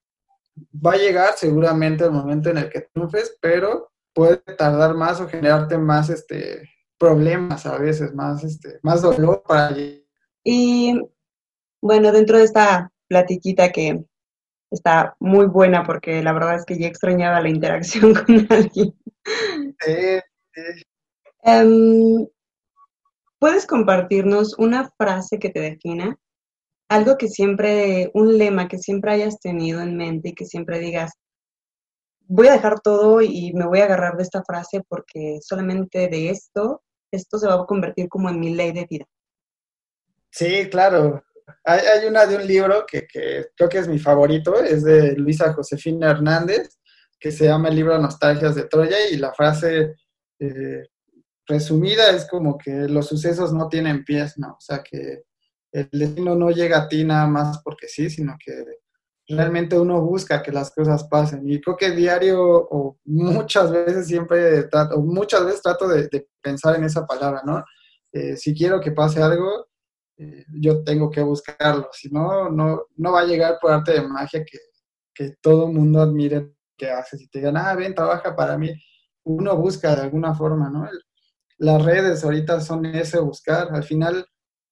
va 0.86 0.94
a 0.94 0.98
llegar 0.98 1.34
seguramente 1.36 2.04
el 2.04 2.12
momento 2.12 2.50
en 2.50 2.58
el 2.58 2.70
que 2.70 2.82
triunfes, 2.94 3.38
pero 3.42 3.92
puede 4.14 4.38
tardar 4.38 4.96
más 4.96 5.22
o 5.22 5.28
generarte 5.28 5.78
más 5.78 6.10
este, 6.10 6.70
problemas 6.98 7.66
a 7.66 7.78
veces, 7.78 8.14
más, 8.14 8.44
este, 8.44 8.80
más 8.84 9.02
dolor 9.02 9.44
para 9.48 9.76
Y 10.44 11.00
bueno, 11.82 12.12
dentro 12.12 12.38
de 12.38 12.44
esta 12.44 12.92
platiquita 13.08 13.72
que 13.72 14.04
está 14.72 15.16
muy 15.20 15.46
buena 15.46 15.84
porque 15.84 16.22
la 16.22 16.34
verdad 16.34 16.56
es 16.56 16.66
que 16.66 16.78
ya 16.78 16.88
extrañaba 16.88 17.42
la 17.42 17.50
interacción 17.50 18.14
con 18.26 18.48
alguien. 18.50 18.94
Em, 21.44 22.28
¿Puedes 23.40 23.66
compartirnos 23.66 24.58
una 24.60 24.90
frase 24.98 25.40
que 25.40 25.50
te 25.50 25.62
defina? 25.62 26.18
Algo 26.90 27.18
que 27.18 27.28
siempre, 27.28 28.10
un 28.14 28.38
lema 28.38 28.68
que 28.68 28.80
siempre 28.80 29.14
hayas 29.14 29.40
tenido 29.40 29.82
en 29.82 29.96
mente 29.96 30.30
y 30.30 30.36
que 30.36 30.46
siempre 30.46 30.80
digas, 30.80 31.12
voy 32.26 32.48
a 32.48 32.54
dejar 32.54 32.80
todo 32.82 33.22
y 33.22 33.54
me 33.54 33.68
voy 33.68 33.80
a 33.80 33.86
agarrar 33.86 34.18
de 34.18 34.24
esta 34.24 34.44
frase 34.44 34.82
porque 34.88 35.40
solamente 35.42 36.08
de 36.08 36.30
esto, 36.30 36.84
esto 37.12 37.38
se 37.38 37.48
va 37.48 37.56
a 37.56 37.66
convertir 37.66 38.10
como 38.10 38.30
en 38.30 38.40
mi 38.40 38.54
ley 38.56 38.72
de 38.72 38.88
vida. 38.90 39.06
Sí, 40.32 40.68
claro. 40.70 41.24
Hay, 41.64 42.06
una 42.08 42.26
de 42.26 42.36
un 42.36 42.46
libro 42.46 42.86
que, 42.86 43.08
creo 43.08 43.70
que 43.70 43.80
es 43.80 43.88
mi 43.88 43.98
favorito, 43.98 44.60
es 44.60 44.84
de 44.84 45.16
Luisa 45.16 45.54
Josefina 45.54 46.12
Hernández, 46.12 46.78
que 47.20 47.32
se 47.32 47.46
llama 47.46 47.70
el 47.70 47.76
libro 47.76 47.98
Nostalgias 47.98 48.56
de 48.56 48.66
Troya 48.66 49.10
y 49.12 49.18
la 49.18 49.34
frase 49.34 49.96
eh, 50.40 50.88
resumida 51.48 52.12
es 52.12 52.28
como 52.28 52.58
que 52.58 52.72
los 52.72 53.08
sucesos 53.08 53.54
no 53.54 53.68
tienen 53.68 54.06
pies, 54.06 54.38
¿no? 54.38 54.54
O 54.54 54.62
sea 54.62 54.84
que 54.84 55.24
el 55.72 55.90
destino 55.92 56.36
no 56.36 56.50
llega 56.52 56.80
a 56.80 56.88
ti 56.88 57.04
nada 57.04 57.28
más 57.28 57.62
porque 57.64 57.88
sí, 57.88 58.10
sino 58.10 58.36
que 58.44 58.64
realmente 59.28 59.78
uno 59.78 60.02
busca 60.02 60.42
que 60.42 60.52
las 60.52 60.72
cosas 60.72 61.04
pasen. 61.06 61.48
Y 61.50 61.62
creo 61.62 61.78
que 61.78 61.92
diario 61.92 62.42
o 62.42 62.98
muchas 63.06 63.72
veces 63.72 64.08
siempre 64.08 64.64
trato, 64.64 64.96
o 64.96 65.02
muchas 65.02 65.46
veces 65.46 65.62
trato 65.62 65.88
de, 65.88 66.28
pensar 66.42 66.76
en 66.76 66.86
esa 66.86 67.06
palabra, 67.06 67.42
¿no? 67.46 67.64
Eh, 68.12 68.36
si 68.38 68.56
quiero 68.56 68.80
que 68.80 68.92
pase 68.92 69.22
algo, 69.22 69.68
eh, 70.18 70.46
yo 70.60 70.84
tengo 70.84 71.10
que 71.12 71.22
buscarlo. 71.22 71.90
Si 71.92 72.10
no, 72.10 72.50
no, 72.50 72.88
no 72.96 73.12
va 73.12 73.22
a 73.22 73.26
llegar 73.26 73.58
por 73.62 73.72
arte 73.72 73.94
de 73.94 74.02
magia 74.02 74.44
que, 74.44 74.58
que 75.14 75.36
todo 75.42 75.68
mundo 75.68 76.02
admire 76.02 76.54
que 76.78 76.90
haces 76.90 77.22
y 77.22 77.28
te 77.28 77.40
digan, 77.40 77.58
ah, 77.58 77.76
ven, 77.76 77.94
trabaja 77.94 78.36
para 78.36 78.58
mí. 78.58 78.72
Uno 79.24 79.56
busca 79.58 79.96
de 79.96 80.02
alguna 80.04 80.34
forma, 80.34 80.70
¿no? 80.70 80.88
las 81.60 81.84
redes 81.84 82.24
ahorita 82.24 82.62
son 82.62 82.86
ese 82.86 83.20
buscar. 83.20 83.68
Al 83.74 83.84
final, 83.84 84.26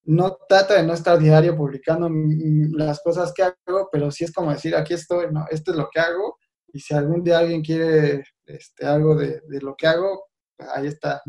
no 0.08 0.38
trata 0.48 0.76
de 0.76 0.84
no 0.84 0.94
estar 0.94 1.20
diario 1.20 1.56
publicando 1.56 2.10
las 2.10 3.02
cosas 3.02 3.34
que 3.34 3.44
hago, 3.44 3.90
pero 3.92 4.10
sí 4.10 4.24
es 4.24 4.32
como 4.32 4.52
decir, 4.52 4.74
aquí 4.74 4.94
estoy, 4.94 5.28
¿no? 5.32 5.46
Esto 5.50 5.72
es 5.72 5.78
lo 5.78 5.90
que 5.92 6.00
hago, 6.00 6.38
y 6.72 6.80
si 6.80 6.94
algún 6.94 7.24
día 7.24 7.40
alguien 7.40 7.62
quiere 7.62 8.24
este, 8.46 8.86
algo 8.86 9.16
de, 9.16 9.42
lo 9.62 9.76
que 9.76 9.88
hago, 9.88 10.28
ahí 10.74 10.88
está, 10.88 11.22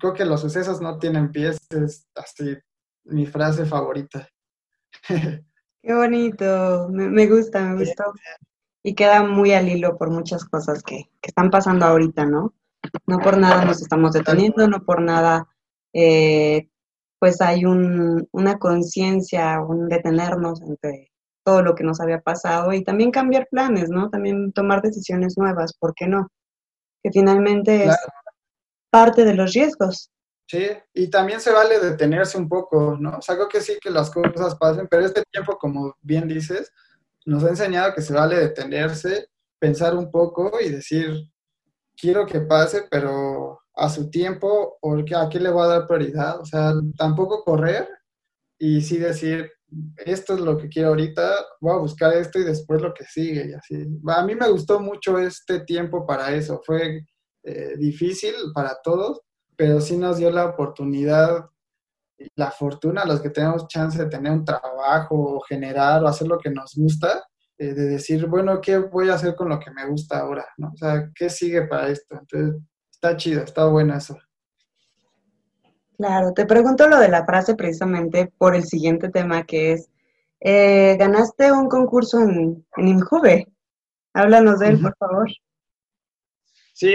creo 0.00 0.14
que 0.14 0.24
los 0.24 0.40
sucesos 0.40 0.80
no 0.80 0.98
tienen 0.98 1.30
pies, 1.30 1.58
es 1.70 2.08
así 2.14 2.56
mi 3.04 3.26
frase 3.26 3.66
favorita. 3.66 4.26
Qué 5.82 5.94
bonito, 5.94 6.88
me, 6.90 7.26
gusta, 7.26 7.62
me 7.62 7.84
gusta. 7.84 8.04
Y 8.82 8.94
queda 8.94 9.22
muy 9.22 9.52
al 9.52 9.68
hilo 9.68 9.98
por 9.98 10.10
muchas 10.10 10.46
cosas 10.46 10.82
que, 10.82 11.10
que 11.20 11.28
están 11.28 11.50
pasando 11.50 11.84
ahorita, 11.84 12.24
¿no? 12.24 12.54
No 13.06 13.18
por 13.18 13.36
nada 13.36 13.66
nos 13.66 13.82
estamos 13.82 14.12
deteniendo, 14.12 14.66
no 14.66 14.82
por 14.82 15.02
nada 15.02 15.46
eh, 15.92 16.68
pues 17.18 17.40
hay 17.40 17.64
un, 17.64 18.28
una 18.32 18.58
conciencia, 18.58 19.60
un 19.60 19.88
detenernos 19.88 20.62
entre 20.62 21.10
todo 21.44 21.62
lo 21.62 21.74
que 21.74 21.84
nos 21.84 22.00
había 22.00 22.20
pasado 22.20 22.72
y 22.72 22.84
también 22.84 23.10
cambiar 23.10 23.48
planes, 23.50 23.88
¿no? 23.88 24.10
También 24.10 24.52
tomar 24.52 24.82
decisiones 24.82 25.38
nuevas, 25.38 25.72
¿por 25.78 25.94
qué 25.94 26.06
no? 26.06 26.28
Que 27.02 27.10
finalmente 27.10 27.86
es 27.86 27.96
parte 28.90 29.24
de 29.24 29.34
los 29.34 29.52
riesgos. 29.54 30.10
Sí, 30.46 30.66
y 30.94 31.08
también 31.08 31.40
se 31.40 31.52
vale 31.52 31.78
detenerse 31.78 32.38
un 32.38 32.48
poco, 32.48 32.96
¿no? 32.98 33.18
O 33.18 33.22
sea, 33.22 33.34
creo 33.34 33.48
que 33.48 33.60
sí 33.60 33.78
que 33.80 33.90
las 33.90 34.10
cosas 34.10 34.54
pasen, 34.56 34.88
pero 34.88 35.04
este 35.04 35.22
tiempo, 35.30 35.58
como 35.58 35.94
bien 36.00 36.26
dices, 36.26 36.72
nos 37.26 37.44
ha 37.44 37.50
enseñado 37.50 37.94
que 37.94 38.02
se 38.02 38.14
vale 38.14 38.36
detenerse, 38.36 39.28
pensar 39.58 39.94
un 39.94 40.10
poco 40.10 40.52
y 40.60 40.70
decir, 40.70 41.30
quiero 41.96 42.24
que 42.24 42.40
pase, 42.40 42.84
pero 42.90 43.60
a 43.78 43.88
su 43.88 44.10
tiempo 44.10 44.76
o 44.80 44.96
a 44.96 45.28
qué 45.30 45.40
le 45.40 45.50
voy 45.50 45.64
a 45.64 45.68
dar 45.68 45.86
prioridad. 45.86 46.40
O 46.40 46.44
sea, 46.44 46.74
tampoco 46.96 47.44
correr 47.44 47.88
y 48.58 48.82
sí 48.82 48.98
decir, 48.98 49.50
esto 49.96 50.34
es 50.34 50.40
lo 50.40 50.56
que 50.56 50.68
quiero 50.68 50.88
ahorita, 50.88 51.32
voy 51.60 51.72
a 51.74 51.78
buscar 51.78 52.12
esto 52.14 52.38
y 52.38 52.44
después 52.44 52.82
lo 52.82 52.92
que 52.92 53.04
sigue 53.04 53.48
y 53.48 53.52
así. 53.52 53.86
A 54.08 54.24
mí 54.24 54.34
me 54.34 54.48
gustó 54.50 54.80
mucho 54.80 55.18
este 55.18 55.60
tiempo 55.60 56.06
para 56.06 56.34
eso, 56.34 56.60
fue 56.64 57.04
eh, 57.44 57.76
difícil 57.78 58.34
para 58.54 58.76
todos, 58.82 59.20
pero 59.56 59.80
sí 59.80 59.96
nos 59.96 60.18
dio 60.18 60.30
la 60.30 60.46
oportunidad 60.46 61.46
la 62.36 62.50
fortuna, 62.50 63.04
los 63.04 63.20
que 63.20 63.30
tenemos 63.30 63.68
chance 63.68 63.98
de 63.98 64.10
tener 64.10 64.32
un 64.32 64.44
trabajo 64.44 65.14
o 65.14 65.40
generar 65.40 66.02
o 66.02 66.08
hacer 66.08 66.26
lo 66.26 66.38
que 66.38 66.50
nos 66.50 66.74
gusta, 66.74 67.24
eh, 67.58 67.74
de 67.74 67.88
decir, 67.88 68.26
bueno, 68.26 68.60
¿qué 68.60 68.78
voy 68.78 69.08
a 69.08 69.14
hacer 69.14 69.34
con 69.34 69.48
lo 69.48 69.58
que 69.58 69.70
me 69.70 69.86
gusta 69.86 70.20
ahora? 70.20 70.46
¿no? 70.56 70.68
O 70.68 70.76
sea, 70.76 71.10
¿qué 71.14 71.30
sigue 71.30 71.62
para 71.62 71.88
esto? 71.88 72.18
Entonces, 72.18 72.60
está 73.00 73.16
chido, 73.16 73.42
está 73.42 73.66
bueno 73.66 73.96
eso. 73.96 74.18
Claro, 75.96 76.32
te 76.32 76.46
pregunto 76.46 76.88
lo 76.88 76.98
de 76.98 77.08
la 77.08 77.24
frase 77.24 77.54
precisamente 77.54 78.32
por 78.38 78.54
el 78.54 78.64
siguiente 78.64 79.08
tema 79.08 79.44
que 79.44 79.72
es, 79.72 79.88
eh, 80.40 80.96
ganaste 80.98 81.50
un 81.52 81.68
concurso 81.68 82.20
en, 82.20 82.66
en 82.76 82.88
Injuve. 82.88 83.48
Háblanos 84.14 84.58
de 84.58 84.68
él, 84.68 84.80
por 84.80 84.96
favor. 84.96 85.28
Sí, 86.72 86.94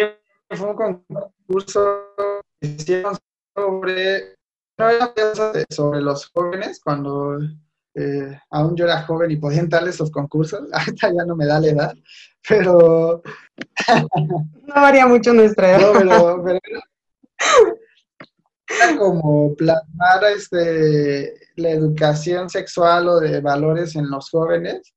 fue 0.49 0.69
un 0.69 0.75
concurso 0.75 2.15
que 2.59 2.67
hicieron 2.67 3.17
sobre, 3.55 4.35
sobre 5.69 6.01
los 6.01 6.29
jóvenes 6.31 6.81
cuando 6.81 7.39
eh, 7.95 8.39
aún 8.49 8.75
yo 8.75 8.85
era 8.85 9.03
joven 9.03 9.31
y 9.31 9.37
podía 9.37 9.59
entrar 9.59 9.83
a 9.83 9.89
esos 9.89 10.11
concursos, 10.11 10.61
ahorita 10.73 11.13
ya 11.13 11.25
no 11.25 11.35
me 11.35 11.45
da 11.45 11.59
la 11.59 11.67
edad, 11.67 11.93
pero... 12.47 13.21
no 14.17 14.73
varía 14.73 15.07
mucho 15.07 15.33
nuestra 15.33 15.77
edad. 15.77 16.03
No, 16.03 16.43
pero, 16.43 16.59
era 18.67 18.97
como 18.97 19.55
plasmar 19.55 20.23
este, 20.35 21.33
la 21.55 21.69
educación 21.69 22.49
sexual 22.49 23.07
o 23.07 23.19
de 23.19 23.41
valores 23.41 23.95
en 23.95 24.09
los 24.09 24.29
jóvenes, 24.29 24.93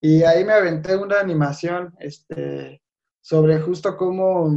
y 0.00 0.22
ahí 0.22 0.44
me 0.44 0.54
aventé 0.54 0.96
una 0.96 1.20
animación 1.20 1.92
este, 1.98 2.80
sobre 3.20 3.60
justo 3.60 3.96
cómo, 3.96 4.50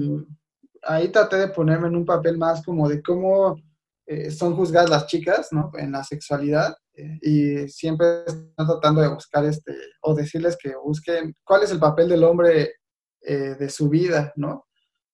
ahí 0.84 1.10
traté 1.10 1.38
de 1.38 1.48
ponerme 1.50 1.88
en 1.88 1.98
un 1.98 2.06
papel 2.06 2.38
más 2.38 2.64
como 2.64 2.88
de 2.88 3.02
cómo 3.02 3.58
eh, 4.06 4.32
son 4.32 4.56
juzgadas 4.56 4.90
las 4.90 5.08
chicas, 5.08 5.48
¿no? 5.52 5.72
En 5.78 5.94
la 5.94 6.04
sexualidad 6.04 6.76
eh, 6.94 7.20
y 7.22 7.68
siempre 7.70 8.24
están 8.26 8.68
tratando 8.68 9.02
de 9.02 9.08
buscar 9.08 9.46
este, 9.46 9.74
o 10.02 10.14
decirles 10.14 10.58
que 10.62 10.76
busquen 10.76 11.34
cuál 11.44 11.64
es 11.64 11.72
el 11.72 11.80
papel 11.80 12.10
del 12.10 12.24
hombre 12.26 12.74
eh, 13.22 13.56
de 13.58 13.70
su 13.70 13.88
vida, 13.88 14.34
¿no? 14.36 14.68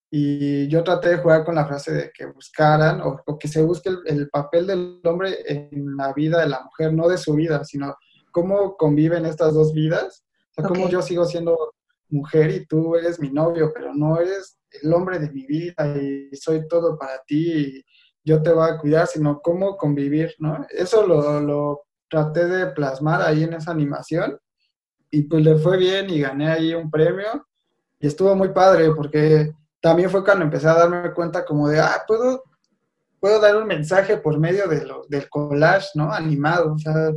Y 0.09 0.67
yo 0.69 0.83
traté 0.83 1.09
de 1.09 1.17
jugar 1.17 1.45
con 1.45 1.53
la 1.53 1.67
frase 1.67 1.91
de 1.93 2.11
que 2.11 2.25
buscaran 2.25 2.99
o, 3.01 3.37
que 3.37 3.47
se 3.47 3.61
busque 3.61 3.91
el, 4.05 4.27
papel 4.29 4.65
del 4.65 4.99
hombre 5.03 5.37
en 5.45 5.95
la 5.95 6.11
vida 6.13 6.39
de 6.39 6.49
la 6.49 6.63
mujer, 6.63 6.91
no 6.91 7.07
de 7.07 7.19
su 7.19 7.35
vida, 7.35 7.63
sino 7.63 7.95
cómo 8.31 8.75
conviven 8.75 9.27
estas 9.27 9.53
dos 9.53 9.71
vidas. 9.71 10.25
O 10.49 10.53
sea, 10.61 10.63
cómo 10.67 10.89
yo 10.89 11.03
sigo 11.03 11.25
siendo 11.25 11.75
mujer 12.07 12.49
y 12.49 12.65
tú 12.65 12.95
eres 12.95 13.19
mi 13.19 13.29
novio, 13.29 13.71
pero 13.71 13.93
no 13.93 14.19
eres 14.19 14.57
el 14.81 14.91
hombre 14.91 15.19
de 15.19 15.29
mi 15.29 15.45
vida 15.45 15.95
y 16.01 16.35
soy 16.35 16.67
todo 16.67 16.97
para 16.97 17.21
ti 17.27 17.85
yo 18.23 18.41
te 18.41 18.51
voy 18.51 18.69
a 18.69 18.77
cuidar, 18.77 19.07
sino 19.07 19.41
cómo 19.41 19.77
convivir, 19.77 20.35
¿no? 20.39 20.65
Eso 20.69 21.05
lo, 21.05 21.39
lo 21.41 21.81
traté 22.09 22.47
de 22.47 22.67
plasmar 22.67 23.21
ahí 23.21 23.43
en 23.43 23.53
esa 23.53 23.71
animación 23.71 24.39
y 25.11 25.23
pues 25.23 25.43
le 25.43 25.57
fue 25.57 25.77
bien 25.77 26.09
y 26.09 26.21
gané 26.21 26.49
ahí 26.49 26.73
un 26.73 26.89
premio 26.89 27.47
y 27.99 28.07
estuvo 28.07 28.35
muy 28.35 28.49
padre 28.49 28.91
porque 28.95 29.53
también 29.81 30.09
fue 30.09 30.23
cuando 30.23 30.45
empecé 30.45 30.67
a 30.67 30.73
darme 30.73 31.13
cuenta 31.13 31.45
como 31.45 31.67
de, 31.67 31.79
ah, 31.79 32.03
puedo, 32.07 32.43
puedo 33.19 33.39
dar 33.39 33.55
un 33.55 33.67
mensaje 33.67 34.17
por 34.17 34.39
medio 34.39 34.67
de 34.67 34.85
lo, 34.85 35.05
del 35.07 35.29
collage, 35.29 35.89
¿no? 35.95 36.11
Animado, 36.11 36.73
o 36.73 36.77
sea, 36.77 37.11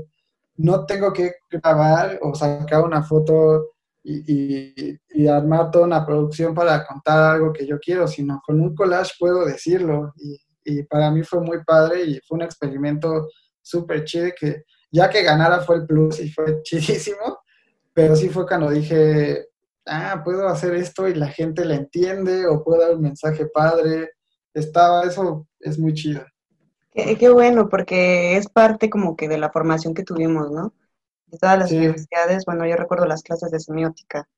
no 0.56 0.86
tengo 0.86 1.12
que 1.12 1.32
grabar 1.50 2.18
o 2.22 2.34
sacar 2.34 2.84
una 2.84 3.02
foto 3.02 3.70
y, 4.04 4.98
y, 5.10 5.26
armar 5.28 5.70
toda 5.70 5.84
una 5.84 6.04
producción 6.04 6.54
para 6.54 6.84
contar 6.84 7.36
algo 7.36 7.52
que 7.52 7.66
yo 7.66 7.78
quiero, 7.78 8.08
sino 8.08 8.40
con 8.44 8.60
un 8.60 8.74
collage 8.74 9.12
puedo 9.18 9.44
decirlo 9.44 10.12
y, 10.16 10.38
y 10.64 10.82
para 10.84 11.10
mí 11.10 11.22
fue 11.22 11.40
muy 11.40 11.62
padre 11.64 12.04
y 12.04 12.20
fue 12.26 12.36
un 12.36 12.42
experimento 12.42 13.28
súper 13.60 14.04
chido 14.04 14.30
que 14.38 14.64
ya 14.92 15.08
que 15.08 15.22
ganara 15.22 15.60
fue 15.60 15.76
el 15.76 15.86
plus 15.86 16.20
y 16.20 16.30
fue 16.30 16.60
chidísimo, 16.62 17.38
pero 17.94 18.14
sí 18.14 18.28
fue 18.28 18.46
cuando 18.46 18.70
dije, 18.70 19.48
ah, 19.86 20.20
puedo 20.24 20.46
hacer 20.48 20.74
esto 20.74 21.08
y 21.08 21.14
la 21.14 21.28
gente 21.28 21.64
le 21.64 21.74
entiende 21.74 22.46
o 22.46 22.62
puedo 22.62 22.82
dar 22.82 22.94
un 22.94 23.02
mensaje 23.02 23.46
padre. 23.46 24.10
Estaba, 24.54 25.04
eso 25.04 25.46
es 25.60 25.78
muy 25.78 25.94
chido. 25.94 26.22
Qué, 26.92 27.30
bueno, 27.30 27.70
porque 27.70 28.36
es 28.36 28.48
parte 28.48 28.90
como 28.90 29.16
que 29.16 29.26
de 29.26 29.38
la 29.38 29.50
formación 29.50 29.94
que 29.94 30.02
tuvimos, 30.02 30.50
¿no? 30.50 30.74
De 31.26 31.38
todas 31.38 31.58
las 31.58 31.72
universidades, 31.72 32.44
bueno, 32.44 32.66
yo 32.66 32.76
recuerdo 32.76 33.06
las 33.06 33.22
clases 33.22 33.50
de 33.50 33.60
semiótica, 33.60 34.28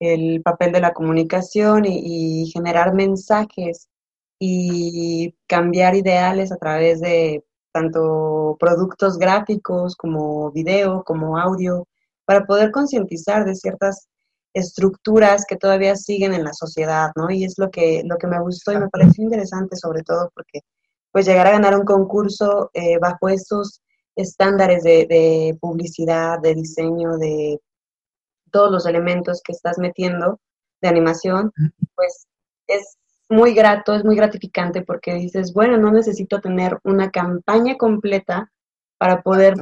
el 0.00 0.42
papel 0.42 0.72
de 0.72 0.80
la 0.80 0.92
comunicación 0.92 1.84
y, 1.84 2.42
y 2.42 2.50
generar 2.50 2.94
mensajes 2.94 3.89
y 4.42 5.36
cambiar 5.46 5.94
ideales 5.94 6.50
a 6.50 6.56
través 6.56 7.00
de 7.00 7.44
tanto 7.72 8.56
productos 8.58 9.18
gráficos 9.18 9.94
como 9.94 10.50
video, 10.50 11.04
como 11.04 11.38
audio, 11.38 11.86
para 12.24 12.46
poder 12.46 12.72
concientizar 12.72 13.44
de 13.44 13.54
ciertas 13.54 14.08
estructuras 14.54 15.44
que 15.46 15.56
todavía 15.56 15.94
siguen 15.94 16.32
en 16.32 16.42
la 16.44 16.54
sociedad, 16.54 17.10
¿no? 17.16 17.30
Y 17.30 17.44
es 17.44 17.58
lo 17.58 17.70
que, 17.70 18.02
lo 18.04 18.16
que 18.16 18.26
me 18.26 18.40
gustó 18.40 18.72
y 18.72 18.78
me 18.78 18.88
pareció 18.88 19.22
interesante 19.24 19.76
sobre 19.76 20.02
todo 20.02 20.30
porque 20.34 20.60
pues 21.12 21.26
llegar 21.26 21.46
a 21.46 21.52
ganar 21.52 21.78
un 21.78 21.84
concurso 21.84 22.70
eh, 22.72 22.98
bajo 22.98 23.28
esos 23.28 23.82
estándares 24.16 24.82
de, 24.82 25.06
de, 25.06 25.58
publicidad, 25.60 26.40
de 26.40 26.54
diseño, 26.54 27.18
de 27.18 27.60
todos 28.50 28.70
los 28.70 28.86
elementos 28.86 29.42
que 29.44 29.52
estás 29.52 29.78
metiendo 29.78 30.40
de 30.80 30.88
animación, 30.88 31.52
pues 31.94 32.26
es 32.66 32.96
muy 33.30 33.54
grato, 33.54 33.94
es 33.94 34.04
muy 34.04 34.16
gratificante 34.16 34.82
porque 34.82 35.14
dices, 35.14 35.52
bueno, 35.54 35.78
no 35.78 35.92
necesito 35.92 36.40
tener 36.40 36.78
una 36.84 37.10
campaña 37.10 37.76
completa 37.76 38.50
para 38.98 39.22
poder 39.22 39.54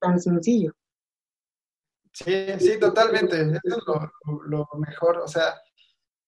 tan 0.00 0.20
sencillo. 0.20 0.72
Sí, 2.12 2.46
sí, 2.58 2.78
totalmente. 2.78 3.40
Eso 3.40 3.76
es 3.76 3.82
lo, 4.46 4.68
mejor. 4.78 5.18
O 5.18 5.28
sea, 5.28 5.54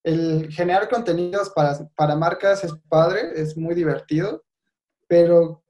el 0.03 0.51
generar 0.51 0.89
contenidos 0.89 1.51
para, 1.51 1.77
para 1.95 2.15
marcas 2.15 2.63
es 2.63 2.73
padre, 2.89 3.31
es 3.35 3.55
muy 3.55 3.75
divertido, 3.75 4.43
pero 5.07 5.63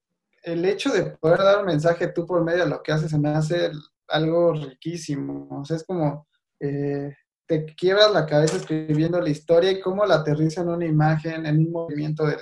el 0.44 0.64
hecho 0.64 0.92
de 0.92 1.04
poder 1.18 1.40
dar 1.40 1.60
un 1.60 1.66
mensaje 1.66 2.08
tú 2.08 2.26
por 2.26 2.44
medio 2.44 2.64
de 2.64 2.70
lo 2.70 2.82
que 2.82 2.92
haces 2.92 3.12
se 3.12 3.18
me 3.18 3.30
hace 3.30 3.72
algo 4.08 4.54
riquísimo. 4.54 5.48
O 5.60 5.66
sea, 5.66 5.78
es 5.78 5.84
como 5.84 6.28
eh, 6.60 7.14
te 7.48 7.66
quiebras 7.76 8.12
la 8.12 8.26
cabeza 8.26 8.58
escribiendo 8.58 9.22
la 9.22 9.30
historia 9.30 9.72
y 9.72 9.80
cómo 9.80 10.06
la 10.06 10.16
aterriza 10.16 10.62
en 10.62 10.70
una 10.70 10.86
imagen, 10.86 11.46
en 11.46 11.60
un 11.60 11.72
movimiento 11.72 12.26
del, 12.26 12.40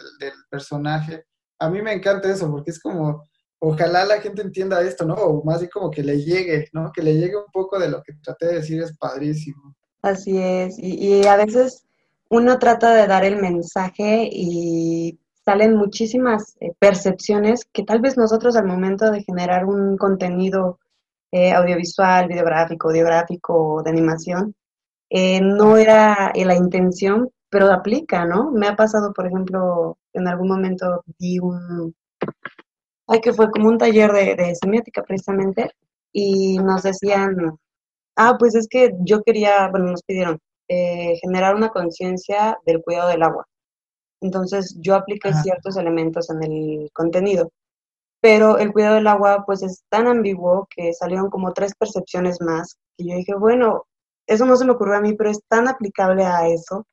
personaje. 0.49 1.25
A 1.59 1.69
mí 1.69 1.81
me 1.81 1.93
encanta 1.93 2.31
eso 2.31 2.49
porque 2.49 2.71
es 2.71 2.79
como, 2.79 3.23
ojalá 3.59 4.05
la 4.05 4.21
gente 4.21 4.41
entienda 4.41 4.81
esto, 4.81 5.05
¿no? 5.05 5.15
O 5.15 5.43
más 5.43 5.59
bien 5.59 5.71
como 5.73 5.91
que 5.91 6.03
le 6.03 6.21
llegue, 6.21 6.67
¿no? 6.73 6.91
Que 6.91 7.01
le 7.01 7.15
llegue 7.15 7.37
un 7.37 7.51
poco 7.51 7.79
de 7.79 7.89
lo 7.89 8.01
que 8.01 8.13
traté 8.21 8.47
de 8.47 8.55
decir, 8.55 8.81
es 8.81 8.97
padrísimo. 8.97 9.75
Así 10.01 10.37
es, 10.37 10.77
y, 10.79 11.25
a 11.25 11.37
veces 11.37 11.85
uno 12.29 12.59
trata 12.59 12.93
de 12.93 13.07
dar 13.07 13.23
el 13.23 13.37
mensaje 13.37 14.27
y 14.29 15.17
salen 15.45 15.75
muchísimas 15.75 16.55
eh, 16.59 16.73
percepciones 16.79 17.65
que 17.71 17.83
tal 17.83 18.01
vez 18.01 18.17
nosotros 18.17 18.55
al 18.55 18.65
momento 18.65 19.11
de 19.11 19.23
generar 19.23 19.65
un 19.65 19.97
contenido 19.97 20.79
eh, 21.31 21.53
audiovisual, 21.53 22.27
videográfico, 22.27 22.89
audiográfico, 22.89 23.81
de 23.83 23.89
animación, 23.91 24.55
eh, 25.15 25.41
no 25.41 25.77
era 25.77 26.31
eh, 26.33 26.43
la 26.43 26.55
intención, 26.55 27.29
pero 27.49 27.71
aplica, 27.71 28.25
¿no? 28.25 28.49
Me 28.51 28.67
ha 28.67 28.75
pasado, 28.75 29.13
por 29.13 29.27
ejemplo, 29.27 29.95
en 30.11 30.27
algún 30.27 30.47
momento 30.47 31.03
di 31.19 31.37
un, 31.37 31.93
ay, 33.07 33.21
que 33.21 33.31
fue 33.31 33.51
como 33.51 33.69
un 33.69 33.77
taller 33.77 34.11
de, 34.11 34.55
semiótica 34.55 35.03
precisamente, 35.03 35.69
y 36.11 36.57
nos 36.57 36.81
decían, 36.81 37.59
ah, 38.15 38.37
pues 38.39 38.55
es 38.55 38.67
que 38.67 38.95
yo 39.01 39.21
quería, 39.23 39.67
bueno, 39.69 39.91
nos 39.91 40.01
pidieron 40.01 40.39
eh, 40.67 41.15
generar 41.21 41.55
una 41.55 41.69
conciencia 41.69 42.57
del 42.65 42.81
cuidado 42.81 43.09
del 43.09 43.21
agua. 43.21 43.45
Entonces 44.21 44.75
yo 44.81 44.95
apliqué 44.95 45.31
ciertos 45.33 45.77
elementos 45.77 46.29
en 46.31 46.43
el 46.43 46.89
contenido, 46.91 47.51
pero 48.21 48.57
el 48.57 48.73
cuidado 48.73 48.95
del 48.95 49.07
agua 49.07 49.43
pues 49.45 49.61
es 49.63 49.83
tan 49.89 50.07
ambiguo 50.07 50.67
que 50.75 50.93
salieron 50.93 51.29
como 51.29 51.53
tres 51.53 51.73
percepciones 51.75 52.41
más, 52.41 52.77
y 52.97 53.09
yo 53.11 53.17
dije, 53.17 53.35
bueno, 53.35 53.85
eso 54.27 54.45
no 54.45 54.55
se 54.55 54.65
me 54.65 54.71
ocurrió 54.71 54.95
a 54.95 55.01
mí, 55.01 55.13
pero 55.13 55.29
es 55.29 55.39
tan 55.47 55.67
aplicable 55.67 56.25
a 56.25 56.47
eso 56.47 56.87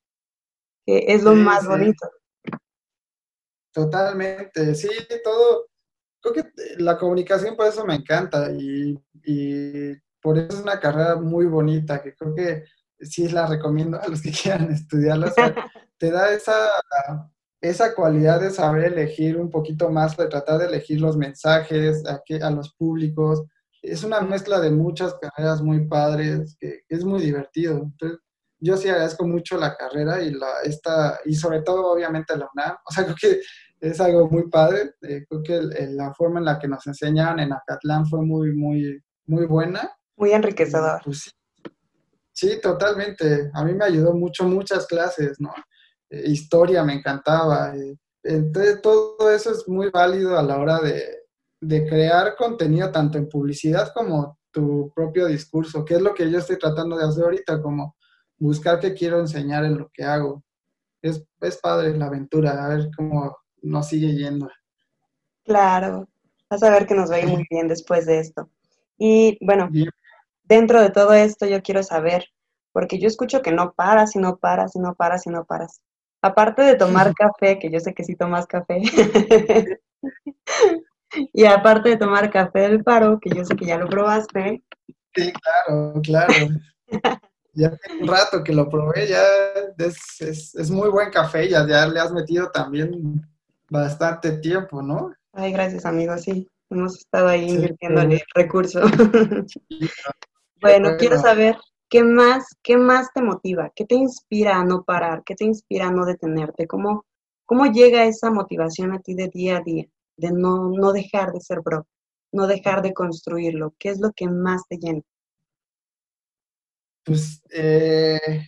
que 0.86 1.04
es 1.08 1.22
lo 1.22 1.34
más 1.34 1.66
bonito. 1.66 2.10
Totalmente, 3.72 4.74
sí, 4.74 4.88
todo. 5.22 5.66
Creo 6.22 6.34
que 6.34 6.52
la 6.78 6.98
comunicación 6.98 7.56
por 7.56 7.66
eso 7.66 7.84
me 7.84 7.94
encanta 7.94 8.50
y, 8.52 8.98
por 10.20 10.36
eso 10.36 10.48
es 10.58 10.62
una 10.62 10.78
carrera 10.78 11.16
muy 11.16 11.46
bonita 11.46 12.02
que 12.02 12.14
creo 12.14 12.34
que 12.34 12.64
sí 13.00 13.28
la 13.28 13.46
recomiendo 13.46 13.98
a 13.98 14.08
los 14.08 14.20
que 14.20 14.32
quieran 14.42 14.70
estudiarla. 14.70 15.32
te 15.98 16.10
da 16.10 16.32
esa 16.32 16.70
esa 17.60 17.94
cualidad 17.94 18.40
de 18.40 18.50
saber 18.50 18.84
elegir 18.92 19.36
un 19.36 19.50
poquito 19.50 19.90
más, 19.90 20.16
de 20.16 20.28
tratar 20.28 20.58
de 20.58 20.66
elegir 20.66 21.00
los 21.00 21.16
mensajes 21.16 22.02
a, 22.06 22.22
que, 22.24 22.36
a 22.36 22.50
los 22.50 22.74
públicos, 22.74 23.42
es 23.82 24.04
una 24.04 24.20
mezcla 24.20 24.60
de 24.60 24.70
muchas 24.70 25.14
carreras 25.14 25.62
muy 25.62 25.86
padres, 25.86 26.56
que 26.58 26.82
es 26.88 27.04
muy 27.04 27.22
divertido. 27.22 27.78
Entonces, 27.78 28.18
yo 28.58 28.76
sí 28.76 28.88
agradezco 28.88 29.26
mucho 29.26 29.56
la 29.56 29.74
carrera 29.76 30.22
y 30.22 30.32
la 30.32 30.60
esta 30.64 31.18
y 31.24 31.34
sobre 31.34 31.62
todo 31.62 31.92
obviamente 31.92 32.36
la 32.36 32.48
UNAM. 32.54 32.76
O 32.86 32.92
sea, 32.92 33.04
creo 33.04 33.16
que 33.16 33.40
es 33.80 34.00
algo 34.00 34.28
muy 34.28 34.48
padre. 34.48 34.94
Eh, 35.02 35.24
creo 35.28 35.42
que 35.42 35.60
la 35.92 36.12
forma 36.14 36.40
en 36.40 36.44
la 36.44 36.58
que 36.58 36.68
nos 36.68 36.86
enseñaron 36.86 37.40
en 37.40 37.52
Acatlán 37.52 38.06
fue 38.06 38.20
muy, 38.22 38.54
muy, 38.54 39.02
muy 39.26 39.46
buena. 39.46 39.90
Muy 40.16 40.32
enriquecedora. 40.32 41.00
Pues 41.02 41.20
sí, 41.20 41.30
sí, 42.32 42.60
totalmente. 42.60 43.50
A 43.54 43.64
mí 43.64 43.72
me 43.72 43.86
ayudó 43.86 44.12
mucho 44.12 44.44
muchas 44.44 44.86
clases, 44.86 45.40
¿no? 45.40 45.54
Eh, 46.10 46.24
historia 46.26 46.84
me 46.84 46.94
encantaba. 46.94 47.74
Eh, 47.74 47.96
entonces, 48.22 48.82
todo 48.82 49.30
eso 49.30 49.52
es 49.52 49.66
muy 49.66 49.88
válido 49.88 50.38
a 50.38 50.42
la 50.42 50.58
hora 50.58 50.78
de, 50.80 51.19
de 51.60 51.86
crear 51.86 52.36
contenido 52.36 52.90
tanto 52.90 53.18
en 53.18 53.28
publicidad 53.28 53.92
como 53.94 54.38
tu 54.50 54.90
propio 54.94 55.26
discurso, 55.26 55.84
que 55.84 55.94
es 55.94 56.00
lo 56.00 56.14
que 56.14 56.30
yo 56.30 56.38
estoy 56.38 56.58
tratando 56.58 56.96
de 56.96 57.04
hacer 57.04 57.24
ahorita, 57.24 57.62
como 57.62 57.96
buscar 58.38 58.80
qué 58.80 58.94
quiero 58.94 59.20
enseñar 59.20 59.64
en 59.64 59.78
lo 59.78 59.90
que 59.92 60.04
hago. 60.04 60.42
Es, 61.02 61.24
es 61.40 61.58
padre 61.58 61.96
la 61.96 62.06
aventura, 62.06 62.64
a 62.64 62.68
ver 62.68 62.90
cómo 62.96 63.36
nos 63.62 63.88
sigue 63.88 64.14
yendo. 64.14 64.48
Claro, 65.44 66.08
vas 66.48 66.62
a 66.62 66.70
ver 66.70 66.86
que 66.86 66.94
nos 66.94 67.10
va 67.10 67.16
a 67.16 67.20
ir 67.20 67.28
muy 67.28 67.46
bien 67.50 67.68
después 67.68 68.06
de 68.06 68.18
esto. 68.18 68.50
Y 68.98 69.38
bueno, 69.44 69.70
dentro 70.44 70.80
de 70.80 70.90
todo 70.90 71.14
esto 71.14 71.46
yo 71.46 71.62
quiero 71.62 71.82
saber, 71.82 72.26
porque 72.72 72.98
yo 72.98 73.08
escucho 73.08 73.42
que 73.42 73.52
no 73.52 73.72
paras 73.72 74.14
y 74.16 74.18
no 74.18 74.36
paras 74.36 74.76
y 74.76 74.78
no 74.78 74.94
paras 74.94 75.26
y 75.26 75.30
no 75.30 75.44
paras. 75.44 75.80
Aparte 76.22 76.62
de 76.62 76.76
tomar 76.76 77.14
café, 77.14 77.58
que 77.58 77.70
yo 77.70 77.80
sé 77.80 77.94
que 77.94 78.04
sí 78.04 78.16
tomas 78.16 78.46
café, 78.46 78.82
y 81.32 81.44
aparte 81.44 81.90
de 81.90 81.96
tomar 81.96 82.30
café 82.30 82.60
del 82.60 82.84
paro, 82.84 83.18
que 83.20 83.30
yo 83.30 83.44
sé 83.44 83.56
que 83.56 83.66
ya 83.66 83.78
lo 83.78 83.88
probaste. 83.88 84.62
Sí, 85.14 85.32
claro, 85.32 86.00
claro. 86.02 86.32
ya 87.54 87.68
hace 87.68 87.92
un 88.00 88.08
rato 88.08 88.44
que 88.44 88.52
lo 88.52 88.68
probé, 88.68 89.08
ya 89.08 89.22
es, 89.78 90.54
es, 90.54 90.70
muy 90.70 90.88
buen 90.88 91.10
café, 91.10 91.48
ya, 91.48 91.66
ya 91.66 91.86
le 91.86 92.00
has 92.00 92.12
metido 92.12 92.50
también 92.50 93.22
bastante 93.68 94.32
tiempo, 94.38 94.82
¿no? 94.82 95.12
Ay, 95.32 95.52
gracias, 95.52 95.84
amigo, 95.84 96.16
sí. 96.18 96.48
Hemos 96.70 96.98
estado 96.98 97.28
ahí 97.28 97.50
invirtiendo 97.50 98.00
en 98.02 98.12
el 98.12 98.22
recurso. 98.34 98.80
bueno, 100.60 100.90
quiero 100.98 101.18
saber 101.20 101.56
qué 101.88 102.04
más, 102.04 102.44
qué 102.62 102.76
más 102.76 103.08
te 103.12 103.22
motiva, 103.22 103.72
qué 103.74 103.84
te 103.84 103.96
inspira 103.96 104.56
a 104.56 104.64
no 104.64 104.84
parar, 104.84 105.22
qué 105.24 105.34
te 105.34 105.44
inspira 105.44 105.88
a 105.88 105.90
no 105.90 106.04
detenerte, 106.04 106.68
cómo, 106.68 107.04
cómo 107.44 107.66
llega 107.66 108.04
esa 108.04 108.30
motivación 108.30 108.92
a 108.92 109.00
ti 109.00 109.14
de 109.14 109.28
día 109.28 109.56
a 109.56 109.60
día, 109.60 109.86
de 110.20 110.32
no, 110.32 110.70
no 110.70 110.92
dejar 110.92 111.32
de 111.32 111.40
ser 111.40 111.60
bro, 111.60 111.86
no 112.32 112.46
dejar 112.46 112.82
de 112.82 112.92
construirlo, 112.92 113.74
qué 113.78 113.90
es 113.90 114.00
lo 114.00 114.12
que 114.12 114.28
más 114.28 114.62
te 114.68 114.76
llena. 114.78 115.02
Pues 117.04 117.42
eh, 117.50 118.46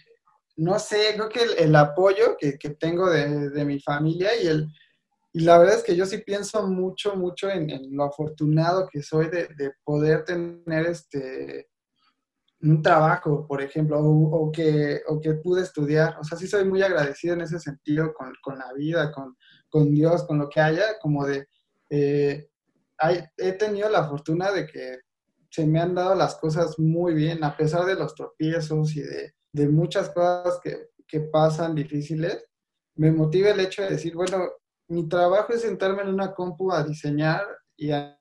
no 0.56 0.78
sé, 0.78 1.14
creo 1.14 1.28
que 1.28 1.40
el, 1.58 1.74
apoyo 1.74 2.36
que, 2.38 2.52
tengo 2.78 3.10
de, 3.10 3.64
mi 3.64 3.80
familia 3.80 4.30
y 4.40 4.46
el 4.46 4.68
y 5.34 5.40
la 5.40 5.58
verdad 5.58 5.76
es 5.76 5.82
que 5.82 5.96
yo 5.96 6.04
sí 6.04 6.18
pienso 6.18 6.66
mucho, 6.66 7.16
mucho 7.16 7.48
en, 7.48 7.96
lo 7.96 8.04
afortunado 8.04 8.86
que 8.90 9.02
soy 9.02 9.30
de, 9.30 9.72
poder 9.82 10.24
tener 10.24 10.86
este 10.86 11.68
un 12.60 12.80
trabajo, 12.80 13.44
por 13.48 13.60
ejemplo, 13.60 13.98
o, 14.00 14.52
que, 14.52 15.00
o 15.08 15.20
que 15.20 15.32
pude 15.32 15.62
estudiar. 15.62 16.16
O 16.20 16.22
sea, 16.22 16.38
sí 16.38 16.46
soy 16.46 16.64
muy 16.64 16.80
agradecido 16.80 17.34
en 17.34 17.40
ese 17.40 17.58
sentido 17.58 18.14
con, 18.14 18.56
la 18.56 18.72
vida, 18.74 19.10
con, 19.10 19.36
con, 19.68 19.92
Dios, 19.92 20.22
con 20.24 20.38
lo 20.38 20.48
que 20.48 20.60
haya, 20.60 20.96
como 21.00 21.26
de, 21.26 21.48
eh, 21.94 22.48
he 23.36 23.52
tenido 23.52 23.90
la 23.90 24.08
fortuna 24.08 24.50
de 24.50 24.66
que 24.66 25.00
se 25.50 25.66
me 25.66 25.78
han 25.78 25.94
dado 25.94 26.14
las 26.14 26.36
cosas 26.36 26.78
muy 26.78 27.12
bien, 27.12 27.44
a 27.44 27.54
pesar 27.54 27.84
de 27.84 27.96
los 27.96 28.14
tropiezos 28.14 28.96
y 28.96 29.02
de, 29.02 29.68
muchas 29.68 30.08
cosas 30.08 30.58
que, 30.62 30.90
pasan 31.30 31.74
difíciles, 31.74 32.42
me 32.94 33.12
motiva 33.12 33.50
el 33.50 33.60
hecho 33.60 33.82
de 33.82 33.90
decir, 33.90 34.14
bueno, 34.14 34.48
mi 34.88 35.06
trabajo 35.06 35.52
es 35.52 35.60
sentarme 35.60 36.00
en 36.00 36.08
una 36.08 36.32
compu 36.32 36.72
a 36.72 36.82
diseñar 36.82 37.44
y 37.76 37.90
a, 37.90 38.18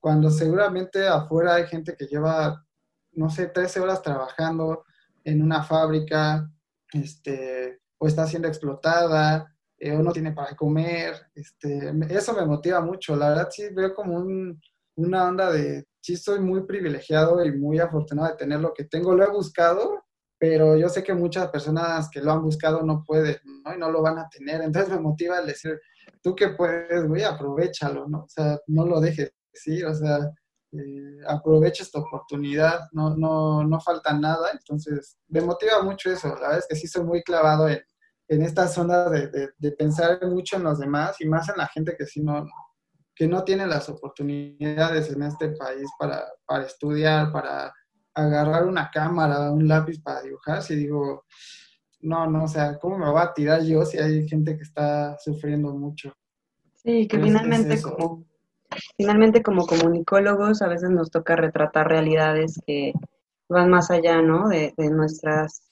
cuando 0.00 0.28
seguramente 0.28 1.06
afuera 1.06 1.54
hay 1.54 1.68
gente 1.68 1.94
que 1.96 2.06
lleva, 2.06 2.66
no 3.12 3.30
sé, 3.30 3.46
13 3.46 3.78
horas 3.78 4.02
trabajando 4.02 4.84
en 5.22 5.40
una 5.40 5.62
fábrica, 5.62 6.50
este, 6.92 7.80
o 7.96 8.08
está 8.08 8.26
siendo 8.26 8.48
explotada, 8.48 9.49
eh, 9.82 9.96
uno 9.96 10.12
tiene 10.12 10.32
para 10.32 10.54
comer, 10.54 11.14
este, 11.34 11.90
eso 12.10 12.34
me 12.34 12.44
motiva 12.44 12.82
mucho, 12.82 13.16
la 13.16 13.30
verdad 13.30 13.48
sí 13.50 13.64
veo 13.72 13.94
como 13.94 14.18
un, 14.18 14.60
una 14.96 15.26
onda 15.26 15.50
de, 15.50 15.86
sí 16.02 16.12
estoy 16.12 16.38
muy 16.40 16.64
privilegiado 16.64 17.42
y 17.42 17.56
muy 17.56 17.78
afortunado 17.78 18.28
de 18.28 18.36
tener 18.36 18.60
lo 18.60 18.74
que 18.74 18.84
tengo, 18.84 19.14
lo 19.14 19.24
he 19.24 19.30
buscado, 19.30 20.04
pero 20.38 20.76
yo 20.76 20.90
sé 20.90 21.02
que 21.02 21.14
muchas 21.14 21.48
personas 21.48 22.10
que 22.10 22.20
lo 22.20 22.30
han 22.30 22.42
buscado 22.42 22.82
no 22.82 23.04
pueden, 23.06 23.38
¿no? 23.64 23.74
Y 23.74 23.78
no 23.78 23.90
lo 23.90 24.02
van 24.02 24.18
a 24.18 24.28
tener, 24.28 24.60
entonces 24.60 24.92
me 24.92 25.00
motiva 25.00 25.38
el 25.38 25.46
decir, 25.46 25.80
tú 26.22 26.34
que 26.34 26.48
puedes, 26.48 27.06
güey, 27.08 27.22
aprovechalo, 27.22 28.06
¿no? 28.06 28.24
O 28.24 28.28
sea, 28.28 28.58
no 28.66 28.84
lo 28.84 29.00
dejes, 29.00 29.32
¿sí? 29.54 29.82
O 29.82 29.94
sea, 29.94 30.18
eh, 30.72 31.20
aprovecha 31.26 31.82
esta 31.82 32.00
oportunidad, 32.00 32.80
no, 32.92 33.16
no, 33.16 33.64
no 33.64 33.80
falta 33.80 34.12
nada, 34.12 34.50
entonces 34.52 35.16
me 35.28 35.40
motiva 35.40 35.82
mucho 35.82 36.10
eso, 36.10 36.28
la 36.28 36.34
verdad 36.34 36.58
es 36.58 36.66
que 36.68 36.76
sí 36.76 36.86
soy 36.86 37.04
muy 37.04 37.22
clavado 37.22 37.66
en, 37.66 37.80
en 38.30 38.42
esta 38.42 38.68
zona 38.68 39.10
de, 39.10 39.50
de, 39.58 39.72
pensar 39.72 40.24
mucho 40.28 40.56
en 40.56 40.62
los 40.62 40.78
demás 40.78 41.20
y 41.20 41.26
más 41.26 41.48
en 41.48 41.56
la 41.56 41.66
gente 41.66 41.96
que 41.98 42.06
sí 42.06 42.22
no, 42.22 42.46
que 43.12 43.26
no 43.26 43.42
tiene 43.42 43.66
las 43.66 43.88
oportunidades 43.88 45.10
en 45.10 45.24
este 45.24 45.48
país 45.48 45.90
para, 45.98 46.22
para 46.46 46.64
estudiar, 46.64 47.32
para 47.32 47.74
agarrar 48.14 48.66
una 48.66 48.88
cámara, 48.88 49.50
un 49.50 49.66
lápiz 49.66 50.00
para 50.00 50.22
dibujar, 50.22 50.62
si 50.62 50.76
digo, 50.76 51.24
no, 52.02 52.28
no, 52.28 52.44
o 52.44 52.48
sea, 52.48 52.78
¿cómo 52.78 52.98
me 52.98 53.10
voy 53.10 53.20
a 53.20 53.34
tirar 53.34 53.62
yo 53.62 53.84
si 53.84 53.98
hay 53.98 54.28
gente 54.28 54.56
que 54.56 54.62
está 54.62 55.18
sufriendo 55.18 55.74
mucho? 55.74 56.14
Sí, 56.76 57.08
que 57.08 57.18
finalmente 57.18 57.82
como 57.82 58.24
finalmente 58.96 59.42
como 59.42 59.66
comunicólogos 59.66 60.62
a 60.62 60.68
veces 60.68 60.90
nos 60.90 61.10
toca 61.10 61.34
retratar 61.34 61.88
realidades 61.88 62.60
que 62.64 62.92
van 63.48 63.70
más 63.70 63.90
allá, 63.90 64.22
¿no? 64.22 64.48
De, 64.48 64.72
de 64.76 64.88
nuestras 64.90 65.69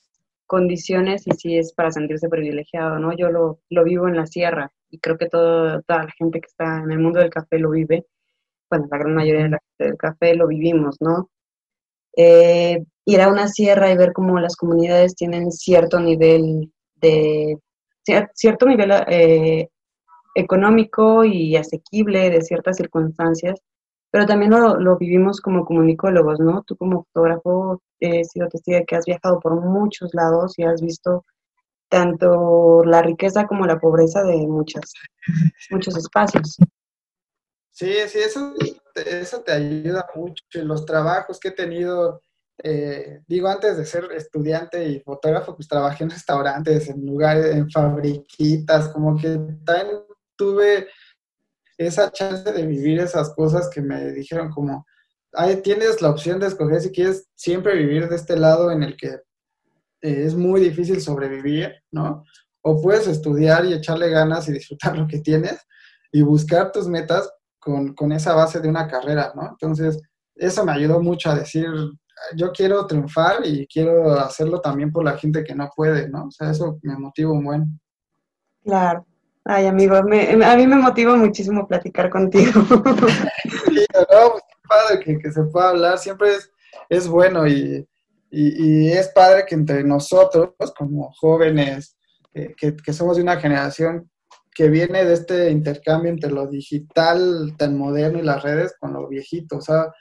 condiciones 0.48 1.26
y 1.26 1.30
sí 1.32 1.56
es 1.56 1.72
para 1.72 1.92
sentirse 1.92 2.28
privilegiado, 2.28 2.98
¿no? 2.98 3.16
Yo 3.16 3.30
lo, 3.30 3.60
lo 3.70 3.84
vivo 3.84 4.08
en 4.08 4.16
la 4.16 4.26
sierra 4.26 4.72
y 4.90 4.98
creo 4.98 5.16
que 5.16 5.28
todo, 5.28 5.82
toda 5.82 6.04
la 6.04 6.10
gente 6.18 6.40
que 6.40 6.46
está 6.46 6.78
en 6.78 6.90
el 6.90 6.98
mundo 6.98 7.20
del 7.20 7.30
café 7.30 7.58
lo 7.58 7.70
vive, 7.70 8.06
bueno, 8.70 8.88
la 8.90 8.98
gran 8.98 9.14
mayoría 9.14 9.50
del 9.78 9.96
café 9.96 10.34
lo 10.34 10.48
vivimos, 10.48 10.96
¿no? 11.00 11.30
Eh, 12.16 12.84
ir 13.04 13.20
a 13.20 13.28
una 13.28 13.48
sierra 13.48 13.92
y 13.92 13.96
ver 13.96 14.12
cómo 14.12 14.40
las 14.40 14.56
comunidades 14.56 15.14
tienen 15.14 15.52
cierto 15.52 16.00
nivel 16.00 16.72
de, 16.96 17.56
cierto 18.34 18.66
nivel 18.66 18.90
eh, 19.08 19.68
económico 20.34 21.24
y 21.24 21.56
asequible 21.56 22.30
de 22.30 22.42
ciertas 22.42 22.76
circunstancias, 22.76 23.60
pero 24.10 24.26
también 24.26 24.52
lo, 24.52 24.96
vivimos 24.96 25.40
como 25.40 25.64
comunicólogos, 25.64 26.40
¿no? 26.40 26.62
Tú 26.62 26.76
como 26.76 27.04
fotógrafo 27.04 27.82
he 28.00 28.24
sido 28.24 28.48
testigo 28.48 28.78
de 28.78 28.86
que 28.86 28.96
has 28.96 29.04
viajado 29.04 29.38
por 29.40 29.60
muchos 29.60 30.14
lados 30.14 30.58
y 30.58 30.64
has 30.64 30.80
visto 30.80 31.24
tanto 31.88 32.84
la 32.84 33.02
riqueza 33.02 33.46
como 33.46 33.66
la 33.66 33.78
pobreza 33.78 34.22
de 34.22 34.36
muchas, 34.46 34.92
muchos 35.70 35.96
espacios. 35.96 36.56
Sí, 37.70 37.92
sí, 38.08 38.18
eso, 38.18 38.54
eso 38.94 39.40
te 39.42 39.52
ayuda 39.52 40.06
mucho. 40.14 40.42
Los 40.54 40.84
trabajos 40.84 41.38
que 41.38 41.48
he 41.48 41.52
tenido, 41.52 42.20
eh, 42.62 43.20
digo, 43.26 43.48
antes 43.48 43.76
de 43.76 43.84
ser 43.84 44.10
estudiante 44.12 44.84
y 44.88 45.00
fotógrafo, 45.00 45.54
pues 45.54 45.68
trabajé 45.68 46.04
en 46.04 46.10
restaurantes, 46.10 46.88
en 46.88 47.06
lugares, 47.06 47.54
en 47.54 47.70
fabriquitas, 47.70 48.88
como 48.88 49.16
que 49.16 49.38
también 49.64 49.98
tuve 50.36 50.88
esa 51.78 52.10
chance 52.10 52.52
de 52.52 52.66
vivir 52.66 52.98
esas 52.98 53.32
cosas 53.34 53.70
que 53.70 53.80
me 53.80 54.12
dijeron 54.12 54.50
como, 54.50 54.84
ahí 55.32 55.62
tienes 55.62 56.02
la 56.02 56.10
opción 56.10 56.40
de 56.40 56.48
escoger 56.48 56.80
si 56.80 56.90
quieres 56.90 57.28
siempre 57.34 57.76
vivir 57.76 58.08
de 58.08 58.16
este 58.16 58.36
lado 58.36 58.70
en 58.70 58.82
el 58.82 58.96
que 58.96 59.08
eh, 60.00 60.24
es 60.24 60.34
muy 60.34 60.60
difícil 60.60 61.00
sobrevivir, 61.00 61.72
¿no? 61.90 62.24
O 62.62 62.82
puedes 62.82 63.06
estudiar 63.06 63.64
y 63.64 63.72
echarle 63.72 64.10
ganas 64.10 64.48
y 64.48 64.52
disfrutar 64.52 64.96
lo 64.98 65.06
que 65.06 65.20
tienes 65.20 65.58
y 66.12 66.22
buscar 66.22 66.72
tus 66.72 66.88
metas 66.88 67.30
con, 67.58 67.94
con 67.94 68.12
esa 68.12 68.34
base 68.34 68.60
de 68.60 68.68
una 68.68 68.88
carrera, 68.88 69.32
¿no? 69.34 69.48
Entonces, 69.50 70.00
eso 70.34 70.64
me 70.64 70.72
ayudó 70.72 71.00
mucho 71.00 71.30
a 71.30 71.36
decir, 71.36 71.66
yo 72.36 72.52
quiero 72.52 72.86
triunfar 72.86 73.44
y 73.44 73.66
quiero 73.66 74.12
hacerlo 74.12 74.60
también 74.60 74.90
por 74.90 75.04
la 75.04 75.16
gente 75.16 75.44
que 75.44 75.54
no 75.54 75.70
puede, 75.74 76.08
¿no? 76.08 76.26
O 76.26 76.30
sea, 76.30 76.50
eso 76.50 76.78
me 76.82 76.96
motiva 76.96 77.32
un 77.32 77.44
buen. 77.44 77.80
Claro. 78.62 79.06
Ay, 79.50 79.64
amigo, 79.64 79.96
a 79.96 80.02
mí 80.02 80.66
me 80.66 80.76
motiva 80.76 81.16
muchísimo 81.16 81.66
platicar 81.66 82.10
contigo. 82.10 82.52
sí, 83.66 83.86
no, 84.12 84.32
pues 84.32 84.42
padre 84.68 85.18
que, 85.22 85.32
se 85.32 85.42
pueda 85.44 85.70
hablar, 85.70 85.98
siempre 85.98 86.34
es, 86.34 86.52
es 86.90 87.08
bueno 87.08 87.48
y, 87.48 87.88
Y, 88.30 88.88
es 88.90 89.08
padre 89.08 89.46
que 89.48 89.54
entre 89.54 89.82
nosotros, 89.84 90.52
como 90.76 91.10
jóvenes, 91.14 91.96
que, 92.34 92.76
que 92.76 92.92
somos 92.92 93.16
de 93.16 93.22
una 93.22 93.40
generación 93.40 94.10
que 94.54 94.68
viene 94.68 95.06
de 95.06 95.14
este 95.14 95.50
intercambio 95.50 96.10
entre 96.10 96.30
lo 96.30 96.46
digital 96.46 97.54
tan 97.56 97.78
moderno 97.78 98.18
y 98.18 98.24
las 98.24 98.42
redes 98.42 98.74
con 98.78 98.92
lo 98.92 99.08
viejito. 99.08 99.56
O 99.56 99.62
sea, 99.62 99.94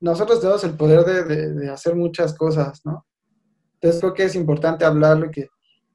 nosotros 0.00 0.40
tenemos 0.40 0.64
el 0.64 0.74
poder 0.74 1.04
de, 1.04 1.52
de, 1.52 1.70
hacer 1.70 1.94
muchas 1.96 2.32
cosas, 2.32 2.80
¿no? 2.86 3.06
Entonces 3.74 4.00
creo 4.00 4.14
que 4.14 4.24
es 4.24 4.34
importante 4.36 4.86
hablarlo 4.86 5.26
y 5.26 5.30
que 5.32 5.48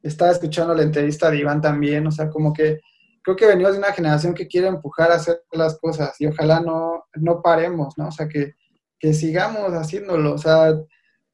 estaba 0.07 0.31
escuchando 0.31 0.73
la 0.73 0.83
entrevista 0.83 1.29
de 1.29 1.39
Iván 1.39 1.61
también, 1.61 2.05
o 2.05 2.11
sea, 2.11 2.29
como 2.29 2.53
que 2.53 2.79
creo 3.23 3.35
que 3.35 3.47
venimos 3.47 3.73
de 3.73 3.79
una 3.79 3.91
generación 3.91 4.35
que 4.35 4.47
quiere 4.47 4.67
empujar 4.67 5.11
a 5.11 5.15
hacer 5.15 5.41
las 5.51 5.79
cosas 5.79 6.15
y 6.19 6.27
ojalá 6.27 6.59
no, 6.59 7.05
no 7.15 7.41
paremos, 7.41 7.97
¿no? 7.97 8.09
O 8.09 8.11
sea, 8.11 8.27
que, 8.27 8.53
que 8.99 9.13
sigamos 9.13 9.73
haciéndolo, 9.73 10.33
o 10.33 10.37
sea, 10.37 10.75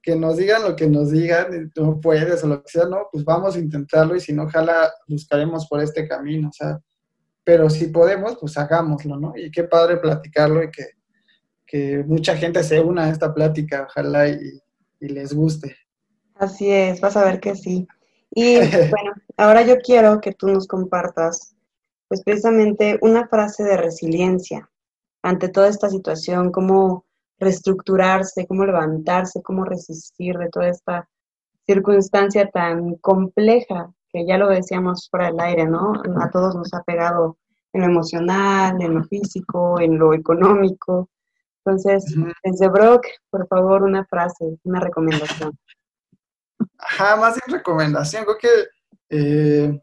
que 0.02 0.16
nos 0.16 0.38
digan 0.38 0.64
lo 0.64 0.76
que 0.76 0.88
nos 0.88 1.12
digan, 1.12 1.72
no 1.76 2.00
puedes 2.00 2.44
o 2.44 2.48
lo 2.48 2.64
que 2.64 2.72
sea, 2.72 2.86
no, 2.86 3.08
pues 3.12 3.26
vamos 3.26 3.56
a 3.56 3.60
intentarlo 3.60 4.16
y 4.16 4.22
si 4.22 4.32
no, 4.32 4.44
ojalá 4.44 4.90
buscaremos 5.08 5.68
por 5.68 5.82
este 5.82 6.08
camino, 6.08 6.48
o 6.48 6.54
sea, 6.54 6.80
pero 7.44 7.70
si 7.70 7.88
podemos, 7.88 8.38
pues 8.40 8.58
hagámoslo, 8.58 9.18
¿no? 9.18 9.34
Y 9.36 9.52
qué 9.52 9.66
padre 9.66 9.98
platicarlo 9.98 10.64
y 10.64 10.72
que, 10.72 10.86
que 11.68 12.04
mucha 12.08 12.38
gente 12.38 12.64
se 12.64 12.80
una 12.80 13.06
a 13.06 13.10
esta 13.10 13.34
plática, 13.34 13.86
ojalá 13.90 14.30
y, 14.30 14.40
y 15.02 15.10
les 15.10 15.34
guste. 15.34 15.76
Así 16.36 16.72
es, 16.72 17.02
vas 17.02 17.18
a 17.18 17.26
ver 17.26 17.42
que 17.42 17.56
sí. 17.56 17.86
Y 18.32 18.56
bueno, 18.90 19.14
ahora 19.38 19.62
yo 19.62 19.78
quiero 19.78 20.20
que 20.22 20.34
tú 20.34 20.48
nos 20.48 20.68
compartas, 20.68 21.56
pues 22.08 22.24
precisamente 22.24 22.98
una 23.02 23.28
frase 23.28 23.64
de 23.64 23.78
resiliencia 23.78 24.70
ante 25.22 25.50
toda 25.50 25.68
esta 25.68 25.90
situación, 25.90 26.52
cómo 26.52 27.06
reestructurarse, 27.40 28.48
cómo 28.48 28.66
levantarse, 28.66 29.42
cómo 29.42 29.66
resistir 29.66 30.38
de 30.38 30.50
toda 30.50 30.70
esta 30.70 31.10
circunstancia 31.66 32.50
tan 32.50 32.96
compleja, 32.96 33.92
que 34.10 34.26
ya 34.26 34.38
lo 34.38 34.50
decíamos 34.50 35.08
fuera 35.10 35.28
del 35.28 35.40
aire, 35.40 35.66
¿no? 35.66 35.94
A 36.22 36.30
todos 36.30 36.56
nos 36.56 36.74
ha 36.74 36.84
pegado 36.84 37.38
en 37.74 37.82
lo 37.82 37.88
emocional, 37.88 38.82
en 38.82 38.96
lo 38.96 39.04
físico, 39.06 39.80
en 39.80 39.98
lo 39.98 40.14
económico. 40.14 41.10
Entonces, 41.64 42.04
desde 42.44 42.68
Brock, 42.68 43.06
por 43.30 43.48
favor, 43.48 43.84
una 43.84 44.06
frase, 44.06 44.58
una 44.64 44.80
recomendación. 44.80 45.58
Ajá, 46.78 47.16
más 47.16 47.40
en 47.46 47.54
recomendación, 47.54 48.26
creo 48.26 48.38
que 48.38 48.68
eh, 49.10 49.82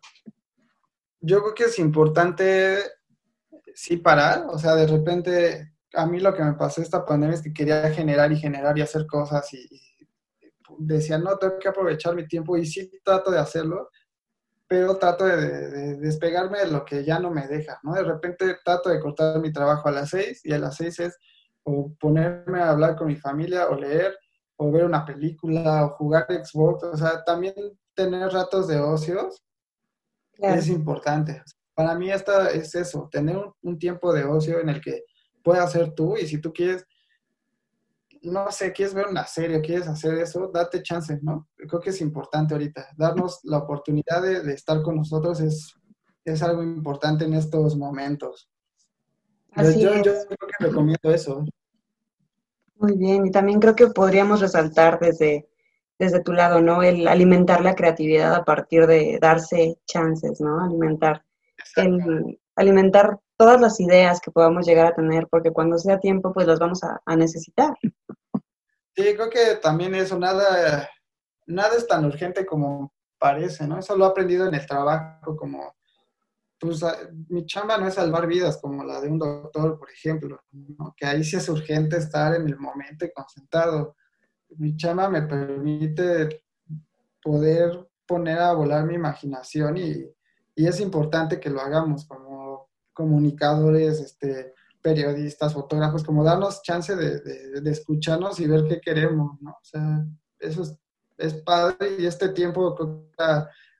yo 1.21 1.43
creo 1.43 1.55
que 1.55 1.65
es 1.65 1.79
importante 1.79 2.79
sí 3.75 3.97
parar, 3.97 4.47
o 4.49 4.59
sea, 4.59 4.75
de 4.75 4.87
repente 4.87 5.73
a 5.95 6.07
mí 6.07 6.21
lo 6.21 6.35
que 6.35 6.43
me 6.43 6.55
pasó 6.55 6.83
esta 6.83 7.05
pandemia 7.05 7.37
es 7.37 7.43
que 7.43 7.53
quería 7.53 7.91
generar 7.91 8.33
y 8.33 8.37
generar 8.37 8.77
y 8.79 8.83
hacer 8.83 9.07
cosas 9.07 9.53
y, 9.55 9.69
decía, 10.79 11.19
no, 11.19 11.37
tengo 11.39 11.59
que 11.59 11.69
aprovechar 11.69 12.15
mi 12.15 12.27
tiempo 12.27 12.57
y 12.57 12.67
sí 12.67 12.91
trato 13.05 13.31
de 13.31 13.39
hacerlo, 13.39 13.91
pero 14.67 14.97
trato 14.97 15.25
de, 15.25 15.97
despegarme 15.97 16.61
de 16.61 16.69
lo 16.69 16.85
que 16.85 17.05
ya 17.05 17.19
no 17.19 17.31
me 17.31 17.47
deja, 17.49 17.81
¿no? 17.83 17.95
De 17.95 18.05
repente 18.05 18.59
trato 18.65 18.91
de 18.91 19.01
cortar 19.01 19.41
mi 19.41 19.53
trabajo 19.53 19.89
a 19.89 19.93
las 19.93 20.11
seis 20.11 20.41
y 20.45 20.53
a 20.53 20.59
las 20.59 20.77
seis 20.77 20.99
es 21.01 21.17
o 21.65 21.93
ponerme 21.99 22.61
a 22.61 22.71
hablar 22.71 22.97
con 22.97 23.09
mi 23.09 23.17
familia 23.17 23.69
o 23.69 23.77
leer 23.77 24.17
o 24.61 24.73
ver 24.73 24.85
una 24.85 25.05
película 25.05 25.87
o 25.87 25.91
jugar 25.91 26.27
Xbox, 26.29 26.83
o 26.83 26.97
sea, 26.97 27.25
también 27.25 27.55
tener 27.95 28.31
ratos 28.31 28.67
de 28.67 28.79
ocios 28.79 29.43
es 30.33 30.69
importante. 30.69 31.43
Para 31.75 31.95
mí 31.95 32.11
esta 32.11 32.51
es 32.51 32.75
eso, 32.75 33.09
tener 33.11 33.39
un 33.63 33.79
tiempo 33.79 34.13
de 34.13 34.25
ocio 34.25 34.61
en 34.61 34.69
el 34.69 34.81
que 34.81 35.05
puedes 35.45 35.63
hacer 35.63 35.95
tú 35.95 36.17
y 36.17 36.27
si 36.27 36.41
tú 36.41 36.53
quieres, 36.53 36.85
no 38.23 38.51
sé, 38.51 38.73
quieres 38.73 38.95
ver 38.95 39.07
una 39.07 39.27
serie, 39.27 39.61
quieres 39.61 39.87
hacer 39.87 40.15
eso, 40.19 40.51
date 40.53 40.83
chance, 40.83 41.19
¿no? 41.23 41.49
Creo 41.57 41.81
que 41.81 41.91
es 41.91 42.01
importante 42.01 42.55
ahorita. 42.55 42.89
Darnos 42.97 43.39
la 43.45 43.59
oportunidad 43.59 44.23
de, 44.23 44.53
estar 44.53 44.83
con 44.83 44.97
nosotros 44.97 45.41
es, 45.41 45.73
es 46.25 46.43
algo 46.43 46.65
importante 46.65 47.25
en 47.27 47.35
estos 47.35 47.77
momentos. 47.77 48.51
Así 49.53 49.81
yo, 49.81 49.95
yo 49.95 50.03
creo 50.03 50.51
que 50.59 50.67
recomiendo 50.67 51.11
eso. 51.13 51.45
Muy 52.79 52.97
bien, 52.97 53.27
y 53.27 53.31
también 53.33 53.59
creo 53.59 53.75
que 53.75 53.89
podríamos 53.89 54.41
resaltar 54.41 55.01
desde, 55.01 55.49
desde 55.99 56.23
tu 56.23 56.33
lado, 56.33 56.61
¿no? 56.61 56.83
El 56.83 57.09
alimentar 57.09 57.61
la 57.61 57.75
creatividad 57.75 58.35
a 58.35 58.45
partir 58.45 58.87
de 58.87 59.19
darse 59.21 59.81
chances, 59.85 60.41
¿no? 60.41 60.61
Alimentar, 60.61 61.25
el, 61.75 62.39
alimentar 62.55 63.19
todas 63.37 63.61
las 63.61 63.81
ideas 63.81 64.21
que 64.21 64.31
podamos 64.31 64.65
llegar 64.65 64.87
a 64.87 64.95
tener, 64.95 65.27
porque 65.29 65.53
cuando 65.53 65.77
sea 65.77 65.99
tiempo, 65.99 66.33
pues 66.33 66.47
las 66.47 66.61
vamos 66.61 66.81
a, 66.85 67.17
necesitar. 67.17 67.75
Sí, 68.95 69.15
creo 69.15 69.29
que 69.29 69.57
también 69.61 69.97
eso, 69.97 70.17
nada, 70.17 70.89
nada 71.47 71.77
es 71.77 71.87
tan 71.87 72.05
urgente 72.05 72.47
como 72.47 72.93
parece, 73.19 73.67
¿no? 73.67 73.79
Eso 73.79 73.97
lo 73.97 74.05
he 74.05 74.09
aprendido 74.09 74.47
en 74.47 74.55
el 74.55 74.67
trabajo, 74.67 75.37
como, 75.37 75.75
pues, 76.59 76.81
mi 77.29 77.47
chamba 77.47 77.79
no 77.79 77.87
es 77.87 77.95
salvar 77.95 78.27
vidas 78.27 78.59
como 78.61 78.85
la 78.85 79.01
de 79.01 79.09
un 79.09 79.19
doctor, 79.19 79.79
por 79.79 79.91
ejemplo, 79.91 80.41
¿no? 80.53 80.95
que 80.97 81.07
ahí 81.07 81.25
sí 81.25 81.37
es 81.37 81.49
urgente 81.49 81.97
estar 81.97 82.35
en 82.35 82.47
el 82.49 82.59
momento 82.59 83.05
y 83.05 83.13
concentrado. 83.13 83.97
Mi 84.57 84.77
chamba 84.77 85.09
me 85.09 85.23
permite 85.23 86.45
poder 87.23 87.89
poner 88.07 88.39
a 88.39 88.53
volar 88.53 88.85
mi 88.87 88.95
imaginación 88.95 89.77
y, 89.77 90.05
y 90.55 90.67
es 90.67 90.81
importante 90.81 91.39
que 91.39 91.51
lo 91.51 91.61
hagamos 91.61 92.07
como 92.07 92.71
comunicadores, 92.93 94.01
este, 94.01 94.55
periodistas, 94.83 95.53
fotógrafos, 95.53 96.03
como 96.03 96.25
darnos 96.25 96.63
chance 96.63 96.95
de, 96.97 97.71
escucharnos 97.71 98.41
y 98.41 98.47
ver 98.47 98.65
qué 98.69 98.81
queremos, 98.81 99.41
¿no? 99.41 99.51
O 99.51 99.65
sea, 99.65 100.05
eso 100.39 100.63
es, 101.17 101.35
padre 101.45 101.97
y 101.99 102.07
este 102.07 102.31
tiempo 102.31 102.75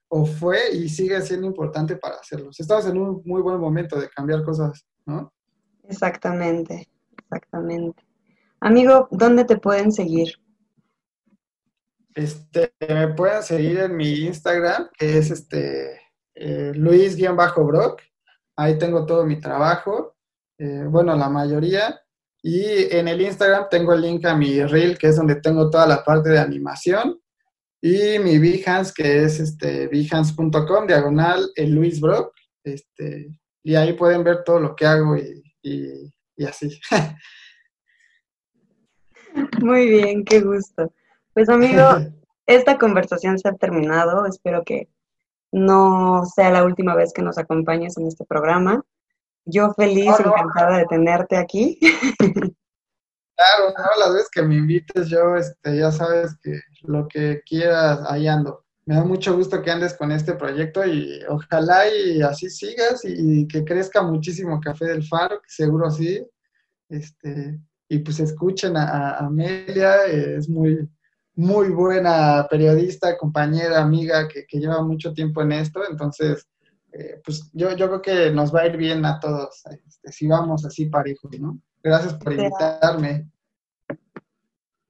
o 0.09 0.27
fue 0.27 0.75
y 0.75 0.89
sigue 0.89 1.21
siendo 1.23 1.47
importante 1.47 1.97
para 1.97 2.17
hacerlo. 2.17 2.51
Estamos 2.57 2.87
en 2.87 2.99
un 2.99 3.23
muy 3.25 3.43
buen 3.43 3.59
momento 3.59 4.01
de 4.01 4.09
cambiar 4.09 4.43
cosas, 4.43 4.85
¿no? 5.07 5.33
Exactamente, 5.85 6.89
exactamente. 7.19 8.03
Amigo, 8.61 9.09
¿dónde 9.11 9.45
te 9.45 9.57
pueden 9.57 9.93
seguir? 9.93 10.33
Este, 12.15 12.73
me 12.81 13.09
pueden 13.15 13.43
seguir 13.43 13.79
en 13.79 13.97
mi 13.97 14.27
Instagram, 14.27 14.89
que 14.99 15.19
es 15.19 15.31
este 15.31 16.01
eh, 16.35 16.73
Luis-Brock, 16.75 18.03
Ahí 18.57 18.77
tengo 18.77 19.07
todo 19.07 19.25
mi 19.25 19.41
trabajo, 19.41 20.17
eh, 20.59 20.85
bueno, 20.89 21.15
la 21.15 21.29
mayoría. 21.29 22.01
Y 22.43 22.93
en 22.95 23.07
el 23.07 23.21
Instagram 23.21 23.67
tengo 23.71 23.93
el 23.93 24.01
link 24.01 24.25
a 24.25 24.35
mi 24.35 24.65
reel, 24.65 24.99
que 24.99 25.09
es 25.09 25.17
donde 25.17 25.37
tengo 25.37 25.71
toda 25.71 25.87
la 25.87 26.03
parte 26.03 26.31
de 26.31 26.41
animación. 26.41 27.21
Y 27.81 28.19
mi 28.19 28.39
Behance, 28.39 28.93
que 28.95 29.25
es 29.25 29.41
este, 29.41 29.89
behance.com, 29.89 30.87
diagonal, 30.87 31.51
el 31.55 31.73
Luis 31.73 32.01
Brock. 32.01 32.33
Este, 32.65 33.29
y 33.63 33.75
ahí 33.75 33.93
pueden 33.93 34.25
ver 34.25 34.43
todo 34.45 34.61
lo 34.61 34.75
que 34.75 34.87
hago 34.87 35.17
y, 35.17 35.43
y 35.63 36.45
así. 36.45 36.81
Muy 39.61 39.89
bien, 39.89 40.25
qué 40.25 40.41
gusto. 40.41 40.93
Pues 41.35 41.49
amigo, 41.49 41.83
esta 42.47 42.79
conversación 42.79 43.39
se 43.39 43.49
ha 43.49 43.55
terminado. 43.55 44.27
Espero 44.27 44.65
que 44.65 44.89
no 45.53 46.25
sea 46.25 46.51
la 46.51 46.65
última 46.65 46.95
vez 46.95 47.13
que 47.13 47.23
nos 47.23 47.39
acompañes 47.39 47.97
en 47.99 48.07
este 48.07 48.25
programa. 48.25 48.83
Yo 49.45 49.73
feliz, 49.75 50.13
oh, 50.19 50.29
encantada 50.29 50.79
de 50.79 50.87
tenerte 50.87 51.37
aquí. 51.37 51.79
Claro, 53.39 53.73
no, 53.79 54.05
las 54.05 54.15
veces 54.15 54.29
que 54.33 54.43
me 54.43 54.57
invites 54.57 55.09
yo, 55.09 55.37
este, 55.37 55.79
ya 55.79 55.93
sabes 55.93 56.37
que 56.43 56.61
lo 56.83 57.07
que 57.07 57.41
quieras, 57.47 58.01
ahí 58.09 58.27
ando. 58.27 58.65
Me 58.85 58.97
da 58.97 59.05
mucho 59.05 59.37
gusto 59.37 59.63
que 59.63 59.71
andes 59.71 59.95
con 59.95 60.11
este 60.11 60.35
proyecto 60.35 60.85
y 60.85 61.21
ojalá 61.29 61.85
y 61.89 62.21
así 62.21 62.51
sigas 62.51 63.05
y, 63.05 63.47
que 63.47 63.65
crezca 63.65 64.03
muchísimo 64.03 64.61
Café 64.61 64.87
del 64.87 65.07
Faro, 65.07 65.41
que 65.41 65.51
seguro 65.51 65.89
sí. 65.89 66.27
Este, 66.89 67.61
y 67.89 67.99
pues 68.01 68.19
escuchen 68.19 68.77
a 68.77 69.19
Amelia, 69.19 70.07
es 70.07 70.49
muy, 70.49 70.89
muy 71.39 71.69
buena 71.69 72.45
periodista, 72.51 73.17
compañera, 73.17 73.81
amiga 73.81 74.27
que, 74.27 74.45
lleva 74.51 74.83
mucho 74.83 75.13
tiempo 75.13 75.43
en 75.43 75.53
esto, 75.53 75.83
entonces, 75.89 76.49
eh, 76.93 77.21
pues 77.25 77.49
yo, 77.53 77.77
yo 77.77 77.87
creo 77.87 78.03
que 78.03 78.31
nos 78.33 78.53
va 78.53 78.63
a 78.63 78.67
ir 78.67 78.77
bien 78.77 79.05
a 79.05 79.21
todos, 79.21 79.63
este, 79.87 80.11
si 80.11 80.27
vamos 80.27 80.65
así 80.65 80.87
parejos, 80.87 81.31
¿no? 81.39 81.61
Gracias 81.83 82.15
por 82.15 82.33
invitarme. 82.33 83.31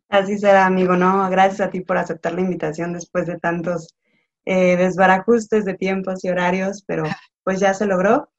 Así 0.09 0.39
será, 0.39 0.67
amigo, 0.67 0.97
¿no? 0.97 1.29
Gracias 1.29 1.61
a 1.61 1.71
ti 1.71 1.81
por 1.81 1.99
aceptar 1.99 2.33
la 2.33 2.41
invitación 2.41 2.95
después 2.95 3.27
de 3.27 3.39
tantos 3.39 3.95
eh, 4.47 4.77
desbarajustes 4.77 5.67
de 5.67 5.75
tiempos 5.75 6.25
y 6.25 6.31
horarios, 6.31 6.83
pero 6.87 7.05
pues 7.45 7.61
ya 7.61 7.75
se 7.75 7.87
logró. 7.87 8.31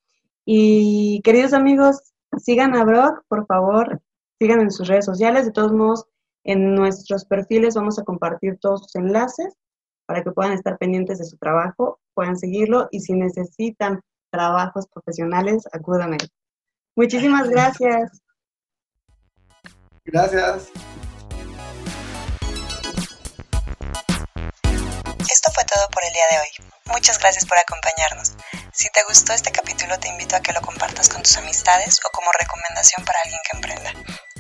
Y 0.46 1.22
queridos 1.24 1.54
amigos, 1.54 2.02
sigan 2.38 2.76
a 2.76 2.84
Brock, 2.84 3.24
por 3.28 3.46
favor, 3.46 4.02
sigan 4.40 4.62
en 4.62 4.72
sus 4.72 4.88
redes 4.88 5.06
sociales, 5.06 5.46
de 5.46 5.52
todos 5.52 5.72
modos, 5.72 6.06
en 6.44 6.74
nuestros 6.74 7.26
perfiles 7.26 7.76
vamos 7.76 8.00
a 8.00 8.04
compartir 8.04 8.58
todos 8.60 8.82
sus 8.84 8.96
enlaces 8.96 9.56
para 10.08 10.24
que 10.24 10.32
puedan 10.32 10.54
estar 10.54 10.80
pendientes 10.80 11.20
de 11.20 11.26
su 11.26 11.38
trabajo, 11.38 12.00
puedan 12.16 12.38
seguirlo 12.38 12.88
y 12.90 13.02
si 13.02 13.14
necesitan 13.14 14.02
trabajos 14.32 14.88
profesionales, 14.88 15.68
acúdame. 15.72 16.18
Muchísimas 16.96 17.50
gracias. 17.50 18.24
Gracias. 20.12 20.70
Esto 25.32 25.52
fue 25.54 25.64
todo 25.66 25.88
por 25.92 26.04
el 26.04 26.14
día 26.14 26.24
de 26.32 26.40
hoy. 26.40 26.70
Muchas 26.86 27.20
gracias 27.20 27.46
por 27.46 27.60
acompañarnos. 27.60 28.34
Si 28.74 28.90
te 28.90 29.04
gustó 29.08 29.34
este 29.34 29.52
capítulo, 29.52 30.00
te 30.00 30.08
invito 30.08 30.36
a 30.36 30.40
que 30.40 30.52
lo 30.52 30.62
compartas 30.62 31.10
con 31.10 31.22
tus 31.22 31.38
amistades 31.38 32.00
o 32.04 32.10
como 32.10 32.32
recomendación 32.32 33.06
para 33.06 33.20
alguien 33.24 33.40
que 33.50 33.58
emprenda. 33.58 33.94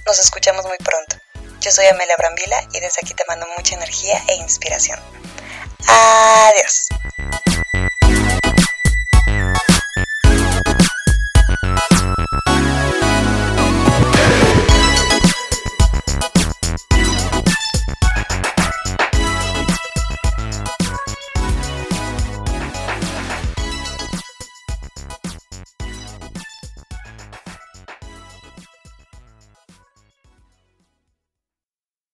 Nos 0.07 0.19
escuchamos 0.19 0.65
muy 0.65 0.77
pronto. 0.77 1.17
Yo 1.61 1.71
soy 1.71 1.85
Amelia 1.85 2.15
Brambila 2.17 2.63
y 2.73 2.79
desde 2.79 3.01
aquí 3.03 3.13
te 3.13 3.25
mando 3.27 3.45
mucha 3.55 3.75
energía 3.75 4.19
e 4.27 4.35
inspiración. 4.35 4.99
Adiós. 5.87 6.87